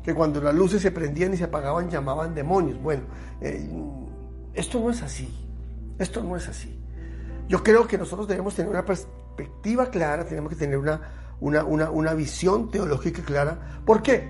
que 0.04 0.12
cuando 0.12 0.42
las 0.42 0.54
luces 0.54 0.82
se 0.82 0.90
prendían 0.90 1.32
y 1.32 1.38
se 1.38 1.44
apagaban 1.44 1.88
llamaban 1.88 2.34
demonios. 2.34 2.82
Bueno, 2.82 3.04
eh, 3.40 3.66
esto 4.52 4.78
no 4.78 4.90
es 4.90 5.00
así, 5.00 5.34
esto 5.98 6.22
no 6.22 6.36
es 6.36 6.46
así. 6.46 6.78
Yo 7.48 7.62
creo 7.62 7.86
que 7.86 7.96
nosotros 7.96 8.28
debemos 8.28 8.54
tener 8.54 8.70
una 8.70 8.84
perspectiva 8.84 9.88
clara, 9.88 10.26
tenemos 10.26 10.50
que 10.50 10.56
tener 10.56 10.76
una, 10.76 11.00
una, 11.40 11.64
una, 11.64 11.90
una 11.90 12.12
visión 12.12 12.70
teológica 12.70 13.22
clara. 13.22 13.80
¿Por 13.86 14.02
qué? 14.02 14.28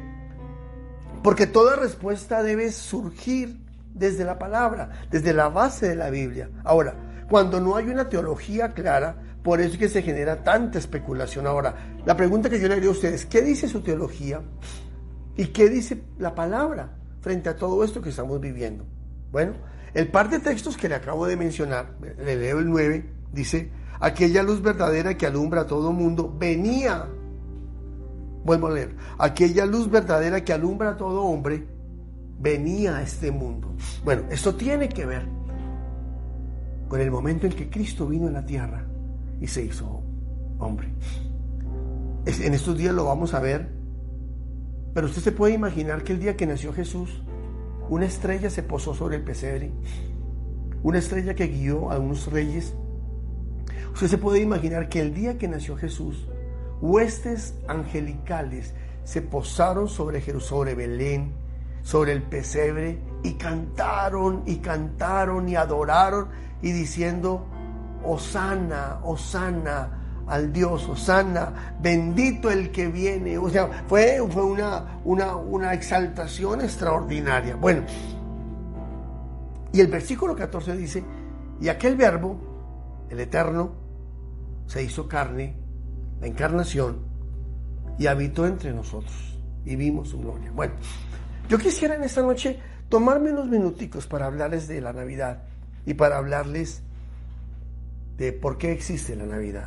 Porque 1.24 1.48
toda 1.48 1.74
respuesta 1.74 2.44
debe 2.44 2.70
surgir 2.70 3.59
desde 3.94 4.24
la 4.24 4.38
palabra, 4.38 4.90
desde 5.10 5.32
la 5.32 5.48
base 5.48 5.88
de 5.88 5.96
la 5.96 6.10
Biblia. 6.10 6.50
Ahora, 6.64 6.94
cuando 7.28 7.60
no 7.60 7.76
hay 7.76 7.88
una 7.88 8.08
teología 8.08 8.72
clara, 8.72 9.16
por 9.42 9.60
eso 9.60 9.74
es 9.74 9.78
que 9.78 9.88
se 9.88 10.02
genera 10.02 10.42
tanta 10.42 10.78
especulación. 10.78 11.46
Ahora, 11.46 11.74
la 12.04 12.16
pregunta 12.16 12.50
que 12.50 12.60
yo 12.60 12.68
le 12.68 12.74
haría 12.74 12.88
a 12.88 12.92
ustedes, 12.92 13.26
¿qué 13.26 13.42
dice 13.42 13.68
su 13.68 13.80
teología? 13.82 14.42
¿Y 15.36 15.46
qué 15.46 15.68
dice 15.68 16.02
la 16.18 16.34
palabra 16.34 16.96
frente 17.20 17.48
a 17.48 17.56
todo 17.56 17.82
esto 17.84 18.02
que 18.02 18.10
estamos 18.10 18.40
viviendo? 18.40 18.84
Bueno, 19.30 19.54
el 19.94 20.08
par 20.08 20.28
de 20.28 20.40
textos 20.40 20.76
que 20.76 20.88
le 20.88 20.94
acabo 20.96 21.26
de 21.26 21.36
mencionar, 21.36 21.94
le 22.00 22.36
leo 22.36 22.58
el 22.58 22.68
9, 22.68 23.10
dice, 23.32 23.70
aquella 24.00 24.42
luz 24.42 24.60
verdadera 24.60 25.16
que 25.16 25.26
alumbra 25.26 25.62
a 25.62 25.66
todo 25.66 25.92
mundo 25.92 26.34
venía. 26.38 27.06
Vuelvo 28.44 28.68
a 28.68 28.70
leer, 28.70 28.96
aquella 29.18 29.66
luz 29.66 29.90
verdadera 29.90 30.44
que 30.44 30.52
alumbra 30.52 30.90
a 30.90 30.96
todo 30.96 31.22
hombre 31.22 31.66
venía 32.40 32.96
a 32.96 33.02
este 33.02 33.30
mundo. 33.30 33.76
Bueno, 34.02 34.22
esto 34.30 34.54
tiene 34.54 34.88
que 34.88 35.06
ver 35.06 35.26
con 36.88 37.00
el 37.00 37.10
momento 37.10 37.46
en 37.46 37.52
que 37.52 37.70
Cristo 37.70 38.06
vino 38.06 38.26
a 38.26 38.30
la 38.30 38.44
tierra 38.44 38.86
y 39.40 39.46
se 39.46 39.62
hizo 39.62 40.02
hombre. 40.58 40.88
En 42.26 42.54
estos 42.54 42.76
días 42.76 42.94
lo 42.94 43.04
vamos 43.04 43.34
a 43.34 43.40
ver, 43.40 43.70
pero 44.92 45.06
usted 45.06 45.22
se 45.22 45.32
puede 45.32 45.54
imaginar 45.54 46.02
que 46.02 46.12
el 46.12 46.20
día 46.20 46.36
que 46.36 46.46
nació 46.46 46.72
Jesús, 46.72 47.22
una 47.88 48.06
estrella 48.06 48.50
se 48.50 48.62
posó 48.62 48.94
sobre 48.94 49.16
el 49.16 49.22
pesebre, 49.22 49.70
una 50.82 50.98
estrella 50.98 51.34
que 51.34 51.46
guió 51.46 51.90
a 51.90 51.98
unos 51.98 52.30
reyes. 52.30 52.74
Usted 53.92 54.08
se 54.08 54.18
puede 54.18 54.40
imaginar 54.40 54.88
que 54.88 55.00
el 55.00 55.14
día 55.14 55.38
que 55.38 55.48
nació 55.48 55.76
Jesús, 55.76 56.28
huestes 56.80 57.54
angelicales 57.68 58.74
se 59.04 59.22
posaron 59.22 59.88
sobre 59.88 60.20
Jerusalén, 60.20 60.48
sobre 60.48 60.74
Belén, 60.74 61.39
sobre 61.82 62.12
el 62.12 62.22
pesebre 62.22 63.00
y 63.22 63.34
cantaron 63.34 64.42
y 64.46 64.56
cantaron 64.56 65.48
y 65.48 65.56
adoraron 65.56 66.28
y 66.62 66.72
diciendo, 66.72 67.46
Osana, 68.04 69.00
Osana 69.02 70.00
al 70.30 70.52
Dios, 70.52 70.88
Osana, 70.88 71.74
bendito 71.80 72.50
el 72.50 72.70
que 72.70 72.86
viene. 72.86 73.36
O 73.36 73.50
sea, 73.50 73.84
fue, 73.88 74.24
fue 74.30 74.44
una, 74.44 75.00
una, 75.04 75.34
una 75.34 75.74
exaltación 75.74 76.60
extraordinaria. 76.60 77.56
Bueno, 77.56 77.82
y 79.72 79.80
el 79.80 79.88
versículo 79.88 80.36
14 80.36 80.76
dice, 80.76 81.04
y 81.60 81.68
aquel 81.68 81.96
verbo, 81.96 82.38
el 83.10 83.18
eterno, 83.18 83.72
se 84.66 84.84
hizo 84.84 85.08
carne, 85.08 85.56
la 86.20 86.28
encarnación, 86.28 86.98
y 87.98 88.06
habitó 88.06 88.46
entre 88.46 88.72
nosotros, 88.72 89.38
y 89.64 89.74
vimos 89.74 90.10
su 90.10 90.20
gloria. 90.20 90.52
Bueno, 90.52 90.74
yo 91.50 91.58
quisiera 91.58 91.96
en 91.96 92.04
esta 92.04 92.22
noche 92.22 92.60
tomarme 92.88 93.32
unos 93.32 93.48
minuticos 93.48 94.06
para 94.06 94.26
hablarles 94.26 94.68
de 94.68 94.80
la 94.80 94.92
Navidad 94.92 95.42
y 95.84 95.94
para 95.94 96.16
hablarles 96.16 96.80
de 98.16 98.32
por 98.32 98.56
qué 98.56 98.70
existe 98.70 99.16
la 99.16 99.26
Navidad. 99.26 99.66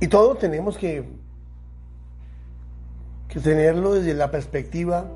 Y 0.00 0.08
todo 0.08 0.34
tenemos 0.34 0.76
que, 0.76 1.04
que 3.28 3.38
tenerlo 3.38 3.94
desde 3.94 4.12
la 4.14 4.32
perspectiva 4.32 5.08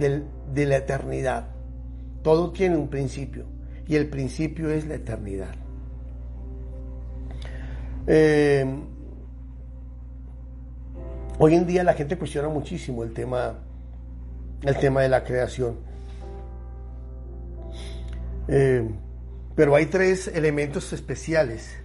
de 0.00 0.66
la 0.66 0.76
eternidad. 0.78 1.46
Todo 2.24 2.50
tiene 2.50 2.76
un 2.76 2.88
principio 2.88 3.44
y 3.86 3.94
el 3.94 4.08
principio 4.08 4.68
es 4.68 4.84
la 4.84 4.96
eternidad. 4.96 5.54
Eh, 8.08 8.66
hoy 11.44 11.56
en 11.56 11.66
día 11.66 11.82
la 11.82 11.94
gente 11.94 12.16
cuestiona 12.16 12.48
muchísimo 12.48 13.02
el 13.02 13.12
tema, 13.12 13.58
el 14.62 14.78
tema 14.78 15.02
de 15.02 15.08
la 15.08 15.24
creación. 15.24 15.76
Eh, 18.46 18.88
pero 19.56 19.74
hay 19.74 19.86
tres 19.86 20.28
elementos 20.28 20.92
especiales 20.92 21.76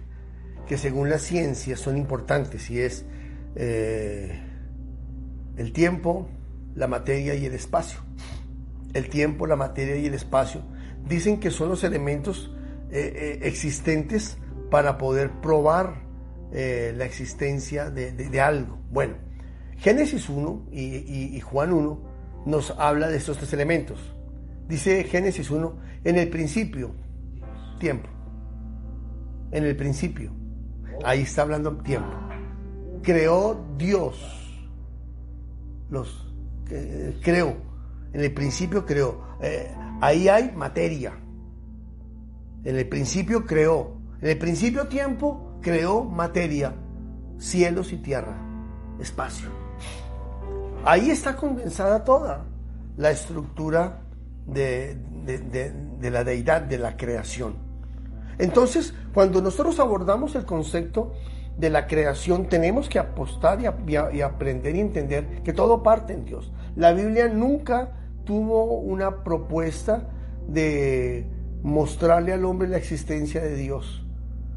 que 0.68 0.78
según 0.78 1.10
la 1.10 1.18
ciencia 1.18 1.76
son 1.76 1.96
importantes 1.96 2.70
y 2.70 2.80
es 2.80 3.04
eh, 3.56 4.40
el 5.56 5.72
tiempo, 5.72 6.28
la 6.76 6.86
materia 6.86 7.34
y 7.34 7.44
el 7.44 7.54
espacio. 7.54 7.98
El 8.94 9.08
tiempo, 9.08 9.48
la 9.48 9.56
materia 9.56 9.96
y 9.96 10.06
el 10.06 10.14
espacio 10.14 10.62
dicen 11.08 11.40
que 11.40 11.50
son 11.50 11.68
los 11.68 11.82
elementos 11.82 12.54
eh, 12.92 13.40
existentes 13.42 14.38
para 14.70 14.98
poder 14.98 15.32
probar 15.40 16.06
la 16.52 17.04
existencia 17.04 17.90
de, 17.90 18.40
algo. 18.40 18.78
Bueno, 18.90 19.27
Génesis 19.78 20.28
1 20.28 20.68
y, 20.72 21.40
Juan 21.40 21.72
1 21.72 21.98
nos 22.46 22.70
habla 22.78 23.08
de 23.08 23.16
estos 23.16 23.38
tres 23.38 23.52
elementos. 23.52 23.98
Dice 24.68 25.04
Génesis 25.04 25.50
1, 25.50 25.76
en 26.04 26.16
el 26.16 26.28
principio, 26.28 26.92
tiempo. 27.78 28.08
En 29.50 29.64
el 29.64 29.76
principio. 29.76 30.32
Ahí 31.04 31.22
está 31.22 31.42
hablando 31.42 31.76
tiempo. 31.78 32.10
Creó 33.02 33.64
Dios. 33.78 34.18
Los 35.90 36.32
eh, 36.70 37.18
creó. 37.22 37.56
En 38.12 38.20
el 38.20 38.32
principio 38.34 38.84
creó. 38.84 39.22
Eh, 39.40 39.72
ahí 40.00 40.28
hay 40.28 40.52
materia. 40.52 41.14
En 42.64 42.76
el 42.76 42.88
principio 42.88 43.46
creó. 43.46 43.96
En 44.20 44.28
el 44.30 44.38
principio 44.38 44.88
tiempo 44.88 45.58
creó 45.62 46.04
materia, 46.04 46.74
cielos 47.38 47.92
y 47.92 47.98
tierra, 47.98 48.36
espacio. 48.98 49.57
Ahí 50.84 51.10
está 51.10 51.36
condensada 51.36 52.04
toda 52.04 52.44
la 52.96 53.10
estructura 53.10 54.00
de, 54.46 54.96
la 56.00 56.24
deidad, 56.24 56.62
de 56.62 56.78
la 56.78 56.96
creación. 56.96 57.56
Entonces, 58.38 58.94
cuando 59.12 59.42
nosotros 59.42 59.78
abordamos 59.80 60.34
el 60.34 60.44
concepto 60.44 61.12
de 61.56 61.70
la 61.70 61.86
creación, 61.86 62.48
tenemos 62.48 62.88
que 62.88 62.98
apostar 62.98 63.60
y, 63.60 64.20
aprender 64.20 64.76
y 64.76 64.80
entender 64.80 65.42
que 65.42 65.52
todo 65.52 65.82
parte 65.82 66.12
en 66.12 66.24
Dios. 66.24 66.52
La 66.76 66.92
Biblia 66.92 67.28
nunca 67.28 67.92
tuvo 68.24 68.78
una 68.78 69.24
propuesta 69.24 70.08
de 70.46 71.26
mostrarle 71.62 72.32
al 72.32 72.44
hombre 72.44 72.68
la 72.68 72.76
existencia 72.76 73.42
de 73.42 73.56
Dios. 73.56 74.06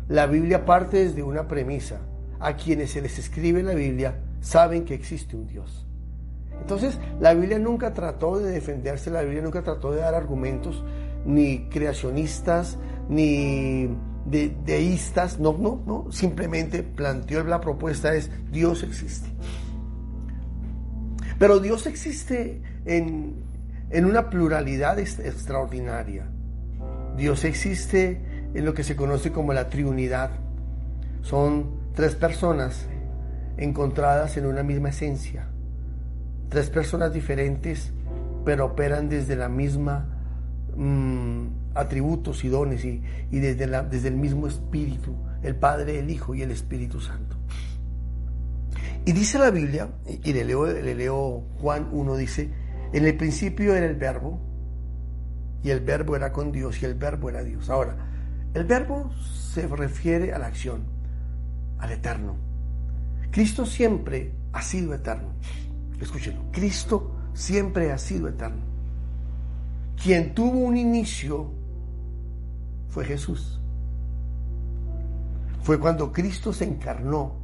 La 0.08 0.28
Biblia 0.28 0.66
parte 0.66 1.06
desde 1.06 1.24
una 1.24 1.48
premisa. 1.48 2.02
A 2.40 2.56
quienes 2.56 2.92
se 2.92 3.02
les 3.02 3.20
escribe 3.20 3.62
la 3.62 3.74
Biblia 3.74 4.20
saben 4.40 4.84
que 4.84 4.96
existe 4.96 5.36
un 5.36 5.48
Dios. 5.48 5.88
Entonces, 6.62 6.98
la 7.20 7.34
Biblia 7.34 7.60
nunca 7.60 7.94
trató 7.94 8.38
de 8.38 8.52
defenderse, 8.52 9.10
la 9.10 9.24
Biblia 9.24 9.42
nunca 9.42 9.62
trató 9.64 9.92
de 9.92 10.00
dar 10.00 10.14
argumentos 10.14 10.86
ni 11.26 11.68
creacionistas, 11.70 12.78
ni 13.10 13.90
de, 14.26 14.56
deístas, 14.64 15.40
no, 15.40 15.58
no, 15.58 15.82
no, 15.86 16.12
simplemente 16.12 16.84
planteó 16.84 17.44
la 17.44 17.60
propuesta 17.60 18.14
es 18.14 18.30
Dios 18.52 18.84
existe. 18.84 19.30
Pero 21.40 21.60
Dios 21.60 21.88
existe 21.88 22.62
en, 22.86 23.44
en 23.90 24.06
una 24.06 24.30
pluralidad 24.30 25.00
extraordinaria. 25.00 26.28
Dios 27.18 27.44
existe 27.44 28.22
en 28.54 28.66
lo 28.66 28.76
que 28.76 28.84
se 28.84 28.96
conoce 28.96 29.32
como 29.32 29.52
la 29.52 29.70
triunidad. 29.70 30.30
Son 31.24 31.72
tres 31.96 32.16
personas 32.16 32.86
encontradas 33.58 34.38
en 34.38 34.46
una 34.46 34.62
misma 34.62 34.90
esencia. 34.90 35.48
Tres 36.52 36.70
personas 36.70 37.14
diferentes, 37.14 37.94
pero 38.44 38.66
operan 38.66 39.08
desde 39.08 39.38
la 39.38 39.48
misma 39.48 40.06
mm, 40.76 41.46
atributos 41.76 42.44
y 42.44 42.50
dones 42.50 42.84
y, 42.84 43.00
desde, 43.32 43.68
la, 43.68 43.84
desde 43.84 44.10
el 44.10 44.18
mismo 44.18 44.48
Espíritu, 44.48 45.16
el 45.44 45.56
Padre, 45.56 46.00
el 46.00 46.10
Hijo 46.10 46.36
y 46.36 46.42
el 46.42 46.52
Espíritu 46.52 47.00
Santo. 47.00 47.38
Y 49.06 49.14
dice 49.14 49.40
la 49.40 49.50
Biblia, 49.50 49.92
y 50.06 50.34
le 50.34 50.44
leo, 50.44 50.66
le 50.66 50.94
leo 50.94 51.46
Juan 51.62 51.88
1, 51.90 52.18
dice, 52.18 52.50
en 52.92 53.06
el 53.06 53.16
principio 53.16 53.74
era 53.74 53.86
el 53.86 53.96
verbo, 53.96 54.38
y 55.64 55.70
el 55.70 55.80
verbo 55.80 56.18
era 56.18 56.34
con 56.34 56.52
Dios, 56.52 56.82
y 56.82 56.86
el 56.86 56.96
verbo 56.96 57.30
era 57.30 57.46
Dios. 57.46 57.70
Ahora, 57.70 57.96
el 58.54 58.66
verbo 58.66 59.10
se 59.54 59.68
refiere 59.68 60.34
a 60.34 60.38
la 60.38 60.48
acción, 60.48 60.84
al 61.80 61.94
eterno. 61.94 62.36
Cristo 63.32 63.66
siempre 63.66 64.34
ha 64.52 64.62
sido 64.62 64.94
eterno. 64.94 65.30
Escúchenlo, 66.02 66.44
Cristo 66.52 67.12
siempre 67.34 67.92
ha 67.92 67.98
sido 67.98 68.28
eterno. 68.28 68.64
Quien 70.02 70.34
tuvo 70.34 70.58
un 70.58 70.76
inicio 70.76 71.52
fue 72.90 73.06
Jesús. 73.06 73.62
Fue 75.62 75.80
cuando 75.80 76.12
Cristo 76.12 76.52
se 76.52 76.66
encarnó 76.66 77.36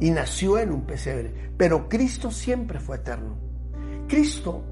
y 0.00 0.10
nació 0.10 0.58
en 0.58 0.72
un 0.72 0.82
pesebre. 0.82 1.32
Pero 1.56 1.88
Cristo 1.88 2.30
siempre 2.30 2.80
fue 2.80 2.96
eterno. 2.96 3.36
Cristo, 4.08 4.62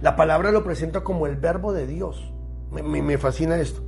la 0.00 0.16
palabra 0.16 0.50
lo 0.50 0.64
presenta 0.64 1.02
como 1.02 1.26
el 1.26 1.36
verbo 1.36 1.72
de 1.72 1.86
Dios. 1.86 2.32
Me, 2.70 3.18
fascina 3.18 3.56
esto. 3.58 3.82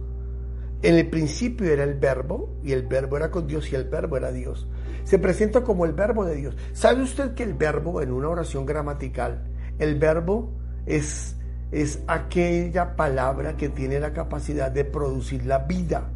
En 0.83 0.95
el 0.95 1.09
principio 1.09 1.71
era 1.71 1.85
el 1.85 1.95
verbo 1.95 2.57
y 2.63 2.73
el 2.73 2.87
verbo 2.87 3.17
era 3.17 3.31
con 3.31 3.47
Dios 3.47 3.71
y 3.73 3.75
el 3.75 3.85
verbo 3.85 4.17
era 4.17 4.33
Dios. 4.33 4.69
Se 5.05 5.19
presenta 5.19 5.63
como 5.63 5.85
el 5.85 5.93
verbo 5.93 6.25
de 6.25 6.37
Dios. 6.37 6.57
¿Sabe 6.73 7.03
usted 7.03 7.35
que 7.35 7.43
el 7.43 7.55
verbo 7.55 8.01
en 8.01 8.13
una 8.13 8.29
oración 8.29 8.65
gramatical, 8.65 9.45
el 9.79 9.99
verbo 9.99 10.53
es 10.87 11.37
es 11.71 12.03
aquella 12.09 12.97
palabra 12.97 13.57
que 13.57 13.69
tiene 13.69 14.01
la 14.01 14.13
capacidad 14.13 14.71
de 14.71 14.85
producir 14.85 15.47
la 15.47 15.59
vida, 15.59 16.09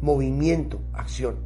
movimiento, 0.00 0.82
acción. 0.92 1.36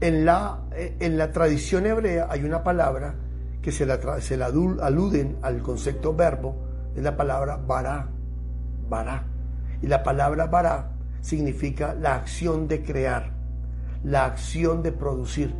En 0.00 0.24
la, 0.24 0.64
en 0.72 1.16
la 1.16 1.30
tradición 1.30 1.86
hebrea 1.86 2.26
hay 2.28 2.42
una 2.42 2.64
palabra 2.64 3.14
que 3.62 3.70
se 3.70 3.86
la, 3.86 4.20
se 4.20 4.36
la 4.36 4.46
aluden 4.46 5.38
al 5.42 5.62
concepto 5.62 6.14
verbo, 6.14 6.56
es 6.96 7.02
la 7.02 7.16
palabra 7.16 7.56
bará, 7.56 8.10
bará. 8.88 9.26
Y 9.80 9.86
la 9.86 10.02
palabra 10.02 10.46
bará 10.46 10.93
significa 11.24 11.94
la 11.94 12.16
acción 12.16 12.68
de 12.68 12.82
crear, 12.82 13.32
la 14.04 14.26
acción 14.26 14.82
de 14.82 14.92
producir, 14.92 15.54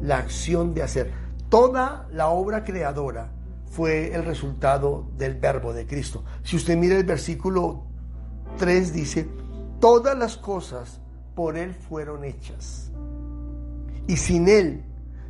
la 0.00 0.16
acción 0.16 0.72
de 0.72 0.82
hacer. 0.82 1.12
Toda 1.50 2.08
la 2.12 2.28
obra 2.28 2.64
creadora 2.64 3.30
fue 3.66 4.14
el 4.14 4.24
resultado 4.24 5.06
del 5.18 5.34
verbo 5.34 5.74
de 5.74 5.86
Cristo. 5.86 6.24
Si 6.42 6.56
usted 6.56 6.78
mira 6.78 6.96
el 6.96 7.04
versículo 7.04 7.84
3 8.56 8.94
dice, 8.94 9.28
todas 9.80 10.16
las 10.16 10.38
cosas 10.38 11.02
por 11.34 11.58
Él 11.58 11.74
fueron 11.74 12.24
hechas. 12.24 12.90
Y 14.06 14.16
sin 14.16 14.48
Él, 14.48 14.82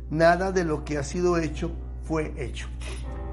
nada 0.09 0.53
de 0.53 0.63
lo 0.63 0.85
que 0.85 0.97
ha 0.97 1.03
sido 1.03 1.37
hecho 1.37 1.71
fue 2.03 2.33
hecho. 2.37 2.69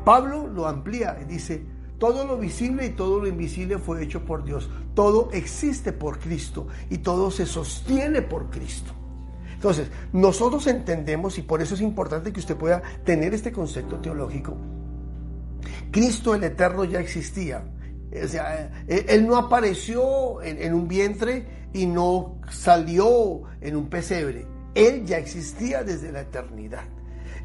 Pablo 0.05 0.49
lo 0.49 0.67
amplía 0.67 1.17
y 1.23 1.27
dice, 1.27 1.65
todo 1.99 2.27
lo 2.27 2.39
visible 2.39 2.87
y 2.87 2.91
todo 2.91 3.21
lo 3.21 3.27
invisible 3.27 3.79
fue 3.79 4.03
hecho 4.03 4.25
por 4.25 4.45
Dios. 4.45 4.69
Todo 4.95 5.31
existe 5.33 5.93
por 5.93 6.19
Cristo 6.19 6.67
y 6.91 6.99
todo 6.99 7.31
se 7.31 7.47
sostiene 7.47 8.23
por 8.23 8.51
Cristo. 8.51 8.93
Entonces, 9.55 9.89
nosotros 10.13 10.67
entendemos 10.67 11.39
y 11.39 11.43
por 11.43 11.63
eso 11.63 11.75
es 11.75 11.81
importante 11.81 12.33
que 12.33 12.41
usted 12.41 12.57
pueda 12.57 12.83
tener 13.05 13.33
este 13.33 13.51
concepto 13.51 13.97
teológico 13.97 14.57
Cristo 15.95 16.35
el 16.35 16.43
Eterno 16.43 16.85
ya 16.85 16.99
existía. 16.99 17.65
O 18.23 18.27
sea, 18.27 18.85
eh, 18.89 19.07
él 19.09 19.29
no 19.29 19.37
apareció 19.37 20.43
en, 20.43 20.75
un 20.75 20.89
vientre 20.89 21.69
y 21.73 21.87
no 21.87 22.41
salió 22.51 23.43
en 23.61 23.77
un 23.77 23.89
pesebre. 23.89 24.45
Él 24.75 25.05
ya 25.07 25.19
existía 25.19 25.85
desde 25.85 26.11
la 26.11 26.23
eternidad. 26.23 26.83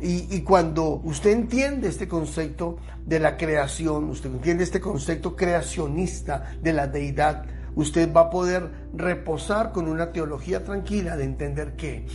Y, 0.02 0.41
cuando 0.41 1.02
usted 1.04 1.32
entiende 1.32 1.89
este 1.89 2.08
concepto 2.08 2.78
de 3.06 3.20
la 3.20 3.36
creación, 3.36 4.10
usted 4.10 4.30
entiende 4.30 4.64
este 4.64 4.80
concepto 4.80 5.36
creacionista 5.36 6.54
de 6.62 6.72
la 6.72 6.88
deidad, 6.88 7.45
usted 7.76 8.12
va 8.14 8.22
a 8.22 8.30
poder 8.30 8.70
reposar 8.93 9.74
con 9.74 9.89
una 9.89 10.12
teología 10.12 10.64
tranquila 10.64 11.18
de 11.18 11.26
entender 11.26 11.76
que, 11.76 12.06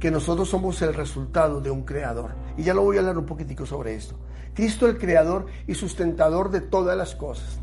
que 0.00 0.10
nosotros 0.10 0.48
somos 0.48 0.80
el 0.80 0.94
resultado 0.94 1.60
de 1.60 1.70
un 1.70 1.82
creador. 1.82 2.34
Y 2.56 2.62
ya 2.62 2.72
lo 2.72 2.82
voy 2.82 2.96
a 2.96 3.00
hablar 3.00 3.18
un 3.18 3.26
poquitico 3.26 3.66
sobre 3.66 3.94
esto. 3.94 4.16
Cristo 4.54 4.86
el 4.86 4.96
creador 4.96 5.46
y 5.66 5.74
sustentador 5.74 6.50
de 6.50 6.60
todas 6.60 6.96
las 6.96 7.14
cosas. 7.14 7.60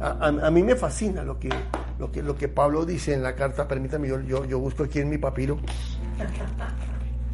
A, 0.00 0.50
mí 0.50 0.62
me 0.62 0.74
fascina 0.74 1.22
lo 1.22 1.38
que, 1.38 1.48
lo, 1.98 2.10
que, 2.10 2.22
lo 2.22 2.36
que 2.36 2.48
Pablo 2.48 2.84
dice 2.84 3.14
en 3.14 3.22
la 3.22 3.34
carta, 3.34 3.68
permítame, 3.68 4.08
yo, 4.08 4.44
yo, 4.44 4.58
busco 4.58 4.82
aquí 4.82 4.98
en 4.98 5.08
mi 5.08 5.18
papiro. 5.18 5.58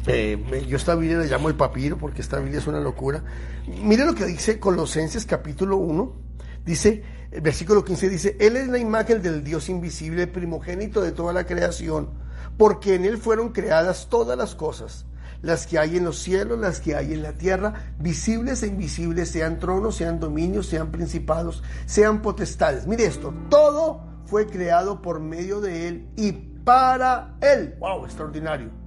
Eh, 0.07 0.65
yo 0.67 0.77
esta 0.77 0.95
Biblia 0.95 1.19
la 1.19 1.25
llamo 1.25 1.47
el 1.49 1.55
papiro 1.55 1.97
porque 1.97 2.21
esta 2.21 2.39
Biblia 2.39 2.59
es 2.59 2.67
una 2.67 2.79
locura. 2.79 3.23
Mire 3.67 4.05
lo 4.05 4.15
que 4.15 4.25
dice 4.25 4.59
Colosenses 4.59 5.25
capítulo 5.25 5.77
1. 5.77 6.31
Dice, 6.65 7.03
el 7.31 7.41
versículo 7.41 7.83
15 7.83 8.09
dice, 8.09 8.37
Él 8.39 8.55
es 8.55 8.67
la 8.67 8.77
imagen 8.77 9.21
del 9.21 9.43
Dios 9.43 9.69
invisible, 9.69 10.27
primogénito 10.27 11.01
de 11.01 11.11
toda 11.11 11.33
la 11.33 11.45
creación, 11.45 12.09
porque 12.57 12.95
en 12.95 13.05
Él 13.05 13.17
fueron 13.17 13.49
creadas 13.49 14.09
todas 14.09 14.37
las 14.37 14.53
cosas, 14.53 15.05
las 15.41 15.65
que 15.65 15.79
hay 15.79 15.97
en 15.97 16.05
los 16.05 16.19
cielos, 16.19 16.59
las 16.59 16.79
que 16.79 16.95
hay 16.95 17.13
en 17.13 17.23
la 17.23 17.33
tierra, 17.33 17.95
visibles 17.99 18.61
e 18.61 18.67
invisibles, 18.67 19.29
sean 19.29 19.57
tronos, 19.57 19.95
sean 19.95 20.19
dominios, 20.19 20.67
sean 20.67 20.91
principados, 20.91 21.63
sean 21.87 22.21
potestades. 22.21 22.85
Mire 22.85 23.05
esto, 23.05 23.33
todo 23.49 24.03
fue 24.25 24.45
creado 24.45 25.01
por 25.01 25.19
medio 25.19 25.61
de 25.61 25.87
Él 25.87 26.09
y 26.15 26.31
para 26.31 27.37
Él. 27.41 27.75
¡Wow! 27.79 28.05
Extraordinario. 28.05 28.80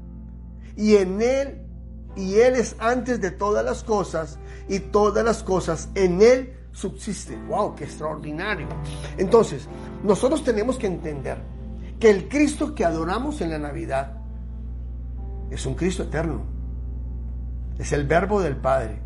Y 0.77 0.97
en 0.97 1.23
Él, 1.23 1.63
y 2.17 2.35
Él 2.37 2.55
es 2.55 2.77
antes 2.79 3.21
de 3.21 3.31
todas 3.31 3.65
las 3.65 3.83
cosas, 3.83 4.39
y 4.69 4.81
todas 4.81 5.25
las 5.25 5.43
cosas 5.43 5.89
en 5.95 6.23
Él 6.23 6.55
subsiste. 6.73 7.37
¡Wow! 7.49 7.75
¡Qué 7.75 7.85
extraordinario! 7.85 8.67
Entonces, 9.19 9.69
nosotros 10.03 10.43
tenemos 10.45 10.77
que 10.77 10.87
entender 10.87 11.39
que 11.99 12.11
el 12.11 12.29
Cristo 12.29 12.75
que 12.75 12.85
adoramos 12.85 13.41
en 13.41 13.51
la 13.51 13.59
Navidad 13.59 14.19
es 15.51 15.65
un 15.67 15.75
Cristo 15.75 16.05
eterno. 16.05 16.43
Es 17.79 17.93
el 17.93 18.07
verbo 18.07 18.41
del 18.41 18.57
Padre. 18.57 19.01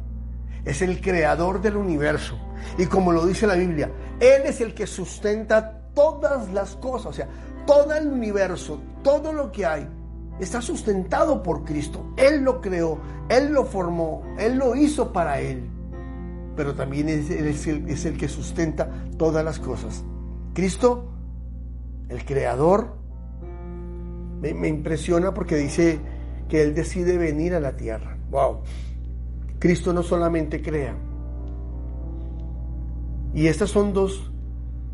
Es 0.65 0.83
el 0.83 1.01
creador 1.01 1.61
del 1.61 1.77
universo. 1.77 2.39
Y 2.77 2.87
como 2.87 3.13
lo 3.13 3.27
dice 3.27 3.47
la 3.47 3.55
Biblia, 3.55 3.91
Él 4.21 4.43
es 4.45 4.61
el 4.61 4.75
que 4.75 4.87
sustenta 4.87 5.91
todas 5.95 6.51
las 6.53 6.77
cosas. 6.77 7.07
O 7.07 7.13
sea, 7.13 7.29
todo 7.67 7.95
el 7.95 8.09
universo, 8.09 8.81
todo 9.03 9.33
lo 9.33 9.53
que 9.53 9.67
hay, 9.67 9.89
está 10.41 10.63
sustentado 10.63 11.43
por 11.43 11.65
Cristo. 11.65 12.13
Él 12.17 12.43
lo 12.43 12.61
creó, 12.61 12.99
Él 13.29 13.53
lo 13.53 13.65
formó, 13.65 14.23
Él 14.39 14.59
lo 14.59 14.77
hizo 14.77 15.13
para 15.13 15.41
Él 15.41 15.71
pero 16.59 16.75
también 16.75 17.09
es, 17.09 17.31
el, 17.31 18.17
que 18.17 18.27
sustenta 18.27 18.91
todas 19.17 19.45
las 19.45 19.61
cosas. 19.61 20.03
Cristo, 20.55 21.09
el 22.09 22.25
creador, 22.25 22.97
me, 24.41 24.53
me, 24.55 24.67
impresiona 24.67 25.33
porque 25.33 25.55
dice 25.55 26.01
que 26.49 26.61
Él 26.63 26.75
decide 26.75 27.17
venir 27.17 27.55
a 27.55 27.61
la 27.61 27.77
tierra. 27.77 28.19
¡Wow! 28.33 28.63
Cristo 29.61 29.93
no 29.93 30.03
solamente 30.03 30.61
crea. 30.61 30.97
Y 33.35 33.47
estas 33.47 33.71
son 33.71 33.93
dos, 33.93 34.33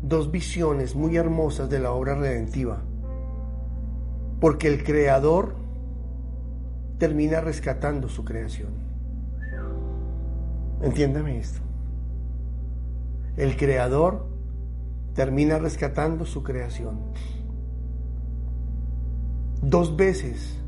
dos 0.03 0.29
visiones 0.29 0.93
muy 0.93 1.17
hermosas 1.17 1.67
de 1.67 1.79
la 1.79 1.93
obra 1.93 2.13
redentiva. 2.13 2.83
Porque 4.39 4.67
el 4.67 4.83
creador 4.83 5.55
termina 6.97 7.41
rescatando 7.41 8.09
su 8.09 8.23
creación. 8.23 8.69
Entiéndame 10.81 11.37
esto. 11.37 11.61
El 13.37 13.57
creador 13.57 14.27
termina 15.13 15.57
rescatando 15.57 16.25
su 16.25 16.43
creación. 16.43 16.99
Dos 19.61 19.95
veces 19.95 20.59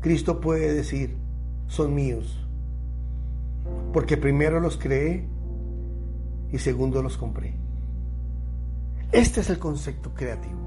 Cristo 0.00 0.40
puede 0.40 0.74
decir, 0.74 1.16
son 1.66 1.94
míos. 1.94 2.46
Porque 3.92 4.16
primero 4.16 4.60
los 4.60 4.76
creé 4.76 5.26
y 6.52 6.58
segundo 6.58 7.02
los 7.02 7.16
compré. 7.16 7.54
Este 9.12 9.40
es 9.40 9.50
el 9.50 9.58
concepto 9.58 10.14
creativo. 10.14 10.57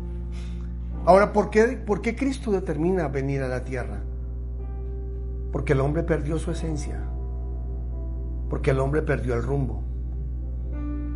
Ahora, 1.06 1.34
¿por 1.34 1.49
qué, 1.49 1.78
¿por 1.78 2.02
qué 2.02 2.16
Cristo 2.16 2.52
determina 2.52 3.08
venir 3.08 3.41
a 3.41 3.47
la 3.47 3.64
tierra? 3.64 4.02
Porque 5.52 5.74
el 5.74 5.82
hombre 5.82 6.04
perdió 6.04 6.38
su 6.38 6.52
esencia 6.52 7.12
porque 8.52 8.72
el 8.72 8.82
hombre 8.82 9.02
perdió 9.02 9.36
el 9.36 9.43
rumbo, 9.43 9.82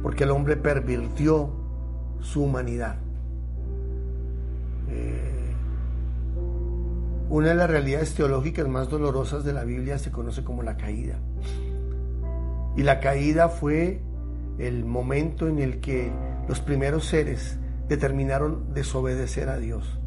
porque 0.02 0.24
el 0.24 0.32
hombre 0.32 0.56
pervirtió 0.56 1.50
su 2.22 2.44
humanidad. 2.44 2.96
Eh, 4.90 5.54
una 7.30 7.50
de 7.50 7.56
las 7.56 7.70
realidades 7.70 8.16
teológicas 8.16 8.66
más 8.70 8.90
dolorosas 8.90 9.44
de 9.44 9.52
la 9.52 9.66
Biblia 9.66 9.98
se 9.98 10.12
conoce 10.12 10.46
como 10.46 10.64
la 10.64 10.78
caída. 10.78 11.20
Y 12.78 12.84
la 12.84 13.02
caída 13.02 13.50
fue 13.50 14.00
el 14.58 14.86
momento 14.86 15.50
en 15.50 15.60
el 15.60 15.82
que 15.82 16.14
los 16.48 16.62
primeros 16.62 17.04
seres 17.04 17.60
determinaron 17.88 18.74
desobedecer 18.74 19.50
a 19.50 19.58
Dios. 19.58 20.00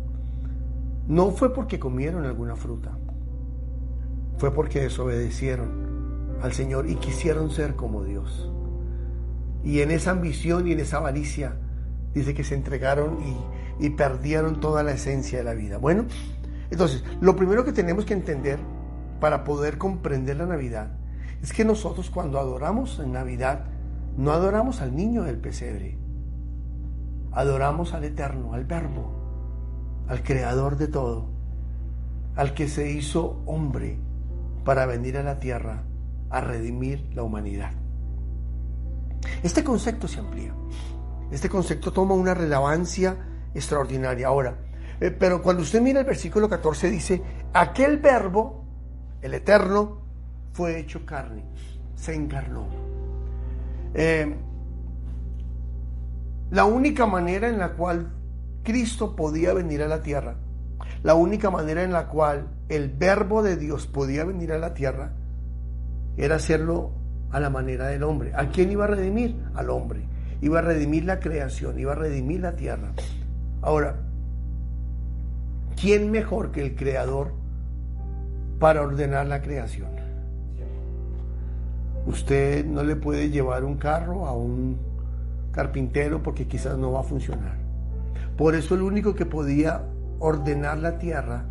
No 1.07 1.31
fue 1.31 1.55
porque 1.55 1.79
comieron 1.79 2.25
alguna 2.25 2.57
fruta, 2.57 2.99
fue 4.37 4.53
porque 4.53 4.81
desobedecieron 4.81 6.39
al 6.43 6.53
Señor 6.53 6.89
y 6.89 6.97
quisieron 6.97 7.51
ser 7.51 7.77
como 7.77 8.05
Dios. 8.05 8.53
Y 9.65 9.81
en 9.81 9.91
esa 9.91 10.13
ambición 10.13 10.69
y 10.69 10.73
en 10.73 10.81
esa 10.81 10.99
avaricia, 10.99 11.57
dice 12.15 12.35
que 12.35 12.45
se 12.45 12.55
entregaron 12.55 13.19
y, 13.81 13.87
y 13.87 13.91
perdieron 13.91 14.61
toda 14.61 14.83
la 14.83 14.93
esencia 14.93 15.39
de 15.39 15.45
la 15.45 15.55
vida. 15.55 15.79
Bueno, 15.79 16.07
entonces, 16.71 17.03
lo 17.21 17.37
primero 17.37 17.65
que 17.65 17.73
tenemos 17.73 18.05
que 18.05 18.15
entender 18.15 18.59
para 19.21 19.45
poder 19.45 19.79
comprender 19.79 20.37
la 20.37 20.47
Navidad 20.47 20.93
es 21.43 21.53
que 21.53 21.65
nosotros 21.65 22.11
cuando 22.11 22.39
adoramos 22.39 22.99
en 22.99 23.13
Navidad, 23.13 23.65
no 24.17 24.33
adoramos 24.33 24.81
al 24.81 24.95
niño 24.95 25.23
del 25.23 25.39
pesebre, 25.39 25.97
adoramos 27.33 27.95
al 27.95 28.05
Eterno, 28.05 28.55
al 28.55 28.65
Verbo, 28.65 30.05
al 30.09 30.23
Creador 30.23 30.77
de 30.77 30.89
todo, 30.89 31.29
al 32.37 32.55
que 32.55 32.69
se 32.69 32.91
hizo 32.91 33.43
hombre 33.47 33.99
para 34.65 34.87
venir 34.87 35.17
a 35.17 35.23
la 35.23 35.39
tierra 35.39 35.85
a 36.31 36.41
redimir 36.41 37.09
la 37.15 37.23
humanidad. 37.23 37.73
Este 39.43 39.65
concepto 39.65 40.07
se 40.09 40.21
amplía. 40.21 40.55
Este 41.31 41.49
concepto 41.49 41.93
toma 41.93 42.15
una 42.15 42.35
relevancia 42.35 43.17
extraordinaria. 43.55 44.29
Ahora, 44.29 44.59
eh, 45.01 45.11
pero 45.11 45.43
cuando 45.43 45.63
usted 45.63 45.81
mira 45.81 46.01
el 46.01 46.07
versículo 46.07 46.49
14 46.49 46.91
dice, 46.91 47.23
aquel 47.53 47.99
verbo, 47.99 48.65
el 49.21 49.35
eterno, 49.35 50.03
fue 50.53 50.79
hecho 50.79 51.05
carne, 51.05 51.45
se 51.95 52.15
encarnó. 52.15 52.67
Eh, 53.95 54.37
la 56.51 56.65
única 56.65 57.07
manera 57.07 57.49
en 57.49 57.59
la 57.59 57.73
cual 57.73 58.13
Cristo 58.63 59.17
podía 59.17 59.53
venir 59.53 59.83
a 59.83 59.89
la 59.89 60.03
tierra, 60.03 60.37
la 61.03 61.15
única 61.15 61.51
manera 61.51 61.83
en 61.83 61.93
la 61.93 62.09
cual 62.09 62.49
el 62.69 62.91
verbo 62.91 63.43
de 63.43 63.57
Dios 63.57 63.87
podía 63.87 64.25
venir 64.25 64.53
a 64.53 64.59
la 64.59 64.75
tierra, 64.75 65.13
era 66.17 66.37
hacerlo 66.37 66.93
a 67.31 67.41
la 67.41 67.51
manera 67.51 67.87
del 67.89 68.03
hombre. 68.03 68.33
¿A 68.35 68.49
quién 68.49 68.73
iba 68.73 68.85
a 68.85 68.89
redimir? 68.89 69.43
Al 69.55 69.71
hombre. 69.71 70.03
Iba 70.41 70.61
a 70.61 70.63
redimir 70.63 71.05
la 71.05 71.21
creación, 71.21 71.79
iba 71.79 71.93
a 71.93 71.97
redimir 71.97 72.41
la 72.41 72.57
tierra. 72.57 72.93
Ahora, 73.61 73.97
¿quién 75.81 76.11
mejor 76.11 76.51
que 76.53 76.63
el 76.63 76.75
creador 76.75 77.33
para 78.59 78.83
ordenar 78.83 79.27
la 79.27 79.43
creación? 79.43 79.91
Usted 82.07 82.65
no 82.65 82.83
le 82.83 82.97
puede 82.97 83.31
llevar 83.31 83.65
un 83.65 83.77
carro 83.77 84.27
a 84.27 84.33
un 84.33 84.88
carpintero 85.59 86.23
porque 86.23 86.47
quizás 86.47 86.79
no 86.79 86.93
va 86.93 87.01
a 87.01 87.03
funcionar. 87.03 87.57
Por 88.37 88.55
eso 88.55 88.77
el 88.77 88.83
único 88.83 89.17
que 89.17 89.27
podía 89.27 89.83
ordenar 90.21 90.79
la 90.79 90.99
tierra, 90.99 91.47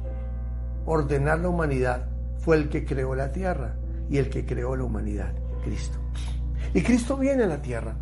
ordenar 0.85 1.39
la 1.39 1.49
humanidad, 1.49 2.07
fue 2.37 2.55
el 2.55 2.69
que 2.69 2.85
creó 2.85 3.15
la 3.15 3.33
tierra 3.33 3.75
y 4.09 4.15
el 4.17 4.29
que 4.29 4.45
creó 4.45 4.77
la 4.77 4.85
humanidad, 4.85 5.33
Cristo. 5.61 5.99
Y 6.73 6.83
Cristo 6.83 7.17
viene 7.17 7.43
a 7.43 7.47
la 7.47 7.61
tierra. 7.61 7.97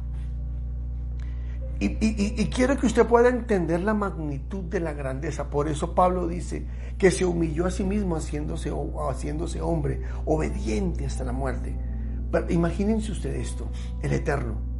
Y, 1.80 1.90
quiero 2.50 2.78
que 2.78 2.86
usted 2.86 3.08
pueda 3.08 3.30
entender 3.30 3.82
la 3.82 3.96
magnitud 3.96 4.64
de 4.66 4.82
la 4.82 4.94
grandeza. 4.94 5.50
Por 5.50 5.68
eso 5.68 5.96
Pablo 5.96 6.28
dice 6.28 6.68
que 7.00 7.10
se 7.10 7.26
humilló 7.26 7.66
a 7.66 7.72
sí 7.72 7.84
mismo 7.84 8.16
haciéndose, 8.16 8.72
haciéndose 9.10 9.60
hombre, 9.60 10.04
obediente 10.26 11.08
hasta 11.08 11.24
la 11.24 11.32
muerte. 11.32 11.76
Pero 12.32 12.52
imagínense 12.52 13.12
usted 13.12 13.34
esto, 13.34 13.68
el 14.04 14.14
eterno, 14.14 14.75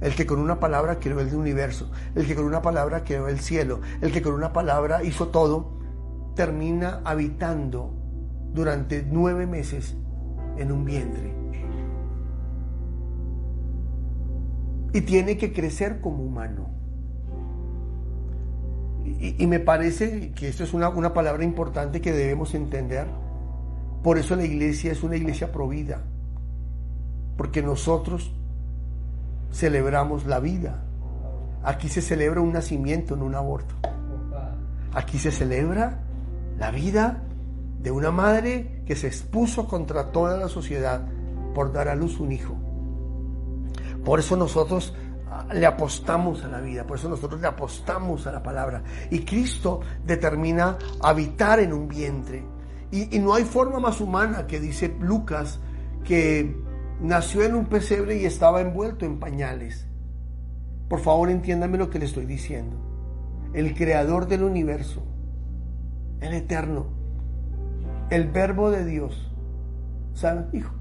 el 0.00 0.14
que 0.14 0.26
con 0.26 0.38
una 0.38 0.60
palabra 0.60 0.98
creó 0.98 1.20
el 1.20 1.34
universo, 1.34 1.90
el 2.14 2.26
que 2.26 2.34
con 2.34 2.44
una 2.44 2.62
palabra 2.62 3.04
creó 3.04 3.28
el 3.28 3.40
cielo, 3.40 3.80
el 4.00 4.12
que 4.12 4.22
con 4.22 4.34
una 4.34 4.52
palabra 4.52 5.02
hizo 5.02 5.28
todo, 5.28 5.78
termina 6.34 7.00
habitando 7.04 7.94
durante 8.52 9.04
nueve 9.08 9.46
meses 9.46 9.96
en 10.56 10.72
un 10.72 10.84
vientre. 10.84 11.34
Y 14.92 15.00
tiene 15.00 15.36
que 15.36 15.52
crecer 15.52 16.00
como 16.00 16.22
humano. 16.22 16.70
Y, 19.04 19.46
me 19.46 19.60
parece 19.60 20.32
que 20.32 20.48
esto 20.48 20.64
es 20.64 20.72
una, 20.72 20.88
una 20.88 21.12
palabra 21.12 21.44
importante 21.44 22.00
que 22.00 22.12
debemos 22.12 22.54
entender. 22.54 23.06
Por 24.02 24.18
eso 24.18 24.36
la 24.36 24.44
iglesia 24.44 24.92
es 24.92 25.02
una 25.02 25.16
iglesia 25.16 25.50
provida. 25.52 26.02
Porque 27.36 27.62
nosotros 27.62 28.32
celebramos 29.52 30.26
la 30.26 30.40
vida. 30.40 30.84
Aquí 31.62 31.88
se 31.88 32.02
celebra 32.02 32.40
un 32.40 32.52
nacimiento, 32.52 33.16
no 33.16 33.24
un 33.24 33.34
aborto. 33.34 33.74
Aquí 34.92 35.18
se 35.18 35.30
celebra 35.30 36.00
la 36.58 36.70
vida 36.70 37.22
de 37.80 37.90
una 37.90 38.10
madre 38.10 38.82
que 38.86 38.96
se 38.96 39.06
expuso 39.06 39.66
contra 39.66 40.12
toda 40.12 40.36
la 40.36 40.48
sociedad 40.48 41.06
por 41.54 41.72
dar 41.72 41.88
a 41.88 41.94
luz 41.94 42.20
un 42.20 42.32
hijo. 42.32 42.54
Por 44.04 44.18
eso 44.18 44.36
nosotros 44.36 44.94
ah, 45.30 45.46
le 45.52 45.66
apostamos 45.66 46.44
a 46.44 46.48
la 46.48 46.60
vida, 46.60 46.86
por 46.86 46.98
eso 46.98 47.08
nosotros 47.08 47.40
le 47.40 47.46
apostamos 47.46 48.26
a 48.26 48.32
la 48.32 48.42
palabra. 48.42 48.82
Y 49.10 49.20
Cristo 49.20 49.80
determina 50.04 50.78
habitar 51.00 51.60
en 51.60 51.72
un 51.72 51.88
vientre. 51.88 52.44
Y, 52.90 53.16
y, 53.16 53.18
no 53.18 53.34
hay 53.34 53.44
forma 53.44 53.80
más 53.80 54.00
humana 54.00 54.46
que 54.46 54.60
dice 54.60 54.94
Lucas 55.00 55.58
que 56.04 56.63
nació 57.00 57.42
en 57.42 57.54
un 57.54 57.66
pesebre 57.66 58.16
y 58.18 58.24
estaba 58.24 58.60
envuelto 58.60 59.04
en 59.04 59.18
pañales. 59.18 59.86
Por 60.88 61.00
favor, 61.00 61.30
entiéndame 61.30 61.78
lo 61.78 61.90
que 61.90 61.98
le 61.98 62.04
estoy 62.04 62.26
diciendo. 62.26 62.76
El 63.52 63.74
creador 63.74 64.26
del 64.26 64.42
universo, 64.42 65.02
el 66.20 66.34
eterno, 66.34 66.86
el 68.10 68.28
verbo 68.30 68.70
de 68.70 68.84
Dios. 68.84 69.30
¿Sabe, 70.12 70.46
hijo? 70.52 70.72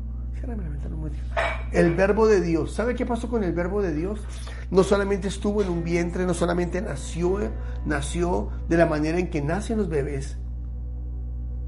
El 1.72 1.95
verbo 1.95 2.28
de 2.28 2.41
Dios. 2.41 2.74
¿Sabe 2.74 2.95
qué 2.95 3.05
pasó 3.05 3.30
con 3.30 3.43
el 3.43 3.53
verbo 3.53 3.82
de 3.82 3.93
Dios? 3.93 4.22
No 4.70 4.84
solamente 4.84 5.28
estuvo 5.28 5.61
en 5.61 5.70
un 5.70 5.84
vientre, 5.84 6.26
no 6.26 6.34
solamente 6.34 6.82
nació, 6.82 7.39
nació 7.86 8.49
de 8.68 8.78
la 8.78 8.86
manera 8.86 9.20
en 9.20 9.30
que 9.30 9.41
nacen 9.41 9.78
los 9.78 9.89
bebés, 9.89 10.38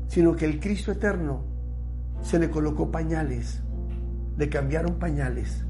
sino 0.07 0.35
que 0.35 0.45
el 0.45 0.59
Cristo 0.59 0.91
eterno 0.91 1.43
se 2.21 2.39
le 2.39 2.49
colocó 2.49 2.91
pañales, 2.91 3.61
le 4.37 4.49
cambiaron 4.49 4.95
pañales. 4.95 5.65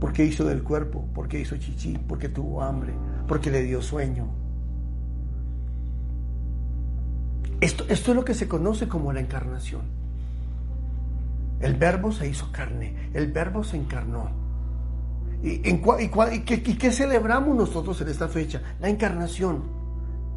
Porque 0.00 0.24
hizo 0.24 0.44
del 0.44 0.62
cuerpo, 0.62 1.08
porque 1.14 1.40
hizo 1.40 1.56
chichi, 1.56 1.98
porque 2.06 2.28
tuvo 2.28 2.62
hambre, 2.62 2.92
porque 3.26 3.50
le 3.50 3.62
dio 3.62 3.80
sueño. 3.80 4.28
Esto, 7.60 7.84
esto 7.88 8.10
es 8.10 8.16
lo 8.16 8.24
que 8.24 8.34
se 8.34 8.46
conoce 8.46 8.88
como 8.88 9.12
la 9.12 9.20
encarnación. 9.20 9.82
El 11.60 11.74
verbo 11.74 12.12
se 12.12 12.28
hizo 12.28 12.52
carne, 12.52 13.10
el 13.14 13.32
verbo 13.32 13.64
se 13.64 13.78
encarnó. 13.78 14.28
¿Y, 15.42 15.70
y, 15.70 15.80
y 16.44 16.74
qué 16.76 16.92
celebramos 16.92 17.56
nosotros 17.56 18.00
en 18.02 18.08
esta 18.08 18.28
fecha? 18.28 18.60
La 18.78 18.90
encarnación. 18.90 19.62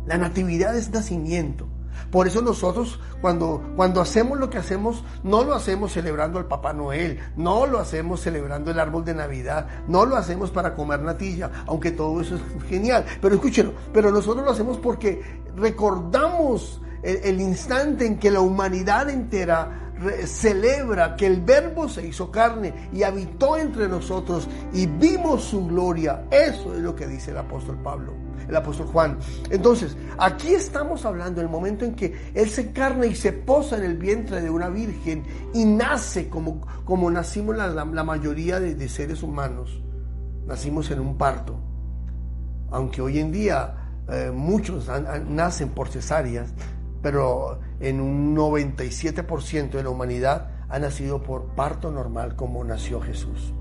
La 0.07 0.17
natividad 0.17 0.75
es 0.77 0.89
nacimiento. 0.91 1.67
Por 2.11 2.27
eso 2.27 2.41
nosotros 2.41 2.99
cuando, 3.21 3.73
cuando 3.75 4.01
hacemos 4.01 4.39
lo 4.39 4.49
que 4.49 4.57
hacemos, 4.57 5.03
no 5.23 5.43
lo 5.43 5.53
hacemos 5.53 5.91
celebrando 5.93 6.39
al 6.39 6.45
Papá 6.45 6.73
Noel, 6.73 7.19
no 7.35 7.65
lo 7.65 7.79
hacemos 7.79 8.21
celebrando 8.21 8.71
el 8.71 8.79
árbol 8.79 9.05
de 9.05 9.13
Navidad, 9.13 9.67
no 9.87 10.05
lo 10.05 10.15
hacemos 10.15 10.51
para 10.51 10.75
comer 10.75 11.01
natilla, 11.01 11.51
aunque 11.67 11.91
todo 11.91 12.21
eso 12.21 12.35
es 12.35 12.63
genial. 12.69 13.05
Pero 13.21 13.35
escúchenlo, 13.35 13.73
pero 13.93 14.11
nosotros 14.11 14.45
lo 14.45 14.51
hacemos 14.51 14.77
porque 14.77 15.21
recordamos 15.55 16.81
el, 17.03 17.39
instante 17.39 18.05
en 18.05 18.17
que 18.17 18.31
la 18.31 18.41
humanidad 18.41 19.09
entera 19.09 19.88
celebra 20.25 21.15
que 21.15 21.27
el 21.27 21.41
verbo 21.41 21.89
se 21.89 22.07
hizo 22.07 22.31
carne 22.31 22.89
y 22.93 23.03
habitó 23.03 23.57
entre 23.57 23.87
nosotros 23.87 24.47
y 24.73 24.85
vimos 24.85 25.43
su 25.43 25.67
gloria. 25.67 26.25
Eso 26.31 26.73
es 26.73 26.79
lo 26.79 26.95
que 26.95 27.07
dice 27.07 27.31
el 27.31 27.37
apóstol 27.37 27.77
Pablo, 27.83 28.13
el 28.47 28.55
apóstol 28.55 28.87
Juan. 28.87 29.17
Entonces, 29.49 29.97
aquí 30.17 30.53
estamos 30.53 31.05
hablando 31.05 31.41
del 31.41 31.49
momento 31.49 31.85
en 31.85 31.95
que 31.95 32.31
Él 32.33 32.49
se 32.49 32.71
carne 32.71 33.07
y 33.07 33.15
se 33.15 33.33
posa 33.33 33.77
en 33.77 33.83
el 33.83 33.97
vientre 33.97 34.41
de 34.41 34.49
una 34.49 34.69
virgen 34.69 35.23
y 35.53 35.65
nace 35.65 36.29
como, 36.29 36.61
como 36.85 37.11
nacimos 37.11 37.57
la, 37.57 37.85
mayoría 37.85 38.59
de, 38.59 38.89
seres 38.89 39.21
humanos. 39.23 39.81
Nacimos 40.45 40.89
en 40.91 40.99
un 40.99 41.17
parto. 41.17 41.59
Aunque 42.71 43.01
hoy 43.01 43.19
en 43.19 43.31
día 43.31 43.75
eh, 44.07 44.31
muchos 44.33 44.89
nacen 45.27 45.69
por 45.69 45.89
cesáreas, 45.89 46.53
pero 47.01 47.59
en 47.79 48.01
un 48.01 48.35
97% 48.35 49.71
de 49.71 49.83
la 49.83 49.89
humanidad 49.89 50.49
ha 50.69 50.79
nacido 50.79 51.23
por 51.23 51.55
parto 51.55 51.91
normal 51.91 52.35
como 52.35 52.63
nació 52.63 53.01
Jesús. 53.01 53.53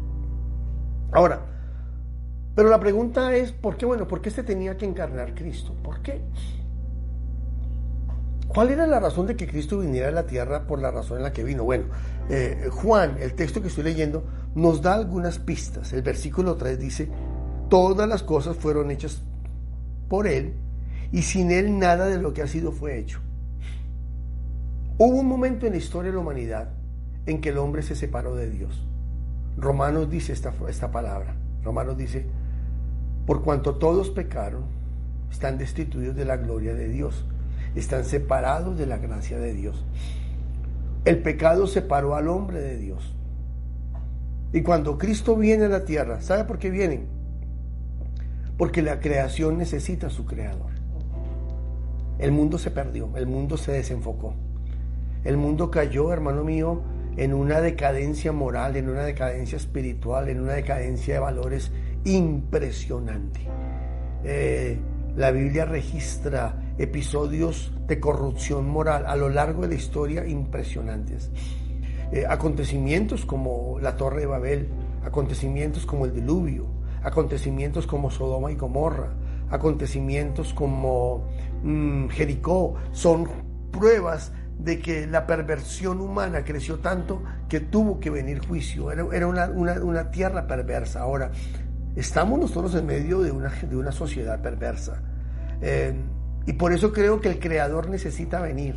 Ahora, 1.12 1.46
pero 2.54 2.68
la 2.68 2.80
pregunta 2.80 3.34
es, 3.36 3.52
¿por 3.52 3.76
qué? 3.76 3.86
Bueno, 3.86 4.06
¿por 4.06 4.20
qué 4.20 4.30
se 4.30 4.42
tenía 4.42 4.76
que 4.76 4.84
encarnar 4.84 5.34
Cristo? 5.34 5.74
¿Por 5.82 6.02
qué? 6.02 6.20
¿Cuál 8.48 8.70
era 8.70 8.86
la 8.86 8.98
razón 8.98 9.26
de 9.26 9.36
que 9.36 9.46
Cristo 9.46 9.78
viniera 9.78 10.08
a 10.08 10.10
la 10.10 10.26
tierra 10.26 10.66
por 10.66 10.80
la 10.80 10.90
razón 10.90 11.18
en 11.18 11.22
la 11.22 11.32
que 11.32 11.44
vino? 11.44 11.64
Bueno, 11.64 11.84
eh, 12.30 12.68
Juan, 12.70 13.16
el 13.20 13.34
texto 13.34 13.62
que 13.62 13.68
estoy 13.68 13.84
leyendo, 13.84 14.24
nos 14.54 14.82
da 14.82 14.94
algunas 14.94 15.38
pistas. 15.38 15.92
El 15.92 16.02
versículo 16.02 16.56
3 16.56 16.78
dice, 16.78 17.08
todas 17.68 18.08
las 18.08 18.22
cosas 18.22 18.56
fueron 18.56 18.90
hechas 18.90 19.22
por 20.08 20.26
Él 20.26 20.54
y 21.12 21.22
sin 21.22 21.50
Él 21.50 21.78
nada 21.78 22.06
de 22.06 22.18
lo 22.18 22.32
que 22.32 22.42
ha 22.42 22.46
sido 22.46 22.72
fue 22.72 22.98
hecho. 22.98 23.20
Hubo 25.00 25.16
un 25.16 25.28
momento 25.28 25.64
en 25.64 25.72
la 25.72 25.78
historia 25.78 26.10
de 26.10 26.16
la 26.16 26.22
humanidad 26.22 26.70
en 27.26 27.40
que 27.40 27.50
el 27.50 27.58
hombre 27.58 27.82
se 27.82 27.94
separó 27.94 28.34
de 28.34 28.50
Dios. 28.50 28.84
Romanos 29.56 30.10
dice 30.10 30.32
esta, 30.32 30.52
esta 30.68 30.90
palabra. 30.90 31.36
Romanos 31.62 31.96
dice, 31.96 32.26
por 33.24 33.44
cuanto 33.44 33.76
todos 33.76 34.10
pecaron, 34.10 34.64
están 35.30 35.56
destituidos 35.56 36.16
de 36.16 36.24
la 36.24 36.36
gloria 36.36 36.74
de 36.74 36.88
Dios, 36.88 37.24
están 37.76 38.04
separados 38.04 38.76
de 38.76 38.86
la 38.86 38.98
gracia 38.98 39.38
de 39.38 39.54
Dios. 39.54 39.84
El 41.04 41.22
pecado 41.22 41.68
separó 41.68 42.16
al 42.16 42.26
hombre 42.26 42.60
de 42.60 42.76
Dios. 42.76 43.14
Y 44.52 44.62
cuando 44.62 44.98
Cristo 44.98 45.36
viene 45.36 45.66
a 45.66 45.68
la 45.68 45.84
tierra, 45.84 46.22
¿sabe 46.22 46.42
por 46.42 46.58
qué 46.58 46.70
viene? 46.70 47.04
Porque 48.56 48.82
la 48.82 48.98
creación 48.98 49.58
necesita 49.58 50.08
a 50.08 50.10
su 50.10 50.26
creador. 50.26 50.72
El 52.18 52.32
mundo 52.32 52.58
se 52.58 52.72
perdió, 52.72 53.16
el 53.16 53.28
mundo 53.28 53.56
se 53.56 53.70
desenfocó. 53.70 54.34
El 55.24 55.36
mundo 55.36 55.70
cayó, 55.70 56.12
hermano 56.12 56.44
mío, 56.44 56.82
en 57.16 57.34
una 57.34 57.60
decadencia 57.60 58.32
moral, 58.32 58.76
en 58.76 58.88
una 58.88 59.02
decadencia 59.02 59.56
espiritual, 59.56 60.28
en 60.28 60.40
una 60.40 60.52
decadencia 60.52 61.14
de 61.14 61.20
valores 61.20 61.72
impresionante. 62.04 63.40
Eh, 64.24 64.78
la 65.16 65.32
Biblia 65.32 65.64
registra 65.64 66.74
episodios 66.78 67.72
de 67.88 67.98
corrupción 67.98 68.68
moral 68.68 69.04
a 69.06 69.16
lo 69.16 69.28
largo 69.28 69.62
de 69.62 69.68
la 69.68 69.74
historia 69.74 70.26
impresionantes. 70.26 71.30
Eh, 72.12 72.24
acontecimientos 72.28 73.26
como 73.26 73.78
la 73.80 73.96
Torre 73.96 74.20
de 74.20 74.26
Babel, 74.26 74.68
acontecimientos 75.04 75.86
como 75.86 76.04
el 76.04 76.14
diluvio, 76.14 76.66
acontecimientos 77.02 77.86
como 77.86 78.10
Sodoma 78.10 78.52
y 78.52 78.54
Gomorra, 78.54 79.10
acontecimientos 79.50 80.54
como 80.54 81.24
mm, 81.62 82.08
Jericó, 82.08 82.76
son 82.92 83.28
pruebas 83.72 84.32
de 84.58 84.80
que 84.80 85.06
la 85.06 85.26
perversión 85.26 86.00
humana 86.00 86.44
creció 86.44 86.78
tanto 86.80 87.22
que 87.48 87.60
tuvo 87.60 88.00
que 88.00 88.10
venir 88.10 88.44
juicio. 88.46 88.90
Era, 88.90 89.26
una, 89.26 90.10
tierra 90.10 90.46
perversa. 90.46 91.00
Ahora, 91.00 91.30
estamos 91.96 92.38
nosotros 92.38 92.74
en 92.74 92.86
medio 92.86 93.20
de 93.20 93.30
una, 93.30 93.92
sociedad 93.92 94.40
perversa. 94.42 95.00
Eh, 95.60 95.94
y 96.46 96.54
por 96.54 96.72
eso 96.72 96.92
creo 96.92 97.20
que 97.20 97.28
el 97.28 97.38
Creador 97.38 97.88
necesita 97.88 98.40
venir 98.40 98.74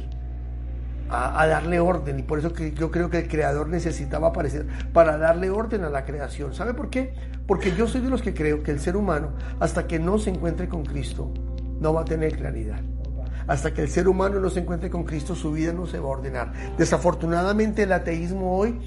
a, 1.09 1.45
darle 1.47 1.79
orden. 1.79 2.19
Y 2.19 2.23
por 2.23 2.39
eso 2.39 2.53
que 2.53 2.73
yo 2.73 2.91
creo 2.91 3.09
que 3.09 3.19
el 3.19 3.27
Creador 3.27 3.67
necesitaba 3.67 4.29
aparecer 4.29 4.67
para 4.93 5.17
darle 5.17 5.49
orden 5.49 5.83
a 5.83 5.89
la 5.89 6.05
creación. 6.05 6.53
¿Sabe 6.53 6.73
por 6.73 6.89
qué? 6.89 7.13
Porque 7.47 7.75
yo 7.75 7.87
soy 7.87 8.01
de 8.01 8.09
los 8.09 8.21
que 8.21 8.33
creo 8.33 8.63
que 8.63 8.71
el 8.71 8.79
ser 8.79 8.95
humano, 8.95 9.33
hasta 9.59 9.87
que 9.87 9.99
no 9.99 10.17
se 10.17 10.29
encuentre 10.29 10.69
con 10.69 10.85
Cristo, 10.85 11.33
no 11.79 11.93
va 11.93 12.01
a 12.01 12.05
tener 12.05 12.37
claridad. 12.37 12.81
Hasta 13.51 13.73
que 13.73 13.81
el 13.81 13.89
ser 13.89 14.07
humano 14.07 14.39
no 14.39 14.49
se 14.49 14.61
encuentre 14.61 14.89
con 14.89 15.03
Cristo, 15.03 15.35
su 15.35 15.51
vida 15.51 15.73
no 15.73 15.85
se 15.85 15.99
va 15.99 16.05
a 16.05 16.11
ordenar. 16.11 16.53
Desafortunadamente 16.77 17.83
el 17.83 17.91
ateísmo 17.91 18.57
hoy 18.57 18.79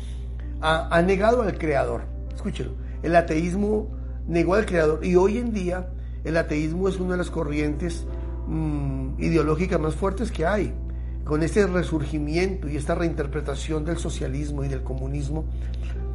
ha, 0.63 1.03
negado 1.03 1.43
al 1.43 1.59
Creador. 1.59 2.05
Escúchelo, 2.35 2.71
el 3.03 3.15
ateísmo 3.15 3.91
negó 4.27 4.55
al 4.55 4.65
Creador 4.65 5.05
y 5.05 5.17
hoy 5.17 5.37
en 5.37 5.53
día 5.53 5.91
el 6.25 6.39
ateísmo 6.39 6.89
es 6.89 6.99
una 6.99 7.11
de 7.11 7.19
las 7.19 7.29
corrientes 7.29 8.07
mm, 8.47 9.21
ideológicas 9.21 9.79
más 9.79 9.97
fuertes 9.97 10.33
que 10.33 10.47
hay. 10.47 10.73
Con 11.27 11.43
este 11.43 11.67
resurgimiento 11.67 12.67
y 12.67 12.79
esta 12.79 12.95
reinterpretación 12.95 13.85
del 13.85 13.99
socialismo 13.99 14.65
y 14.65 14.69
del 14.69 14.83
comunismo, 14.83 15.45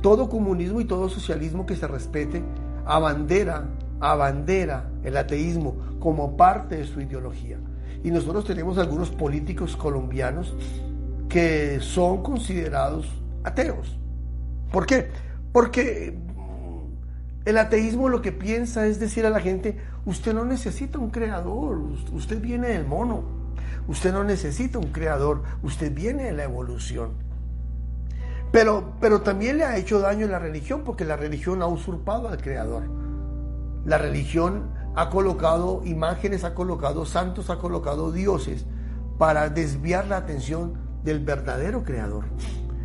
todo 0.01 0.27
comunismo 0.27 0.81
y 0.81 0.85
todo 0.85 1.07
socialismo 1.07 1.67
que 1.67 1.75
se 1.75 1.85
respete 1.85 2.41
abandera, 2.83 3.69
abandera 3.99 4.89
el 5.03 5.17
ateísmo 5.17 5.99
como 5.99 6.35
parte 6.35 6.77
de 6.77 6.85
su 6.85 6.99
ideología. 6.99 7.59
Y 8.03 8.11
nosotros 8.11 8.45
tenemos 8.45 8.77
algunos 8.77 9.09
políticos 9.09 9.75
colombianos 9.75 10.53
que 11.27 11.79
son 11.81 12.23
considerados 12.23 13.07
ateos. 13.43 13.97
¿Por 14.71 14.85
qué? 14.85 15.09
Porque 15.51 16.17
el 17.45 17.57
ateísmo 17.57 18.09
lo 18.09 18.21
que 18.21 18.31
piensa 18.31 18.85
es 18.85 18.99
decir 18.99 19.25
a 19.25 19.29
la 19.29 19.39
gente, 19.39 19.77
usted 20.05 20.33
no 20.33 20.45
necesita 20.45 20.99
un 20.99 21.09
creador, 21.09 21.79
usted 22.13 22.41
viene 22.41 22.69
del 22.69 22.85
mono, 22.85 23.23
usted 23.87 24.13
no 24.13 24.23
necesita 24.23 24.79
un 24.79 24.91
creador, 24.91 25.43
usted 25.63 25.93
viene 25.93 26.25
de 26.25 26.33
la 26.33 26.43
evolución. 26.43 27.11
Pero, 28.51 28.93
pero 28.99 29.21
también 29.21 29.57
le 29.57 29.65
ha 29.65 29.77
hecho 29.77 29.99
daño 29.99 30.27
la 30.27 30.39
religión 30.39 30.83
porque 30.83 31.05
la 31.05 31.15
religión 31.15 31.61
ha 31.61 31.67
usurpado 31.67 32.29
al 32.29 32.41
creador. 32.41 32.83
La 33.85 33.97
religión 33.97 34.71
ha 34.95 35.09
colocado 35.09 35.81
imágenes, 35.85 36.43
ha 36.43 36.53
colocado 36.53 37.05
santos, 37.05 37.49
ha 37.49 37.59
colocado 37.59 38.11
dioses 38.11 38.65
para 39.17 39.49
desviar 39.49 40.07
la 40.07 40.17
atención 40.17 40.73
del 41.03 41.19
verdadero 41.19 41.83
creador. 41.83 42.25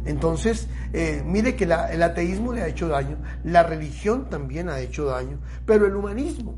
Entonces, 0.04 0.68
eh, 0.92 1.22
mire 1.24 1.56
que 1.56 1.64
el 1.64 2.02
ateísmo 2.02 2.52
le 2.52 2.62
ha 2.62 2.68
hecho 2.68 2.88
daño, 2.88 3.16
la 3.42 3.62
religión 3.62 4.28
también 4.28 4.68
ha 4.68 4.80
hecho 4.80 5.06
daño, 5.06 5.38
pero 5.64 5.86
el 5.86 5.96
humanismo, 5.96 6.56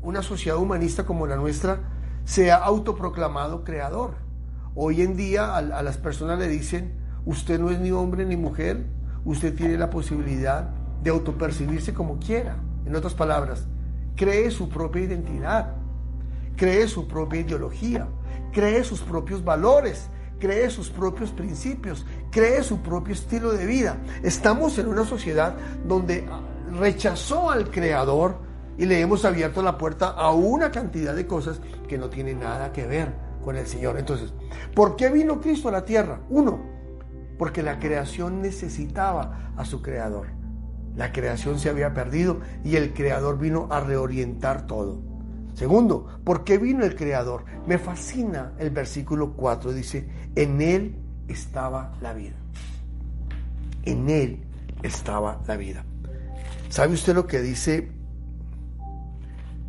una 0.00 0.22
sociedad 0.22 0.58
humanista 0.58 1.04
como 1.04 1.26
la 1.26 1.36
nuestra, 1.36 1.80
se 2.24 2.50
ha 2.50 2.56
autoproclamado 2.56 3.64
creador. 3.64 4.14
Hoy 4.74 5.02
en 5.02 5.16
día 5.16 5.54
a, 5.54 5.58
a 5.58 5.82
las 5.82 5.98
personas 5.98 6.38
le 6.38 6.48
dicen, 6.48 6.94
usted 7.26 7.60
no 7.60 7.70
es 7.70 7.78
ni 7.78 7.90
hombre 7.90 8.24
ni 8.24 8.36
mujer, 8.36 8.86
usted 9.24 9.54
tiene 9.54 9.76
la 9.76 9.90
posibilidad 9.90 10.70
de 11.02 11.10
autopercibirse 11.10 11.92
como 11.92 12.18
quiera. 12.18 12.56
En 12.86 12.96
otras 12.96 13.14
palabras, 13.14 13.66
cree 14.16 14.50
su 14.50 14.68
propia 14.68 15.02
identidad, 15.02 15.74
cree 16.56 16.86
su 16.88 17.06
propia 17.08 17.40
ideología, 17.40 18.08
cree 18.52 18.84
sus 18.84 19.00
propios 19.00 19.44
valores, 19.44 20.08
cree 20.38 20.70
sus 20.70 20.90
propios 20.90 21.30
principios, 21.30 22.04
cree 22.30 22.62
su 22.62 22.78
propio 22.78 23.14
estilo 23.14 23.52
de 23.52 23.66
vida. 23.66 23.96
Estamos 24.22 24.78
en 24.78 24.88
una 24.88 25.04
sociedad 25.04 25.54
donde 25.86 26.26
rechazó 26.78 27.50
al 27.50 27.70
Creador 27.70 28.36
y 28.78 28.86
le 28.86 29.00
hemos 29.00 29.24
abierto 29.24 29.62
la 29.62 29.78
puerta 29.78 30.08
a 30.08 30.32
una 30.32 30.70
cantidad 30.70 31.14
de 31.14 31.26
cosas 31.26 31.60
que 31.88 31.98
no 31.98 32.08
tienen 32.08 32.40
nada 32.40 32.72
que 32.72 32.86
ver 32.86 33.12
con 33.44 33.56
el 33.56 33.66
Señor. 33.66 33.98
Entonces, 33.98 34.32
¿por 34.74 34.96
qué 34.96 35.10
vino 35.10 35.40
Cristo 35.40 35.68
a 35.68 35.72
la 35.72 35.84
tierra? 35.84 36.20
Uno, 36.30 36.60
porque 37.38 37.62
la 37.62 37.78
creación 37.78 38.40
necesitaba 38.40 39.52
a 39.56 39.64
su 39.64 39.82
Creador. 39.82 40.41
La 40.96 41.12
creación 41.12 41.58
se 41.58 41.70
había 41.70 41.94
perdido 41.94 42.40
y 42.64 42.76
el 42.76 42.92
Creador 42.92 43.38
vino 43.38 43.68
a 43.70 43.80
reorientar 43.80 44.66
todo. 44.66 45.00
Segundo, 45.54 46.06
¿por 46.24 46.44
qué 46.44 46.58
vino 46.58 46.84
el 46.84 46.96
Creador? 46.96 47.44
Me 47.66 47.78
fascina 47.78 48.52
el 48.58 48.70
versículo 48.70 49.32
4, 49.34 49.72
dice, 49.72 50.08
en 50.34 50.60
Él 50.60 50.96
estaba 51.28 51.94
la 52.00 52.12
vida. 52.12 52.36
En 53.84 54.08
Él 54.08 54.44
estaba 54.82 55.40
la 55.46 55.56
vida. 55.56 55.84
¿Sabe 56.68 56.94
usted 56.94 57.14
lo 57.14 57.26
que 57.26 57.40
dice 57.40 57.90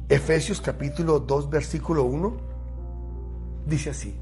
Efesios 0.09 0.61
capítulo 0.61 1.19
2, 1.19 1.49
versículo 1.49 2.03
1? 2.03 2.37
Dice 3.65 3.89
así, 3.89 4.15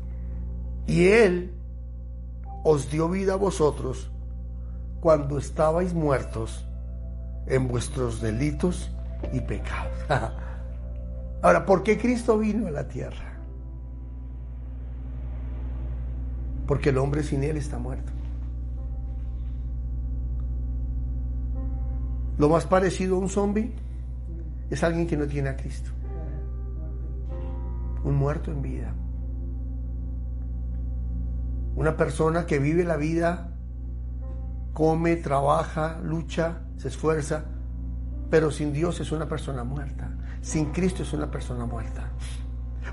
y 0.87 1.07
Él 1.07 1.53
os 2.63 2.89
dio 2.91 3.09
vida 3.09 3.33
a 3.33 3.37
vosotros 3.37 4.11
cuando 4.99 5.37
estabais 5.37 5.93
muertos 5.93 6.67
en 7.47 7.67
vuestros 7.67 8.21
delitos 8.21 8.91
y 9.33 9.39
pecados. 9.41 9.93
Ahora, 11.41 11.65
¿por 11.65 11.83
qué 11.83 11.97
Cristo 11.97 12.37
vino 12.37 12.67
a 12.67 12.71
la 12.71 12.87
tierra? 12.87 13.39
Porque 16.67 16.89
el 16.89 16.97
hombre 16.97 17.23
sin 17.23 17.43
Él 17.43 17.57
está 17.57 17.79
muerto. 17.79 18.11
Lo 22.37 22.49
más 22.49 22.65
parecido 22.65 23.15
a 23.15 23.19
un 23.19 23.29
zombie 23.29 23.73
es 24.69 24.83
alguien 24.83 25.05
que 25.05 25.17
no 25.17 25.27
tiene 25.27 25.49
a 25.49 25.57
Cristo. 25.57 25.91
Un 28.03 28.15
muerto 28.15 28.51
en 28.51 28.61
vida. 28.61 28.93
Una 31.75 31.97
persona 31.97 32.45
que 32.45 32.59
vive 32.59 32.83
la 32.83 32.97
vida, 32.97 33.50
come, 34.73 35.15
trabaja, 35.17 35.99
lucha, 36.03 36.61
se 36.77 36.87
esfuerza, 36.87 37.45
pero 38.29 38.51
sin 38.51 38.73
Dios 38.73 38.99
es 38.99 39.11
una 39.11 39.27
persona 39.27 39.63
muerta. 39.63 40.11
Sin 40.41 40.71
Cristo 40.71 41.03
es 41.03 41.13
una 41.13 41.29
persona 41.29 41.65
muerta. 41.65 42.11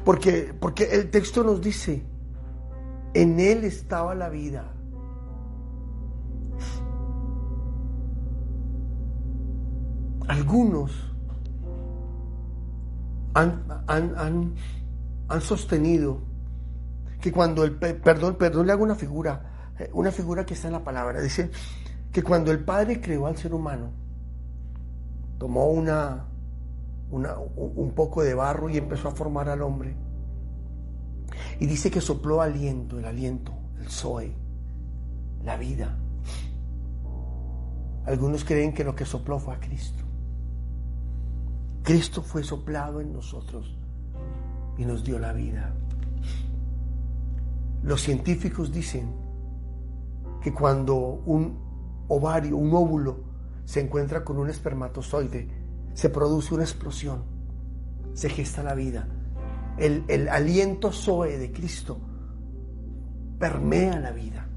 Porque, 0.05 0.55
porque 0.59 0.85
el 0.93 1.11
texto 1.11 1.45
nos 1.45 1.61
dice, 1.61 2.05
en 3.15 3.41
Él 3.41 3.65
estaba 3.65 4.15
la 4.15 4.29
vida. 4.29 4.73
Algunos 10.27 10.93
han, 13.35 13.65
han, 13.87 14.55
han 15.29 15.41
sostenido 15.41 16.21
que 17.21 17.33
cuando 17.33 17.65
el, 17.65 17.77
perdón, 17.77 18.37
perdón, 18.37 18.67
le 18.67 18.73
hago 18.73 18.85
una 18.85 18.95
figura, 18.95 19.58
una 19.93 20.11
figura 20.11 20.45
que 20.45 20.55
está 20.55 20.69
en 20.69 20.75
la 20.75 20.85
palabra, 20.85 21.21
dice 21.21 21.51
que 22.13 22.23
cuando 22.23 22.51
el 22.51 22.65
Padre 22.65 23.01
creó 23.01 23.27
al 23.27 23.37
ser 23.37 23.55
humano, 23.55 23.91
tomó 25.39 25.67
una, 25.69 26.25
una, 27.11 27.37
un 27.37 27.93
poco 27.95 28.23
de 28.23 28.35
barro 28.35 28.69
y 28.69 28.77
empezó 28.77 29.09
a 29.09 29.13
formar 29.13 29.49
al 29.49 29.63
hombre. 29.63 29.95
Y 31.61 31.67
dice 31.67 31.91
que 31.91 32.01
sopló 32.01 32.41
aliento, 32.41 32.99
el 32.99 33.05
aliento, 33.05 33.53
el 33.81 33.89
Zoe, 33.89 34.33
la 35.45 35.57
vida. 35.57 35.97
Algunos 38.07 38.45
creen 38.45 38.73
que 38.73 38.85
lo 38.85 38.95
que 38.95 39.05
sopló 39.05 39.39
fue 39.39 39.55
a 39.55 39.61
Cristo. 39.61 40.03
Cristo 41.83 42.23
fue 42.23 42.43
soplado 42.43 43.01
en 43.01 43.13
nosotros 43.13 43.77
y 44.77 44.85
nos 44.85 45.05
dio 45.05 45.19
la 45.19 45.33
vida. 45.33 45.75
Los 47.83 48.03
científicos 48.03 48.73
dicen 48.73 49.28
que 50.41 50.53
cuando 50.53 50.97
un 50.97 52.05
ovario, 52.09 52.57
un 52.57 52.73
óvulo, 52.75 53.21
se 53.65 53.81
encuentra 53.81 54.25
con 54.25 54.39
un 54.39 54.49
espermatozoide, 54.49 55.49
se 55.95 56.09
produce 56.09 56.55
una 56.55 56.65
explosión, 56.65 57.23
se 58.15 58.29
gesta 58.31 58.63
la 58.63 58.75
vida. 58.75 59.07
El, 59.77 60.05
el 60.09 60.29
aliento 60.29 60.91
Zoe 60.93 61.39
de 61.39 61.53
Cristo 61.53 61.99
permea 63.39 64.01
la 64.01 64.11
vida. 64.11 64.49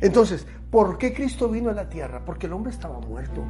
Entonces, 0.00 0.46
¿por 0.70 0.98
qué 0.98 1.12
Cristo 1.12 1.48
vino 1.48 1.70
a 1.70 1.74
la 1.74 1.88
tierra? 1.88 2.24
Porque 2.24 2.46
el 2.46 2.52
hombre 2.52 2.72
estaba 2.72 2.98
muerto 3.00 3.44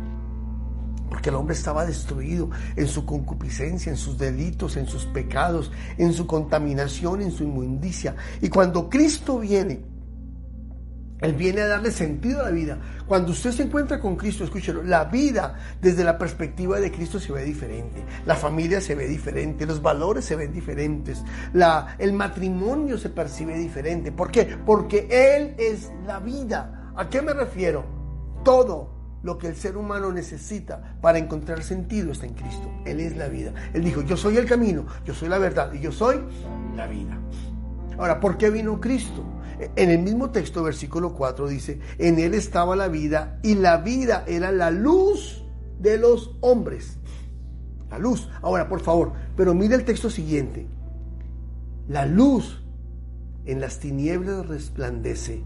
porque 1.14 1.28
el 1.28 1.36
hombre 1.36 1.54
estaba 1.54 1.86
destruido 1.86 2.50
en 2.74 2.88
su 2.88 3.06
concupiscencia, 3.06 3.88
en 3.88 3.96
sus 3.96 4.18
delitos, 4.18 4.76
en 4.76 4.86
sus 4.86 5.04
pecados, 5.04 5.70
en 5.96 6.12
su 6.12 6.26
contaminación, 6.26 7.22
en 7.22 7.30
su 7.30 7.44
inmundicia. 7.44 8.16
Y 8.42 8.48
cuando 8.48 8.90
Cristo 8.90 9.38
viene, 9.38 9.84
Él 11.20 11.32
viene 11.34 11.62
a 11.62 11.68
darle 11.68 11.90
sentido 11.90 12.40
a 12.40 12.44
la 12.44 12.50
vida. 12.50 12.78
Cuando 13.06 13.32
usted 13.32 13.52
se 13.52 13.62
encuentra 13.62 14.00
con 14.00 14.16
Cristo, 14.16 14.44
escúchelo, 14.44 14.82
la 14.82 15.04
vida 15.04 15.54
desde 15.80 16.04
la 16.04 16.18
perspectiva 16.18 16.80
de 16.80 16.90
Cristo 16.90 17.18
se 17.18 17.32
ve 17.32 17.44
diferente. 17.44 18.04
La 18.26 18.34
familia 18.34 18.80
se 18.80 18.94
ve 18.94 19.06
diferente, 19.06 19.64
los 19.64 19.80
valores 19.80 20.24
se 20.24 20.36
ven 20.36 20.52
diferentes, 20.52 21.22
el 21.98 22.12
matrimonio 22.12 22.98
se 22.98 23.10
percibe 23.10 23.56
diferente. 23.58 24.12
¿Por 24.12 24.30
qué? 24.30 24.58
Porque 24.66 25.08
Él 25.10 25.54
es 25.56 25.90
la 26.06 26.18
vida. 26.18 26.92
¿A 26.96 27.08
qué 27.08 27.22
me 27.22 27.32
refiero? 27.32 27.84
Todo 28.44 28.92
lo 29.22 29.38
que 29.38 29.48
el 29.48 29.56
ser 29.56 29.78
humano 29.78 30.12
necesita 30.12 30.98
para 31.00 31.16
encontrar 31.16 31.62
sentido 31.62 32.12
está 32.12 32.26
en 32.26 32.34
Cristo. 32.34 32.70
Él 32.84 33.00
es 33.00 33.16
la 33.16 33.28
vida. 33.28 33.54
Él 33.72 33.82
dijo, 33.82 34.02
yo 34.02 34.16
soy 34.16 34.36
el 34.36 34.44
camino, 34.44 34.84
yo 35.06 35.14
soy 35.14 35.30
la 35.30 35.38
verdad 35.38 35.72
y 35.72 35.80
yo 35.80 35.90
soy 35.90 36.20
la 36.76 36.86
vida. 36.86 37.16
Ahora, 37.96 38.20
¿por 38.20 38.36
qué 38.36 38.50
vino 38.50 38.78
Cristo? 38.80 39.24
En 39.76 39.90
el 39.90 40.00
mismo 40.00 40.30
texto, 40.30 40.62
versículo 40.62 41.14
4 41.14 41.48
dice, 41.48 41.80
en 41.98 42.18
Él 42.18 42.34
estaba 42.34 42.76
la 42.76 42.88
vida 42.88 43.38
y 43.42 43.54
la 43.54 43.78
vida 43.78 44.24
era 44.26 44.50
la 44.50 44.70
luz 44.70 45.44
de 45.78 45.98
los 45.98 46.36
hombres. 46.40 46.98
La 47.90 47.98
luz. 47.98 48.28
Ahora, 48.42 48.68
por 48.68 48.80
favor, 48.80 49.12
pero 49.36 49.54
mire 49.54 49.76
el 49.76 49.84
texto 49.84 50.10
siguiente. 50.10 50.66
La 51.88 52.06
luz 52.06 52.62
en 53.44 53.60
las 53.60 53.78
tinieblas 53.78 54.46
resplandece 54.46 55.44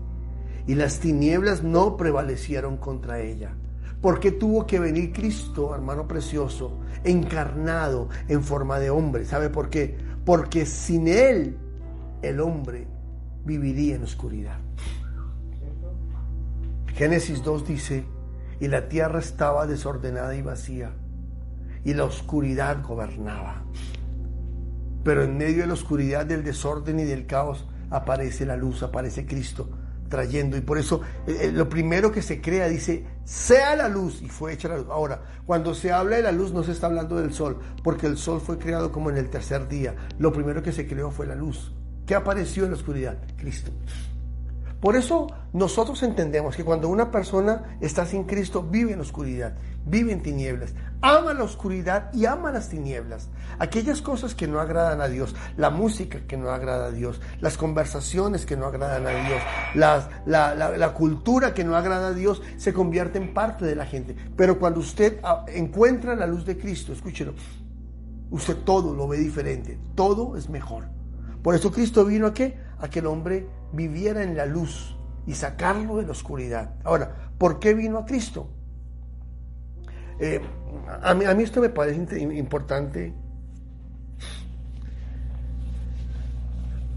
y 0.66 0.74
las 0.74 1.00
tinieblas 1.00 1.62
no 1.62 1.96
prevalecieron 1.96 2.76
contra 2.76 3.20
ella. 3.20 3.54
¿Por 4.00 4.20
qué 4.20 4.30
tuvo 4.30 4.66
que 4.66 4.78
venir 4.78 5.12
Cristo, 5.12 5.74
hermano 5.74 6.06
precioso, 6.06 6.78
encarnado 7.02 8.08
en 8.28 8.44
forma 8.44 8.78
de 8.78 8.90
hombre? 8.90 9.24
¿Sabe 9.24 9.50
por 9.50 9.70
qué? 9.70 9.98
Porque 10.24 10.66
sin 10.66 11.08
Él 11.08 11.58
el 12.22 12.40
hombre 12.40 12.86
viviría 13.44 13.96
en 13.96 14.02
oscuridad. 14.02 14.58
Génesis 16.94 17.42
2 17.42 17.66
dice, 17.66 18.04
y 18.60 18.68
la 18.68 18.88
tierra 18.88 19.20
estaba 19.20 19.66
desordenada 19.66 20.34
y 20.34 20.42
vacía, 20.42 20.92
y 21.84 21.94
la 21.94 22.04
oscuridad 22.04 22.82
gobernaba. 22.82 23.64
Pero 25.04 25.22
en 25.22 25.38
medio 25.38 25.62
de 25.62 25.68
la 25.68 25.74
oscuridad, 25.74 26.26
del 26.26 26.44
desorden 26.44 26.98
y 27.00 27.04
del 27.04 27.26
caos, 27.26 27.66
aparece 27.90 28.44
la 28.44 28.56
luz, 28.56 28.82
aparece 28.82 29.26
Cristo 29.26 29.70
trayendo. 30.08 30.56
Y 30.56 30.60
por 30.60 30.78
eso 30.78 31.02
eh, 31.26 31.38
eh, 31.42 31.52
lo 31.52 31.68
primero 31.68 32.10
que 32.10 32.22
se 32.22 32.40
crea 32.40 32.68
dice, 32.68 33.04
sea 33.24 33.76
la 33.76 33.88
luz 33.88 34.22
y 34.22 34.28
fue 34.28 34.52
hecha 34.52 34.68
la 34.68 34.78
luz. 34.78 34.86
Ahora, 34.90 35.22
cuando 35.46 35.74
se 35.74 35.92
habla 35.92 36.16
de 36.16 36.22
la 36.22 36.32
luz 36.32 36.52
no 36.52 36.64
se 36.64 36.72
está 36.72 36.86
hablando 36.86 37.16
del 37.16 37.32
sol, 37.32 37.58
porque 37.84 38.06
el 38.06 38.16
sol 38.16 38.40
fue 38.40 38.58
creado 38.58 38.90
como 38.90 39.10
en 39.10 39.16
el 39.16 39.30
tercer 39.30 39.68
día. 39.68 39.94
Lo 40.18 40.32
primero 40.32 40.62
que 40.62 40.72
se 40.72 40.86
creó 40.86 41.10
fue 41.10 41.26
la 41.26 41.34
luz. 41.34 41.72
¿Qué 42.08 42.14
apareció 42.14 42.64
en 42.64 42.70
la 42.70 42.76
oscuridad? 42.78 43.18
Cristo. 43.36 43.70
Por 44.80 44.96
eso 44.96 45.26
nosotros 45.52 46.02
entendemos 46.02 46.56
que 46.56 46.64
cuando 46.64 46.88
una 46.88 47.10
persona 47.10 47.76
está 47.82 48.06
sin 48.06 48.24
Cristo, 48.24 48.62
vive 48.62 48.94
en 48.94 49.00
oscuridad, 49.00 49.58
vive 49.84 50.12
en 50.12 50.22
tinieblas, 50.22 50.72
ama 51.02 51.34
la 51.34 51.44
oscuridad 51.44 52.10
y 52.14 52.24
ama 52.24 52.50
las 52.50 52.70
tinieblas. 52.70 53.28
Aquellas 53.58 54.00
cosas 54.00 54.34
que 54.34 54.48
no 54.48 54.58
agradan 54.58 55.02
a 55.02 55.08
Dios, 55.08 55.36
la 55.58 55.68
música 55.68 56.20
que 56.26 56.38
no 56.38 56.48
agrada 56.48 56.86
a 56.86 56.92
Dios, 56.92 57.20
las 57.42 57.58
conversaciones 57.58 58.46
que 58.46 58.56
no 58.56 58.64
agradan 58.64 59.06
a 59.06 59.10
Dios, 59.10 59.42
la, 59.74 60.94
cultura 60.94 61.52
que 61.52 61.64
no 61.64 61.76
agrada 61.76 62.08
a 62.08 62.14
Dios, 62.14 62.40
se 62.56 62.72
convierte 62.72 63.18
en 63.18 63.34
parte 63.34 63.66
de 63.66 63.76
la 63.76 63.84
gente. 63.84 64.16
Pero 64.34 64.58
cuando 64.58 64.80
usted 64.80 65.20
ah, 65.24 65.44
encuentra 65.48 66.16
la 66.16 66.26
luz 66.26 66.46
de 66.46 66.56
Cristo, 66.56 66.94
escúchelo, 66.94 67.34
usted 68.30 68.56
todo 68.64 68.94
lo 68.94 69.06
ve 69.08 69.18
diferente, 69.18 69.78
todo 69.94 70.38
es 70.38 70.48
mejor. 70.48 70.96
Por 71.42 71.54
eso 71.54 71.70
Cristo 71.70 72.04
vino 72.04 72.26
a 72.26 72.34
qué? 72.34 72.58
A 72.78 72.88
que 72.88 72.98
el 73.00 73.06
hombre 73.06 73.46
viviera 73.72 74.22
en 74.22 74.36
la 74.36 74.46
luz 74.46 74.96
y 75.26 75.34
sacarlo 75.34 75.96
de 75.96 76.04
la 76.04 76.12
oscuridad. 76.12 76.74
Ahora, 76.84 77.32
¿por 77.38 77.58
qué 77.58 77.74
vino 77.74 77.98
a 77.98 78.06
Cristo? 78.06 78.48
Eh, 80.20 80.40
a, 81.02 81.14
mí, 81.14 81.24
a 81.24 81.34
mí 81.34 81.42
esto 81.42 81.60
me 81.60 81.68
parece 81.68 82.20
importante. 82.20 83.14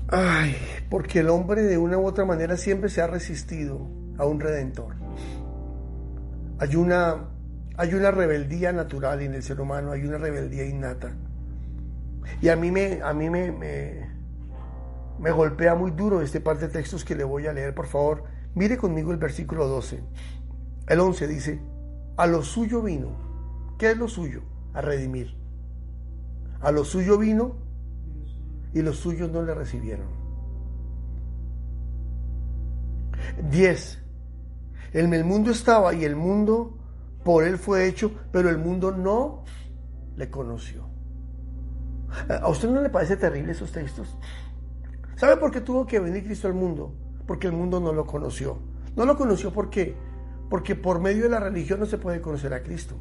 Ay, 0.07 0.55
porque 0.89 1.19
el 1.19 1.29
hombre 1.29 1.63
de 1.63 1.77
una 1.77 1.97
u 1.97 2.05
otra 2.05 2.25
manera 2.25 2.57
siempre 2.57 2.89
se 2.89 3.01
ha 3.01 3.07
resistido 3.07 3.87
a 4.17 4.25
un 4.25 4.39
redentor. 4.39 4.95
Hay 6.59 6.75
una, 6.75 7.29
hay 7.77 7.93
una 7.93 8.11
rebeldía 8.11 8.73
natural 8.73 9.21
en 9.21 9.33
el 9.33 9.43
ser 9.43 9.61
humano, 9.61 9.91
hay 9.91 10.05
una 10.05 10.17
rebeldía 10.17 10.65
innata. 10.65 11.11
Y 12.41 12.49
a 12.49 12.55
mí 12.55 12.71
me, 12.71 13.01
a 13.01 13.13
mí 13.13 13.29
me, 13.29 13.51
me 13.51 14.10
golpea 15.29 15.75
muy 15.75 15.91
duro 15.91 16.21
este 16.21 16.41
par 16.41 16.57
de 16.57 16.67
textos 16.67 17.05
que 17.05 17.15
le 17.15 17.23
voy 17.23 17.45
a 17.45 17.53
leer, 17.53 17.75
por 17.75 17.85
favor. 17.85 18.23
Mire 18.55 18.77
conmigo 18.77 19.11
el 19.11 19.17
versículo 19.17 19.67
12. 19.67 20.01
El 20.87 20.99
11 20.99 21.27
dice, 21.27 21.61
a 22.17 22.25
lo 22.25 22.41
suyo 22.41 22.81
vino. 22.81 23.75
¿Qué 23.77 23.91
es 23.91 23.97
lo 23.97 24.07
suyo? 24.07 24.41
A 24.73 24.81
redimir. 24.81 25.35
A 26.59 26.71
lo 26.71 26.83
suyo 26.83 27.19
vino 27.19 27.57
y 28.73 28.81
los 28.81 28.97
suyos 28.97 29.29
no 29.31 29.43
le 29.43 29.53
recibieron. 29.53 30.07
10. 33.51 33.99
En 34.93 35.13
el 35.13 35.23
mundo 35.23 35.51
estaba 35.51 35.93
y 35.93 36.03
el 36.03 36.15
mundo 36.15 36.77
por 37.23 37.43
él 37.43 37.57
fue 37.57 37.87
hecho, 37.87 38.11
pero 38.31 38.49
el 38.49 38.57
mundo 38.57 38.91
no 38.91 39.43
le 40.15 40.29
conoció. 40.29 40.89
¿A 42.41 42.49
usted 42.49 42.69
no 42.69 42.81
le 42.81 42.89
parece 42.89 43.15
terrible 43.15 43.53
esos 43.53 43.71
textos? 43.71 44.17
¿Sabe 45.21 45.37
por 45.37 45.51
qué 45.51 45.61
tuvo 45.61 45.85
que 45.85 45.99
venir 45.99 46.23
Cristo 46.23 46.47
al 46.47 46.55
mundo? 46.55 46.95
Porque 47.27 47.45
el 47.45 47.53
mundo 47.53 47.79
no 47.79 47.93
lo 47.93 48.07
conoció. 48.07 48.57
No 48.95 49.05
lo 49.05 49.15
conoció 49.15 49.53
¿por 49.53 49.69
qué? 49.69 49.95
Porque 50.49 50.73
por 50.73 50.99
medio 50.99 51.21
de 51.21 51.29
la 51.29 51.39
religión 51.39 51.79
no 51.79 51.85
se 51.85 51.99
puede 51.99 52.21
conocer 52.21 52.55
a 52.55 52.63
Cristo. 52.63 52.95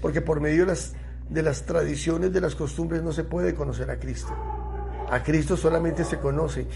Porque 0.00 0.20
por 0.20 0.40
medio 0.40 0.60
de 0.60 0.66
las, 0.66 0.94
de 1.28 1.42
las 1.42 1.66
tradiciones, 1.66 2.32
de 2.32 2.40
las 2.40 2.54
costumbres, 2.54 3.02
no 3.02 3.10
se 3.10 3.24
puede 3.24 3.52
conocer 3.52 3.90
a 3.90 3.98
Cristo. 3.98 4.32
A 5.10 5.20
Cristo 5.24 5.56
solamente 5.56 6.04
se 6.04 6.20
conoce 6.20 6.68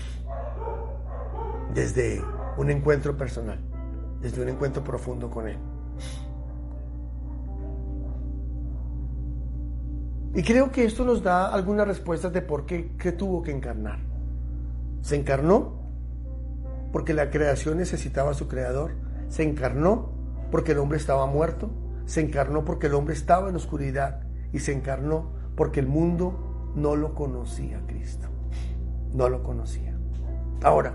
desde 1.72 2.20
un 2.57 2.68
encuentro 2.68 3.16
personal, 3.16 3.61
desde 4.20 4.43
un 4.43 4.49
encuentro 4.49 4.82
profundo 4.82 5.30
con 5.30 5.47
Él. 5.47 5.59
Y 10.34 10.43
creo 10.43 10.72
que 10.72 10.84
esto 10.84 11.05
nos 11.05 11.22
da 11.22 11.55
algunas 11.55 11.86
respuestas 11.86 12.32
de 12.32 12.43
por 12.43 12.66
qué, 12.66 12.97
qué 12.99 13.12
tuvo 13.12 13.40
que 13.40 13.53
encarnar. 13.53 14.11
Se 15.03 15.16
encarnó 15.16 15.82
porque 16.92 17.12
la 17.12 17.30
creación 17.30 17.78
necesitaba 17.78 18.30
a 18.30 18.34
su 18.34 18.48
creador. 18.48 18.92
Se 19.28 19.42
encarnó 19.42 20.12
porque 20.50 20.72
el 20.72 20.78
hombre 20.78 20.98
estaba 20.98 21.26
muerto. 21.26 21.70
Se 22.07 22.20
encarnó 22.20 22.64
porque 22.64 22.86
el 22.86 22.94
hombre 22.94 23.14
estaba 23.14 23.48
en 23.50 23.57
oscuridad. 23.57 24.22
Y 24.53 24.61
se 24.61 24.72
encarnó 24.72 25.32
porque 25.57 25.80
el 25.80 25.86
mundo 25.86 26.72
no 26.74 26.96
lo 26.96 27.14
conocía 27.14 27.82
Cristo. 27.86 28.28
No 29.12 29.28
lo 29.28 29.42
conocía. 29.42 29.98
Ahora, 30.62 30.94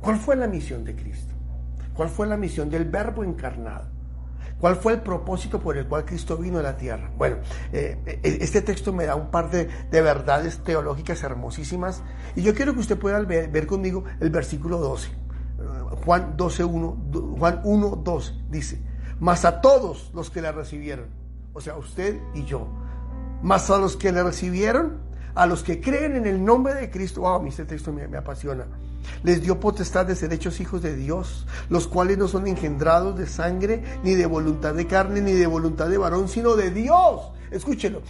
¿cuál 0.00 0.16
fue 0.16 0.36
la 0.36 0.46
misión 0.46 0.84
de 0.84 0.94
Cristo? 0.94 1.34
¿Cuál 1.94 2.08
fue 2.08 2.26
la 2.26 2.36
misión 2.36 2.70
del 2.70 2.84
verbo 2.84 3.24
encarnado? 3.24 3.93
¿Cuál 4.64 4.76
fue 4.76 4.94
el 4.94 5.02
propósito 5.02 5.60
por 5.60 5.76
el 5.76 5.86
cual 5.86 6.06
Cristo 6.06 6.38
vino 6.38 6.58
a 6.58 6.62
la 6.62 6.78
tierra? 6.78 7.10
Bueno, 7.18 7.36
eh, 7.70 7.98
eh, 8.06 8.38
este 8.40 8.62
texto 8.62 8.94
me 8.94 9.04
da 9.04 9.14
un 9.14 9.30
par 9.30 9.50
de, 9.50 9.68
verdades 9.90 10.64
teológicas 10.64 11.22
hermosísimas 11.22 12.02
y 12.34 12.40
yo 12.40 12.54
quiero 12.54 12.72
que 12.72 12.80
usted 12.80 12.98
pueda 12.98 13.20
ver, 13.20 13.66
conmigo 13.66 14.04
el 14.20 14.30
versículo 14.30 14.78
12. 14.78 15.10
Juan 16.06 16.38
12, 16.38 16.64
1, 16.64 16.96
Juan 17.38 17.60
1, 17.62 18.00
2 18.02 18.44
dice, 18.48 18.80
mas 19.20 19.44
a 19.44 19.60
todos 19.60 20.10
los 20.14 20.30
que 20.30 20.40
le 20.40 20.50
recibieron, 20.50 21.08
o 21.52 21.60
sea, 21.60 21.76
usted 21.76 22.18
y 22.32 22.46
yo, 22.46 22.66
mas 23.42 23.68
a 23.68 23.76
los 23.76 23.98
que 23.98 24.12
le 24.12 24.22
recibieron, 24.22 25.02
a 25.34 25.44
los 25.44 25.62
que 25.62 25.82
creen 25.82 26.16
en 26.16 26.24
el 26.24 26.42
nombre 26.42 26.72
de 26.72 26.90
Cristo, 26.90 27.20
wow, 27.20 27.46
este 27.46 27.66
texto 27.66 27.92
me 27.92 28.16
apasiona 28.16 28.64
les 29.22 29.42
dio 29.42 29.60
potestad 29.60 30.06
de 30.06 30.16
ser 30.16 30.32
hechos 30.32 30.60
hijos 30.60 30.82
de 30.82 30.96
Dios, 30.96 31.46
los 31.68 31.86
cuales 31.88 32.18
no 32.18 32.28
son 32.28 32.46
engendrados 32.46 33.18
de 33.18 33.26
sangre, 33.26 33.82
ni 34.02 34.14
de 34.14 34.26
voluntad 34.26 34.74
de 34.74 34.86
carne, 34.86 35.20
ni 35.20 35.32
de 35.32 35.46
voluntad 35.46 35.88
de 35.88 35.98
varón, 35.98 36.28
sino 36.28 36.56
de 36.56 36.70
Dios. 36.70 37.32
Escúchelo. 37.50 38.02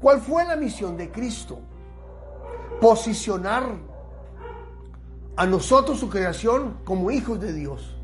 ¿Cuál 0.00 0.20
fue 0.20 0.44
la 0.44 0.56
misión 0.56 0.96
de 0.96 1.10
Cristo? 1.10 1.60
Posicionar 2.80 3.64
a 5.36 5.46
nosotros, 5.46 5.98
su 5.98 6.08
creación, 6.08 6.78
como 6.84 7.10
hijos 7.10 7.40
de 7.40 7.52
Dios. 7.52 7.96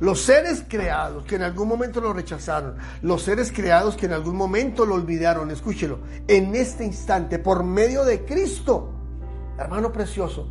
Los 0.00 0.22
seres 0.22 0.64
creados 0.68 1.24
que 1.24 1.36
en 1.36 1.42
algún 1.42 1.68
momento 1.68 2.00
lo 2.00 2.12
rechazaron, 2.12 2.76
los 3.02 3.22
seres 3.22 3.52
creados 3.52 3.96
que 3.96 4.06
en 4.06 4.12
algún 4.12 4.36
momento 4.36 4.84
lo 4.84 4.96
olvidaron, 4.96 5.50
escúchelo, 5.50 5.98
en 6.26 6.54
este 6.54 6.84
instante, 6.84 7.38
por 7.38 7.62
medio 7.62 8.04
de 8.04 8.24
Cristo, 8.24 8.90
hermano 9.56 9.92
precioso, 9.92 10.48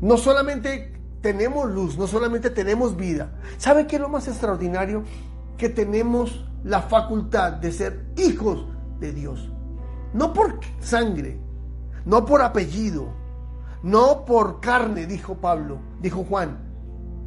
no 0.00 0.16
solamente 0.16 0.92
tenemos 1.20 1.70
luz, 1.70 1.98
no 1.98 2.06
solamente 2.06 2.50
tenemos 2.50 2.96
vida. 2.96 3.32
¿Sabe 3.58 3.86
qué 3.86 3.96
es 3.96 4.02
lo 4.02 4.08
más 4.08 4.28
extraordinario? 4.28 5.04
Que 5.56 5.68
tenemos 5.68 6.44
la 6.64 6.82
facultad 6.82 7.54
de 7.54 7.72
ser 7.72 8.06
hijos 8.16 8.66
de 9.00 9.12
Dios. 9.12 9.50
No 10.12 10.32
por 10.32 10.60
sangre, 10.80 11.40
no 12.04 12.24
por 12.24 12.42
apellido, 12.42 13.12
no 13.82 14.24
por 14.24 14.60
carne, 14.60 15.06
dijo 15.06 15.34
Pablo, 15.36 15.78
dijo 16.00 16.24
Juan, 16.24 16.58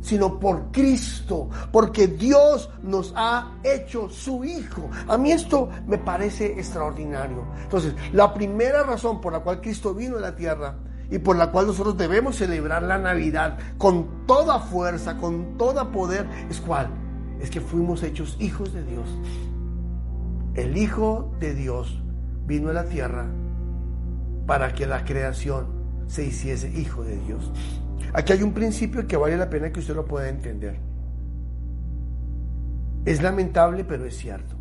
sino 0.01 0.39
por 0.39 0.72
Cristo, 0.72 1.49
porque 1.72 2.07
Dios 2.07 2.70
nos 2.82 3.13
ha 3.15 3.57
hecho 3.63 4.09
su 4.09 4.43
Hijo. 4.43 4.89
A 5.07 5.17
mí 5.17 5.32
esto 5.32 5.70
me 5.88 5.97
parece 5.97 6.53
extraordinario. 6.53 7.45
Entonces, 7.63 7.93
la 8.13 8.34
primera 8.34 8.84
razón 8.84 9.20
por 9.22 9.34
la 9.34 9.41
cual 9.41 9.61
Cristo 9.61 9.93
vino 9.93 10.17
a 10.17 10.22
la 10.22 10.36
tierra 10.36 10.78
y 11.12 11.18
por 11.20 11.36
la 11.36 11.51
cual 11.51 11.68
nosotros 11.68 11.97
debemos 11.97 12.36
celebrar 12.36 12.84
la 12.84 12.97
Navidad 12.97 13.57
con 13.78 14.26
toda 14.28 14.60
fuerza, 14.60 15.18
con 15.18 15.57
todo 15.57 15.91
poder, 15.91 16.28
es 16.49 16.62
cuál? 16.62 16.89
Es 17.39 17.49
que 17.49 17.62
fuimos 17.62 18.03
hechos 18.03 18.38
hijos 18.39 18.74
de 18.74 18.84
Dios. 18.84 19.07
El 20.53 20.78
Hijo 20.78 21.32
de 21.39 21.55
Dios 21.55 22.01
vino 22.45 22.70
a 22.70 22.74
la 22.74 22.86
tierra 22.86 23.26
para 24.45 24.74
que 24.74 24.86
la 24.86 25.03
creación 25.05 25.68
se 26.07 26.26
hiciese 26.26 26.70
hijo 26.72 27.03
de 27.03 27.18
Dios. 27.18 27.51
Aquí 28.14 28.34
hay 28.34 28.43
un 28.43 28.53
principio 28.53 29.07
que 29.07 29.18
vale 29.18 29.38
la 29.38 29.49
pena 29.49 29.72
que 29.72 29.80
usted 29.80 29.95
lo 29.95 30.05
pueda 30.05 30.30
entender. 30.30 30.80
Es 33.05 33.22
lamentable, 33.22 33.84
pero 33.86 34.05
es 34.05 34.18
cierto. 34.18 34.55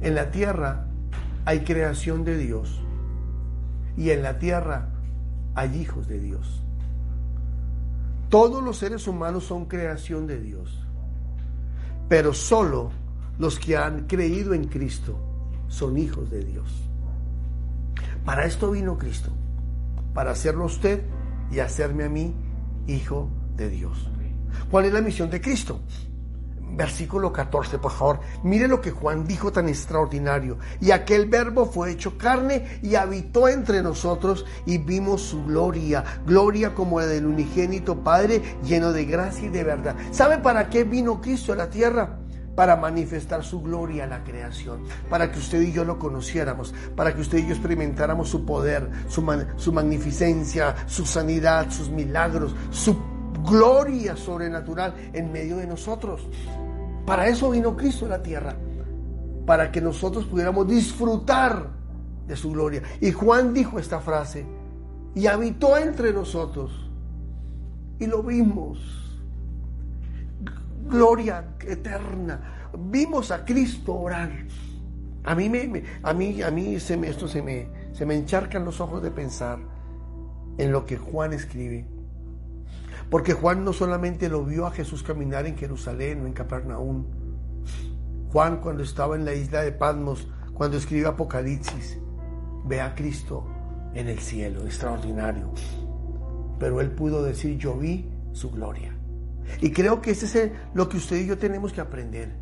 En 0.00 0.14
la 0.14 0.30
tierra 0.30 0.86
hay 1.44 1.60
creación 1.60 2.24
de 2.24 2.36
Dios 2.36 2.80
y 3.98 4.10
en 4.10 4.22
la 4.22 4.38
tierra 4.38 4.88
hay 5.56 5.76
hijos 5.76 6.06
de 6.06 6.20
Dios. 6.20 6.62
Todos 8.28 8.62
los 8.62 8.78
seres 8.78 9.08
humanos 9.08 9.44
son 9.44 9.64
creación 9.66 10.26
de 10.26 10.40
Dios, 10.40 10.86
pero 12.08 12.32
solo 12.32 12.92
los 13.38 13.58
que 13.58 13.76
han 13.76 14.06
creído 14.06 14.54
en 14.54 14.68
Cristo 14.68 15.18
son 15.66 15.98
hijos 15.98 16.30
de 16.30 16.44
Dios. 16.44 16.88
Para 18.24 18.44
esto 18.44 18.70
vino 18.70 18.96
Cristo, 18.96 19.30
para 20.14 20.30
hacerlo 20.30 20.66
usted 20.66 21.02
y 21.50 21.58
hacerme 21.58 22.04
a 22.04 22.08
mí 22.08 22.34
hijo 22.86 23.28
de 23.56 23.68
Dios. 23.68 24.08
¿Cuál 24.70 24.84
es 24.84 24.92
la 24.92 25.00
misión 25.00 25.28
de 25.28 25.40
Cristo? 25.40 25.80
Versículo 26.70 27.32
14, 27.32 27.78
por 27.78 27.92
favor. 27.92 28.20
Mire 28.42 28.68
lo 28.68 28.80
que 28.80 28.90
Juan 28.90 29.26
dijo 29.26 29.52
tan 29.52 29.68
extraordinario. 29.68 30.58
Y 30.80 30.90
aquel 30.90 31.26
verbo 31.26 31.66
fue 31.66 31.92
hecho 31.92 32.16
carne 32.18 32.80
y 32.82 32.94
habitó 32.94 33.48
entre 33.48 33.82
nosotros 33.82 34.44
y 34.66 34.78
vimos 34.78 35.22
su 35.22 35.44
gloria, 35.44 36.04
gloria 36.26 36.74
como 36.74 37.00
la 37.00 37.06
del 37.06 37.26
unigénito 37.26 38.02
Padre, 38.02 38.42
lleno 38.64 38.92
de 38.92 39.04
gracia 39.04 39.46
y 39.46 39.50
de 39.50 39.64
verdad. 39.64 39.96
¿Sabe 40.10 40.38
para 40.38 40.68
qué 40.68 40.84
vino 40.84 41.20
Cristo 41.20 41.52
a 41.52 41.56
la 41.56 41.70
tierra? 41.70 42.18
para 42.58 42.74
manifestar 42.74 43.44
su 43.44 43.62
gloria 43.62 44.02
a 44.02 44.06
la 44.08 44.24
creación, 44.24 44.82
para 45.08 45.30
que 45.30 45.38
usted 45.38 45.60
y 45.60 45.70
yo 45.70 45.84
lo 45.84 45.96
conociéramos, 45.96 46.74
para 46.96 47.14
que 47.14 47.20
usted 47.20 47.38
y 47.38 47.42
yo 47.46 47.50
experimentáramos 47.50 48.28
su 48.30 48.44
poder, 48.44 48.90
su, 49.06 49.24
su 49.54 49.72
magnificencia, 49.72 50.74
su 50.88 51.06
sanidad, 51.06 51.70
sus 51.70 51.88
milagros, 51.88 52.56
su 52.70 52.96
gloria 53.44 54.16
sobrenatural 54.16 54.94
en 55.12 55.32
medio 55.32 55.56
de 55.56 55.66
nosotros. 55.66 56.26
Para 57.06 57.28
eso 57.28 57.50
vino 57.50 57.76
Cristo 57.76 58.06
a 58.06 58.10
la 58.10 58.22
tierra, 58.22 58.56
para 59.46 59.72
que 59.72 59.80
nosotros 59.80 60.26
pudiéramos 60.26 60.68
disfrutar 60.68 61.70
de 62.26 62.36
su 62.36 62.52
gloria. 62.52 62.82
Y 63.00 63.12
Juan 63.12 63.54
dijo 63.54 63.78
esta 63.78 64.00
frase, 64.00 64.44
y 65.14 65.26
habitó 65.26 65.76
entre 65.76 66.12
nosotros, 66.12 66.90
y 67.98 68.06
lo 68.06 68.22
vimos 68.22 68.98
gloria 70.88 71.44
eterna. 71.66 72.70
Vimos 72.78 73.30
a 73.30 73.44
Cristo 73.44 73.94
orar. 73.94 74.30
A 75.24 75.34
mí, 75.34 75.48
me, 75.48 75.82
a 76.02 76.12
mí, 76.12 76.42
a 76.42 76.50
mí 76.50 76.80
se 76.80 76.96
me, 76.96 77.08
esto 77.08 77.28
se 77.28 77.42
me, 77.42 77.68
se 77.92 78.06
me 78.06 78.14
encharcan 78.14 78.64
los 78.64 78.80
ojos 78.80 79.02
de 79.02 79.10
pensar 79.10 79.58
en 80.56 80.72
lo 80.72 80.86
que 80.86 80.96
Juan 80.96 81.32
escribe. 81.32 81.86
Porque 83.10 83.32
Juan 83.32 83.64
no 83.64 83.72
solamente 83.72 84.28
lo 84.28 84.44
vio 84.44 84.66
a 84.66 84.70
Jesús 84.70 85.02
caminar 85.02 85.46
en 85.46 85.56
Jerusalén 85.56 86.22
o 86.22 86.26
en 86.26 86.32
Capernaum. 86.32 87.06
Juan 88.30 88.60
cuando 88.60 88.82
estaba 88.82 89.16
en 89.16 89.24
la 89.24 89.34
isla 89.34 89.62
de 89.62 89.72
Patmos, 89.72 90.28
cuando 90.52 90.76
escribe 90.76 91.06
Apocalipsis, 91.06 91.98
ve 92.64 92.80
a 92.80 92.94
Cristo 92.94 93.46
en 93.94 94.08
el 94.08 94.18
cielo, 94.18 94.66
extraordinario. 94.66 95.52
Pero 96.58 96.80
él 96.80 96.90
pudo 96.90 97.22
decir, 97.22 97.56
yo 97.56 97.76
vi 97.76 98.10
su 98.32 98.50
gloria. 98.50 98.94
Y 99.60 99.70
creo 99.70 100.02
que 100.02 100.10
ese 100.10 100.26
es 100.26 100.52
lo 100.74 100.88
que 100.88 100.98
usted 100.98 101.16
y 101.16 101.26
yo 101.26 101.38
tenemos 101.38 101.72
que 101.72 101.80
aprender. 101.80 102.34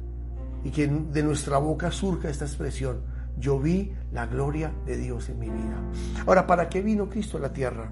Y 0.64 0.70
que 0.70 0.88
de 0.88 1.22
nuestra 1.22 1.58
boca 1.58 1.92
surja 1.92 2.28
esta 2.28 2.44
expresión. 2.44 3.02
Yo 3.38 3.60
vi 3.60 3.92
la 4.12 4.26
gloria 4.26 4.72
de 4.84 4.96
Dios 4.96 5.28
en 5.28 5.38
mi 5.38 5.48
vida. 5.48 5.80
Ahora, 6.26 6.46
¿para 6.46 6.68
qué 6.68 6.82
vino 6.82 7.08
Cristo 7.08 7.36
a 7.36 7.40
la 7.40 7.52
tierra? 7.52 7.90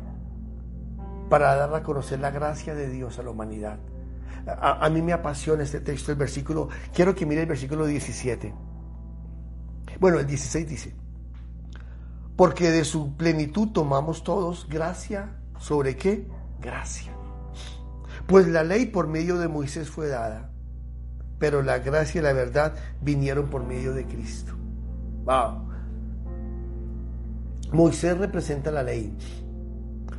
Para 1.35 1.57
dar 1.57 1.75
a 1.75 1.83
conocer 1.83 2.21
la 2.21 2.31
gracia 2.31 2.77
de 2.77 2.89
Dios 2.89 3.19
a 3.19 3.25
la 3.25 3.31
humanidad. 3.31 3.81
A, 4.47 4.89
mí 4.89 5.03
me 5.03 5.13
apasiona 5.13 5.65
este 5.65 5.81
texto, 5.81 6.13
el 6.13 6.17
versículo. 6.17 6.69
Quiero 6.95 7.13
que 7.13 7.27
mire 7.27 7.41
el 7.41 7.49
versículo 7.49 7.87
17. 7.87 8.55
Bueno, 9.99 10.21
el 10.21 10.29
16 10.29 10.69
dice. 10.69 10.95
Porque 12.37 12.71
de 12.71 12.85
su 12.85 13.17
plenitud 13.17 13.71
tomamos 13.73 14.23
todos 14.23 14.69
gracia 14.69 15.41
sobre 15.59 15.97
qué? 15.97 16.29
Gracia. 16.61 17.11
Pues 18.29 18.47
la 18.47 18.63
ley 18.63 18.87
por 18.87 19.09
medio 19.09 19.37
de 19.37 19.49
Moisés 19.49 19.91
fue 19.91 20.07
dada, 20.07 20.53
pero 21.41 21.63
la 21.63 21.81
gracia 21.81 22.21
y 22.21 22.23
la 22.23 22.33
verdad 22.33 22.77
vinieron 23.01 23.51
por 23.51 23.65
medio 23.65 23.93
de 23.93 24.07
Cristo. 24.07 24.53
Wow. 25.25 25.69
Moisés 27.73 28.17
representa 28.19 28.71
la 28.71 28.85
ley. 28.85 29.13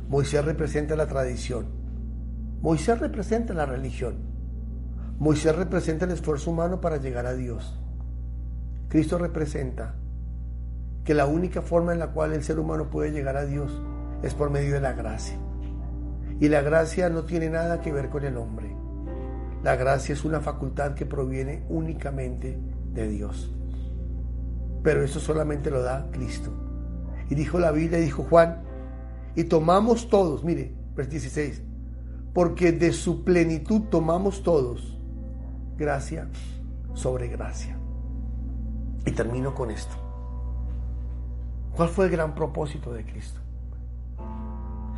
Moisés 0.08 0.44
representa 0.44 0.94
la 0.94 1.06
tradición. 1.06 1.66
Moisés 2.62 3.00
representa 3.00 3.54
la 3.54 3.66
religión. 3.66 4.14
Moisés 5.18 5.56
representa 5.56 6.04
el 6.04 6.12
esfuerzo 6.12 6.52
humano 6.52 6.80
para 6.80 6.98
llegar 6.98 7.26
a 7.26 7.34
Dios. 7.34 7.80
Cristo 8.88 9.18
representa 9.18 9.96
que 11.04 11.14
la 11.14 11.26
única 11.26 11.60
forma 11.60 11.92
en 11.92 11.98
la 11.98 12.12
cual 12.12 12.32
el 12.32 12.44
ser 12.44 12.60
humano 12.60 12.88
puede 12.88 13.10
llegar 13.10 13.36
a 13.36 13.46
Dios 13.46 13.82
es 14.22 14.34
por 14.34 14.50
medio 14.50 14.74
de 14.74 14.80
la 14.80 14.92
gracia. 14.92 15.38
Y 16.38 16.48
la 16.48 16.62
gracia 16.62 17.08
no 17.08 17.24
tiene 17.24 17.50
nada 17.50 17.80
que 17.80 17.92
ver 17.92 18.08
con 18.08 18.24
el 18.24 18.36
hombre. 18.36 18.76
La 19.64 19.74
gracia 19.74 20.12
es 20.12 20.24
una 20.24 20.40
facultad 20.40 20.94
que 20.94 21.06
proviene 21.06 21.64
únicamente 21.68 22.56
de 22.92 23.08
Dios. 23.08 23.52
Pero 24.84 25.02
eso 25.02 25.18
solamente 25.18 25.70
lo 25.70 25.82
da 25.82 26.08
Cristo. 26.12 26.52
Y 27.28 27.34
dijo 27.34 27.58
la 27.58 27.72
Biblia, 27.72 27.98
dijo 27.98 28.22
Juan, 28.22 28.65
y 29.36 29.44
tomamos 29.44 30.08
todos, 30.08 30.42
mire, 30.42 30.74
versículo 30.94 31.10
16, 31.10 31.62
porque 32.32 32.72
de 32.72 32.92
su 32.92 33.22
plenitud 33.22 33.82
tomamos 33.90 34.42
todos 34.42 34.98
gracia 35.76 36.28
sobre 36.94 37.28
gracia. 37.28 37.78
Y 39.04 39.12
termino 39.12 39.54
con 39.54 39.70
esto. 39.70 39.94
¿Cuál 41.76 41.90
fue 41.90 42.06
el 42.06 42.10
gran 42.10 42.34
propósito 42.34 42.92
de 42.92 43.04
Cristo? 43.04 43.40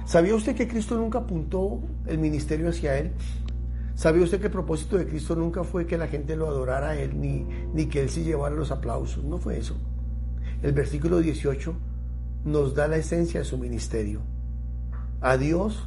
¿Sabía 0.05 0.34
usted 0.34 0.55
que 0.55 0.68
Cristo 0.68 0.97
nunca 0.97 1.18
apuntó 1.18 1.80
el 2.07 2.18
ministerio 2.18 2.68
hacia 2.68 2.97
Él? 2.97 3.12
¿Sabía 3.95 4.22
usted 4.22 4.39
que 4.39 4.47
el 4.47 4.53
propósito 4.53 4.97
de 4.97 5.07
Cristo 5.07 5.34
nunca 5.34 5.64
fue 5.64 5.86
que 5.86 5.99
la 5.99 6.07
gente 6.07 6.36
lo 6.36 6.47
adorara 6.47 6.91
a 6.91 6.97
Él, 6.97 7.20
ni, 7.20 7.45
ni 7.74 7.86
que 7.86 8.01
Él 8.01 8.09
se 8.09 8.22
llevara 8.22 8.55
los 8.55 8.70
aplausos? 8.70 9.24
No 9.24 9.39
fue 9.39 9.59
eso. 9.59 9.76
El 10.62 10.72
versículo 10.72 11.18
18 11.18 11.74
nos 12.49 12.74
da 12.74 12.88
la 12.88 12.96
esencia 12.96 13.40
de 13.40 13.46
su 13.46 13.59
ministerio. 13.59 14.20
A 15.20 15.36
Dios 15.36 15.86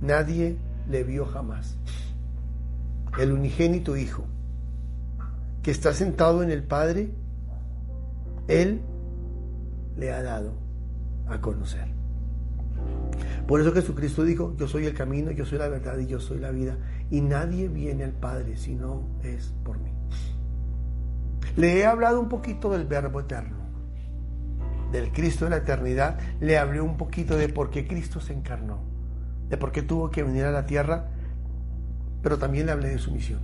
nadie 0.00 0.56
le 0.88 1.04
vio 1.04 1.26
jamás. 1.26 1.76
El 3.18 3.32
unigénito 3.32 3.96
Hijo, 3.96 4.24
que 5.62 5.70
está 5.70 5.92
sentado 5.92 6.42
en 6.42 6.50
el 6.50 6.62
Padre, 6.62 7.10
Él 8.48 8.82
le 9.96 10.12
ha 10.12 10.22
dado 10.22 10.52
a 11.28 11.40
conocer. 11.40 11.88
Por 13.46 13.60
eso 13.60 13.72
Jesucristo 13.72 14.24
dijo, 14.24 14.54
yo 14.56 14.68
soy 14.68 14.86
el 14.86 14.94
camino, 14.94 15.30
yo 15.30 15.46
soy 15.46 15.58
la 15.58 15.68
verdad 15.68 15.98
y 15.98 16.06
yo 16.06 16.20
soy 16.20 16.38
la 16.38 16.50
vida. 16.50 16.76
Y 17.10 17.20
nadie 17.20 17.68
viene 17.68 18.04
al 18.04 18.12
Padre 18.12 18.56
si 18.56 18.74
no 18.74 19.02
es 19.22 19.54
por 19.64 19.78
mí. 19.78 19.90
Le 21.56 21.78
he 21.78 21.86
hablado 21.86 22.20
un 22.20 22.28
poquito 22.28 22.70
del 22.70 22.86
verbo 22.86 23.20
eterno, 23.20 23.56
del 24.92 25.12
Cristo 25.12 25.44
de 25.44 25.50
la 25.50 25.56
eternidad. 25.58 26.18
Le 26.40 26.58
hablé 26.58 26.80
un 26.80 26.96
poquito 26.96 27.36
de 27.36 27.48
por 27.48 27.70
qué 27.70 27.86
Cristo 27.86 28.20
se 28.20 28.32
encarnó, 28.32 28.80
de 29.48 29.56
por 29.56 29.72
qué 29.72 29.82
tuvo 29.82 30.10
que 30.10 30.22
venir 30.22 30.44
a 30.44 30.50
la 30.50 30.66
tierra, 30.66 31.08
pero 32.22 32.38
también 32.38 32.66
le 32.66 32.72
hablé 32.72 32.88
de 32.88 32.98
su 32.98 33.12
misión. 33.12 33.40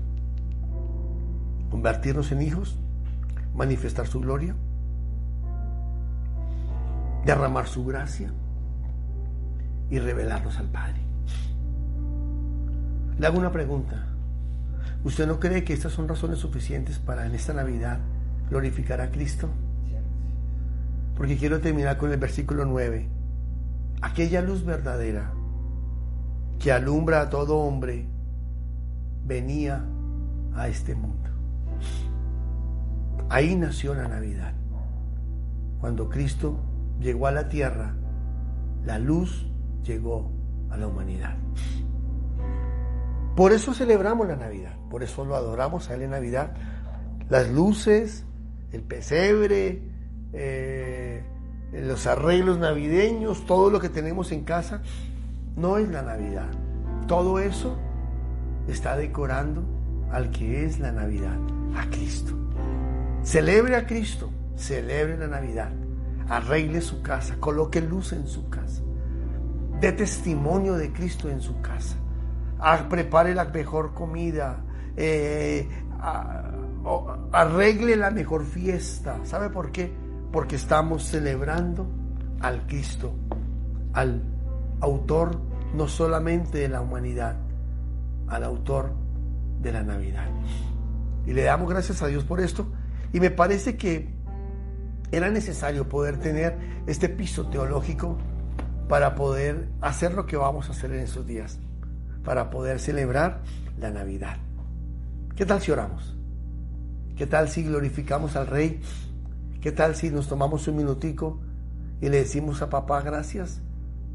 Convertirnos 1.71 2.33
en 2.33 2.43
hijos, 2.43 2.79
manifestar 3.55 4.07
su 4.07 4.21
gloria, 4.21 4.55
derramar 7.25 7.67
su 7.67 7.85
gracia 7.85 8.33
y 9.91 9.99
revelarlos 9.99 10.59
al 10.59 10.69
Padre. 10.69 11.01
Le 13.19 13.27
hago 13.27 13.39
una 13.39 13.53
pregunta. 13.53 14.07
¿Usted 15.05 15.27
no 15.27 15.39
cree 15.39 15.65
que 15.65 15.73
estas 15.73 15.93
son 15.93 16.09
razones 16.09 16.39
suficientes 16.39 16.99
para 16.99 17.27
en 17.27 17.35
esta 17.35 17.53
Navidad 17.53 17.99
glorificar 18.49 19.01
a 19.01 19.11
Cristo? 19.11 19.49
Porque 21.17 21.37
quiero 21.37 21.61
terminar 21.61 21.99
con 21.99 22.11
el 22.11 22.19
versículo 22.19 22.65
9. 22.65 23.09
Aquella 24.01 24.43
luz 24.43 24.65
verdadera 24.65 25.33
que 26.59 26.73
alumbra 26.73 27.23
a 27.23 27.31
todo 27.31 27.59
hombre 27.59 28.07
venía 29.25 29.85
a 30.55 30.69
este 30.69 30.95
mundo. 30.95 31.31
Ahí 33.29 33.57
nació 33.57 33.95
la 33.95 34.09
Navidad. 34.09 34.55
Cuando 35.81 36.09
Cristo 36.09 36.61
llegó 37.01 37.27
a 37.27 37.33
la 37.33 37.49
tierra, 37.49 37.95
la 38.85 38.99
luz 38.99 39.47
llegó 39.83 40.31
a 40.71 40.77
la 40.77 40.87
humanidad. 40.87 41.37
Por 43.37 43.53
eso 43.53 43.73
celebramos 43.73 44.29
la 44.29 44.37
Navidad, 44.37 44.77
por 44.91 45.03
eso 45.03 45.25
lo 45.25 45.35
adoramos 45.35 45.89
a 45.89 45.95
Él 45.95 46.09
Navidad. 46.11 46.55
Las 47.29 47.51
luces, 47.51 48.25
el 48.73 48.83
pesebre, 48.83 49.83
eh, 50.33 51.23
los 51.73 52.07
arreglos 52.07 52.59
navideños, 52.59 53.47
todo 53.47 53.71
lo 53.71 53.81
que 53.81 53.89
tenemos 53.89 54.33
en 54.33 54.45
casa, 54.45 54.83
no 55.57 55.79
es 55.79 55.89
la 55.89 56.03
Navidad. 56.03 56.51
Todo 57.07 57.39
eso 57.39 57.77
está 58.69 58.97
decorando 58.97 59.65
al 60.11 60.31
que 60.31 60.65
es 60.65 60.79
la 60.79 60.93
Navidad, 60.93 61.39
a 61.77 61.89
Cristo. 61.91 62.33
Celebre 63.23 63.77
a 63.77 63.87
Cristo, 63.87 64.31
celebre 64.57 65.17
la 65.17 65.29
Navidad, 65.29 65.71
arregle 66.29 66.81
su 66.81 67.03
casa, 67.03 67.37
coloque 67.39 67.81
luz 67.81 68.13
en 68.13 68.27
su 68.27 68.49
casa 68.49 68.83
dé 69.83 69.91
testimonio 69.91 70.75
de 70.75 70.93
Cristo 70.93 71.29
en 71.29 71.41
su 71.41 71.61
casa. 71.61 71.97
prepare 72.89 73.35
la 73.35 73.47
mejor 73.47 73.93
comida. 73.93 74.65
Eh, 74.97 75.69
arregle 77.33 77.97
la 77.97 78.13
mejor 78.13 78.47
fiesta. 78.47 79.19
¿Sabe 79.25 79.51
por 79.51 79.73
qué? 79.73 79.93
Porque 80.33 80.57
estamos 80.57 81.05
celebrando 81.05 81.87
al 82.41 82.67
Cristo, 82.67 83.15
al 83.93 84.23
autor 84.81 85.41
no 85.75 85.89
solamente 85.89 86.59
de 86.59 86.69
la 86.69 86.81
humanidad, 86.81 87.37
al 88.29 88.45
autor 88.45 88.95
de 89.61 89.73
la 89.73 89.83
Navidad. 89.83 90.29
Y 91.27 91.33
le 91.33 91.43
damos 91.43 91.69
gracias 91.69 92.03
a 92.03 92.07
Dios 92.07 92.25
por 92.25 92.41
esto. 92.41 92.67
Y 93.13 93.21
me 93.21 93.31
parece 93.31 93.77
que 93.77 94.09
era 95.13 95.31
necesario 95.31 95.89
poder 95.89 96.19
tener 96.19 96.59
este 96.87 97.09
piso 97.09 97.47
teológico 97.49 98.17
para 98.89 99.15
poder 99.15 99.69
hacer 99.81 100.15
lo 100.15 100.27
que 100.27 100.37
vamos 100.37 100.69
a 100.69 100.73
hacer 100.73 100.93
en 100.93 101.01
esos 101.01 101.27
días, 101.27 101.59
para 102.25 102.51
poder 102.51 102.81
celebrar 102.81 103.43
la 103.79 103.91
Navidad. 103.91 104.39
¿Qué 105.37 105.47
tal 105.47 105.61
si 105.61 105.71
oramos? 105.71 106.17
¿Qué 107.17 107.27
tal 107.27 107.49
si 107.49 107.63
glorificamos 107.63 108.37
al 108.37 108.47
Rey? 108.47 108.81
¿Qué 109.63 109.71
tal 109.71 109.95
si 109.95 110.11
nos 110.11 110.27
tomamos 110.27 110.67
un 110.67 110.75
minutico 110.75 111.39
y 112.01 112.09
le 112.09 112.19
decimos 112.19 112.61
a 112.63 112.69
papá 112.69 113.01
gracias 113.01 113.63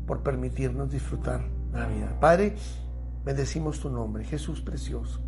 por 0.05 0.21
permitirnos 0.21 0.91
disfrutar 0.91 1.41
la 1.71 1.87
vida? 1.87 2.19
Padre, 2.19 2.53
bendecimos 3.23 3.79
tu 3.79 3.89
nombre, 3.89 4.25
Jesús 4.25 4.59
precioso. 4.59 5.21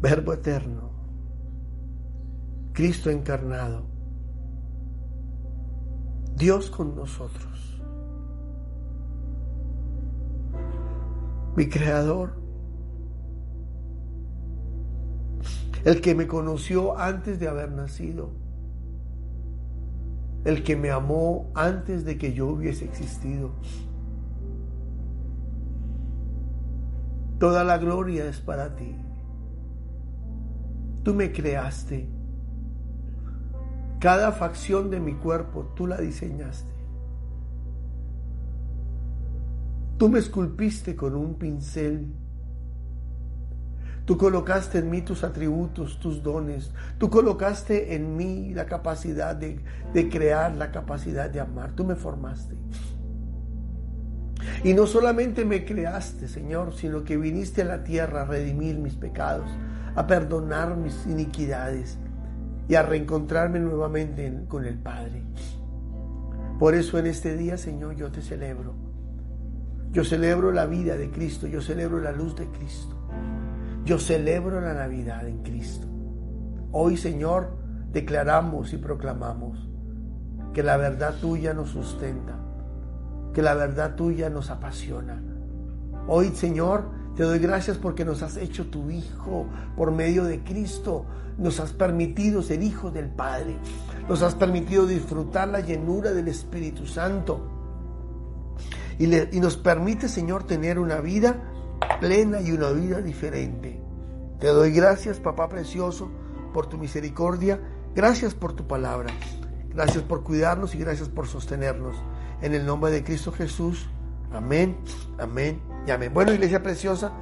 Verbo 0.00 0.34
eterno, 0.34 0.92
Cristo 2.72 3.10
encarnado, 3.10 3.86
Dios 6.36 6.70
con 6.70 6.94
nosotros, 6.94 7.82
mi 11.56 11.68
creador, 11.68 12.38
el 15.86 16.00
que 16.00 16.16
me 16.16 16.26
conoció 16.26 16.98
antes 16.98 17.38
de 17.38 17.46
haber 17.46 17.70
nacido, 17.70 18.32
el 20.44 20.64
que 20.64 20.74
me 20.74 20.90
amó 20.90 21.52
antes 21.54 22.04
de 22.04 22.18
que 22.18 22.32
yo 22.32 22.48
hubiese 22.48 22.86
existido. 22.86 23.52
Toda 27.38 27.62
la 27.62 27.78
gloria 27.78 28.28
es 28.28 28.40
para 28.40 28.74
ti. 28.74 28.96
Tú 31.04 31.14
me 31.14 31.30
creaste. 31.30 32.08
Cada 34.00 34.32
facción 34.32 34.90
de 34.90 34.98
mi 34.98 35.14
cuerpo 35.14 35.72
tú 35.76 35.86
la 35.86 35.98
diseñaste. 35.98 36.72
Tú 39.98 40.08
me 40.08 40.18
esculpiste 40.18 40.96
con 40.96 41.14
un 41.14 41.34
pincel 41.36 42.12
Tú 44.06 44.16
colocaste 44.16 44.78
en 44.78 44.88
mí 44.88 45.02
tus 45.02 45.24
atributos, 45.24 45.98
tus 45.98 46.22
dones. 46.22 46.70
Tú 46.96 47.10
colocaste 47.10 47.96
en 47.96 48.16
mí 48.16 48.54
la 48.54 48.64
capacidad 48.66 49.34
de, 49.34 49.60
crear, 50.08 50.54
la 50.54 50.70
capacidad 50.70 51.28
de 51.28 51.40
amar. 51.40 51.72
Tú 51.72 51.84
me 51.84 51.96
formaste. 51.96 52.54
Y 54.62 54.74
no 54.74 54.86
solamente 54.86 55.44
me 55.44 55.64
creaste, 55.64 56.28
Señor, 56.28 56.72
sino 56.74 57.02
que 57.02 57.16
viniste 57.16 57.62
a 57.62 57.64
la 57.64 57.82
tierra 57.82 58.22
a 58.22 58.24
redimir 58.26 58.78
mis 58.78 58.94
pecados, 58.94 59.50
a 59.96 60.06
perdonar 60.06 60.76
mis 60.76 61.04
iniquidades 61.06 61.98
y 62.68 62.76
a 62.76 62.82
reencontrarme 62.84 63.58
nuevamente 63.58 64.44
con 64.46 64.66
el 64.66 64.78
Padre. 64.78 65.24
Por 66.60 66.76
eso 66.76 66.96
en 66.98 67.06
este 67.06 67.36
día, 67.36 67.56
Señor, 67.58 67.96
yo 67.96 68.12
te 68.12 68.22
celebro. 68.22 68.74
Yo 69.90 70.04
celebro 70.04 70.52
la 70.52 70.66
vida 70.66 70.96
de 70.96 71.10
Cristo, 71.10 71.48
yo 71.48 71.60
celebro 71.60 71.98
la 72.00 72.12
luz 72.12 72.36
de 72.36 72.46
Cristo. 72.46 72.95
Yo 73.86 74.00
celebro 74.00 74.60
la 74.60 74.74
Navidad 74.74 75.28
en 75.28 75.44
Cristo. 75.44 75.86
Hoy, 76.72 76.96
Señor, 76.96 77.56
declaramos 77.92 78.72
y 78.72 78.78
proclamamos 78.78 79.70
que 80.52 80.64
la 80.64 80.76
verdad 80.76 81.14
tuya 81.20 81.54
nos 81.54 81.70
sustenta, 81.70 82.34
que 83.32 83.42
la 83.42 83.54
verdad 83.54 83.94
tuya 83.94 84.28
nos 84.28 84.50
apasiona. 84.50 85.22
Hoy, 86.08 86.30
Señor, 86.34 86.90
te 87.14 87.22
doy 87.22 87.38
gracias 87.38 87.78
porque 87.78 88.04
nos 88.04 88.22
has 88.22 88.36
hecho 88.38 88.66
tu 88.66 88.90
Hijo 88.90 89.46
por 89.76 89.92
medio 89.92 90.24
de 90.24 90.42
Cristo. 90.42 91.06
Nos 91.38 91.60
has 91.60 91.72
permitido 91.72 92.42
ser 92.42 92.64
hijos 92.64 92.92
del 92.92 93.08
Padre. 93.10 93.56
Nos 94.08 94.20
has 94.20 94.34
permitido 94.34 94.84
disfrutar 94.88 95.46
la 95.46 95.60
llenura 95.60 96.12
del 96.12 96.26
Espíritu 96.26 96.88
Santo. 96.88 97.52
Y, 98.98 99.04
y 99.14 99.38
nos 99.38 99.56
permite, 99.56 100.08
Señor, 100.08 100.42
tener 100.42 100.80
una 100.80 101.00
vida 101.00 101.52
plena 102.00 102.40
y 102.40 102.52
una 102.52 102.70
vida 102.70 103.00
diferente. 103.00 103.80
Te 104.40 104.48
doy 104.48 104.72
gracias, 104.72 105.18
papá 105.18 105.48
precioso, 105.48 106.10
por 106.52 106.66
tu 106.66 106.78
misericordia. 106.78 107.60
Gracias 107.94 108.34
por 108.34 108.52
tu 108.52 108.66
palabra. 108.66 109.12
Gracias 109.70 110.04
por 110.04 110.22
cuidarnos 110.22 110.74
y 110.74 110.78
gracias 110.78 111.08
por 111.08 111.26
sostenernos. 111.26 111.96
En 112.42 112.54
el 112.54 112.66
nombre 112.66 112.90
de 112.90 113.02
Cristo 113.02 113.32
Jesús. 113.32 113.88
Amén, 114.32 114.76
amén 115.18 115.60
y 115.86 115.90
amén. 115.90 116.12
Bueno, 116.12 116.32
iglesia 116.32 116.62
preciosa, 116.62 117.12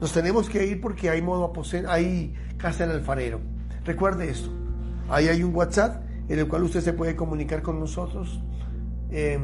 nos 0.00 0.12
tenemos 0.12 0.48
que 0.48 0.64
ir 0.66 0.80
porque 0.80 1.10
hay 1.10 1.20
modo 1.20 1.44
aposento, 1.44 1.90
hay 1.90 2.34
casa 2.56 2.86
del 2.86 2.96
alfarero. 2.96 3.40
Recuerde 3.84 4.30
esto. 4.30 4.50
Ahí 5.08 5.28
hay 5.28 5.42
un 5.42 5.54
WhatsApp 5.54 6.02
en 6.28 6.38
el 6.38 6.48
cual 6.48 6.62
usted 6.62 6.80
se 6.80 6.92
puede 6.92 7.16
comunicar 7.16 7.62
con 7.62 7.78
nosotros. 7.78 8.40
Eh, 9.10 9.38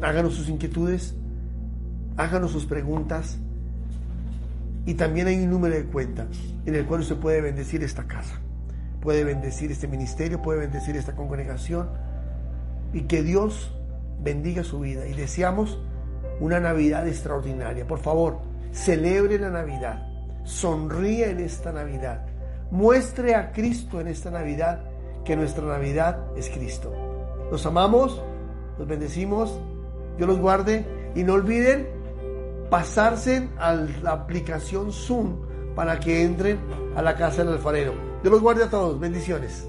háganos 0.00 0.34
sus 0.34 0.48
inquietudes, 0.48 1.14
háganos 2.16 2.52
sus 2.52 2.64
preguntas 2.64 3.38
y 4.88 4.94
también 4.94 5.26
hay 5.26 5.36
un 5.36 5.50
número 5.50 5.74
de 5.74 5.84
cuenta 5.84 6.28
en 6.64 6.74
el 6.74 6.86
cual 6.86 7.00
usted 7.00 7.16
puede 7.16 7.42
bendecir 7.42 7.82
esta 7.82 8.04
casa, 8.04 8.40
puede 9.02 9.22
bendecir 9.22 9.70
este 9.70 9.86
ministerio, 9.86 10.40
puede 10.40 10.60
bendecir 10.60 10.96
esta 10.96 11.14
congregación 11.14 11.90
y 12.94 13.02
que 13.02 13.22
Dios 13.22 13.70
bendiga 14.22 14.64
su 14.64 14.80
vida. 14.80 15.06
Y 15.06 15.12
deseamos 15.12 15.78
una 16.40 16.58
Navidad 16.58 17.06
extraordinaria. 17.06 17.86
Por 17.86 17.98
favor, 17.98 18.38
celebre 18.72 19.38
la 19.38 19.50
Navidad, 19.50 20.08
sonríe 20.44 21.28
en 21.32 21.40
esta 21.40 21.70
Navidad, 21.70 22.24
muestre 22.70 23.34
a 23.34 23.52
Cristo 23.52 24.00
en 24.00 24.08
esta 24.08 24.30
Navidad 24.30 24.80
que 25.22 25.36
nuestra 25.36 25.66
Navidad 25.66 26.34
es 26.34 26.48
Cristo. 26.48 26.94
Los 27.50 27.66
amamos, 27.66 28.22
los 28.78 28.88
bendecimos, 28.88 29.60
Dios 30.16 30.26
los 30.26 30.38
guarde 30.38 30.86
y 31.14 31.24
no 31.24 31.34
olviden 31.34 31.97
pasarse 32.70 33.48
a 33.58 33.74
la 33.74 34.12
aplicación 34.12 34.92
Zoom 34.92 35.36
para 35.74 36.00
que 36.00 36.22
entren 36.22 36.58
a 36.96 37.02
la 37.02 37.16
casa 37.16 37.44
del 37.44 37.54
alfarero. 37.54 37.94
Dios 38.22 38.32
los 38.32 38.42
guarde 38.42 38.64
a 38.64 38.70
todos. 38.70 38.98
Bendiciones. 38.98 39.68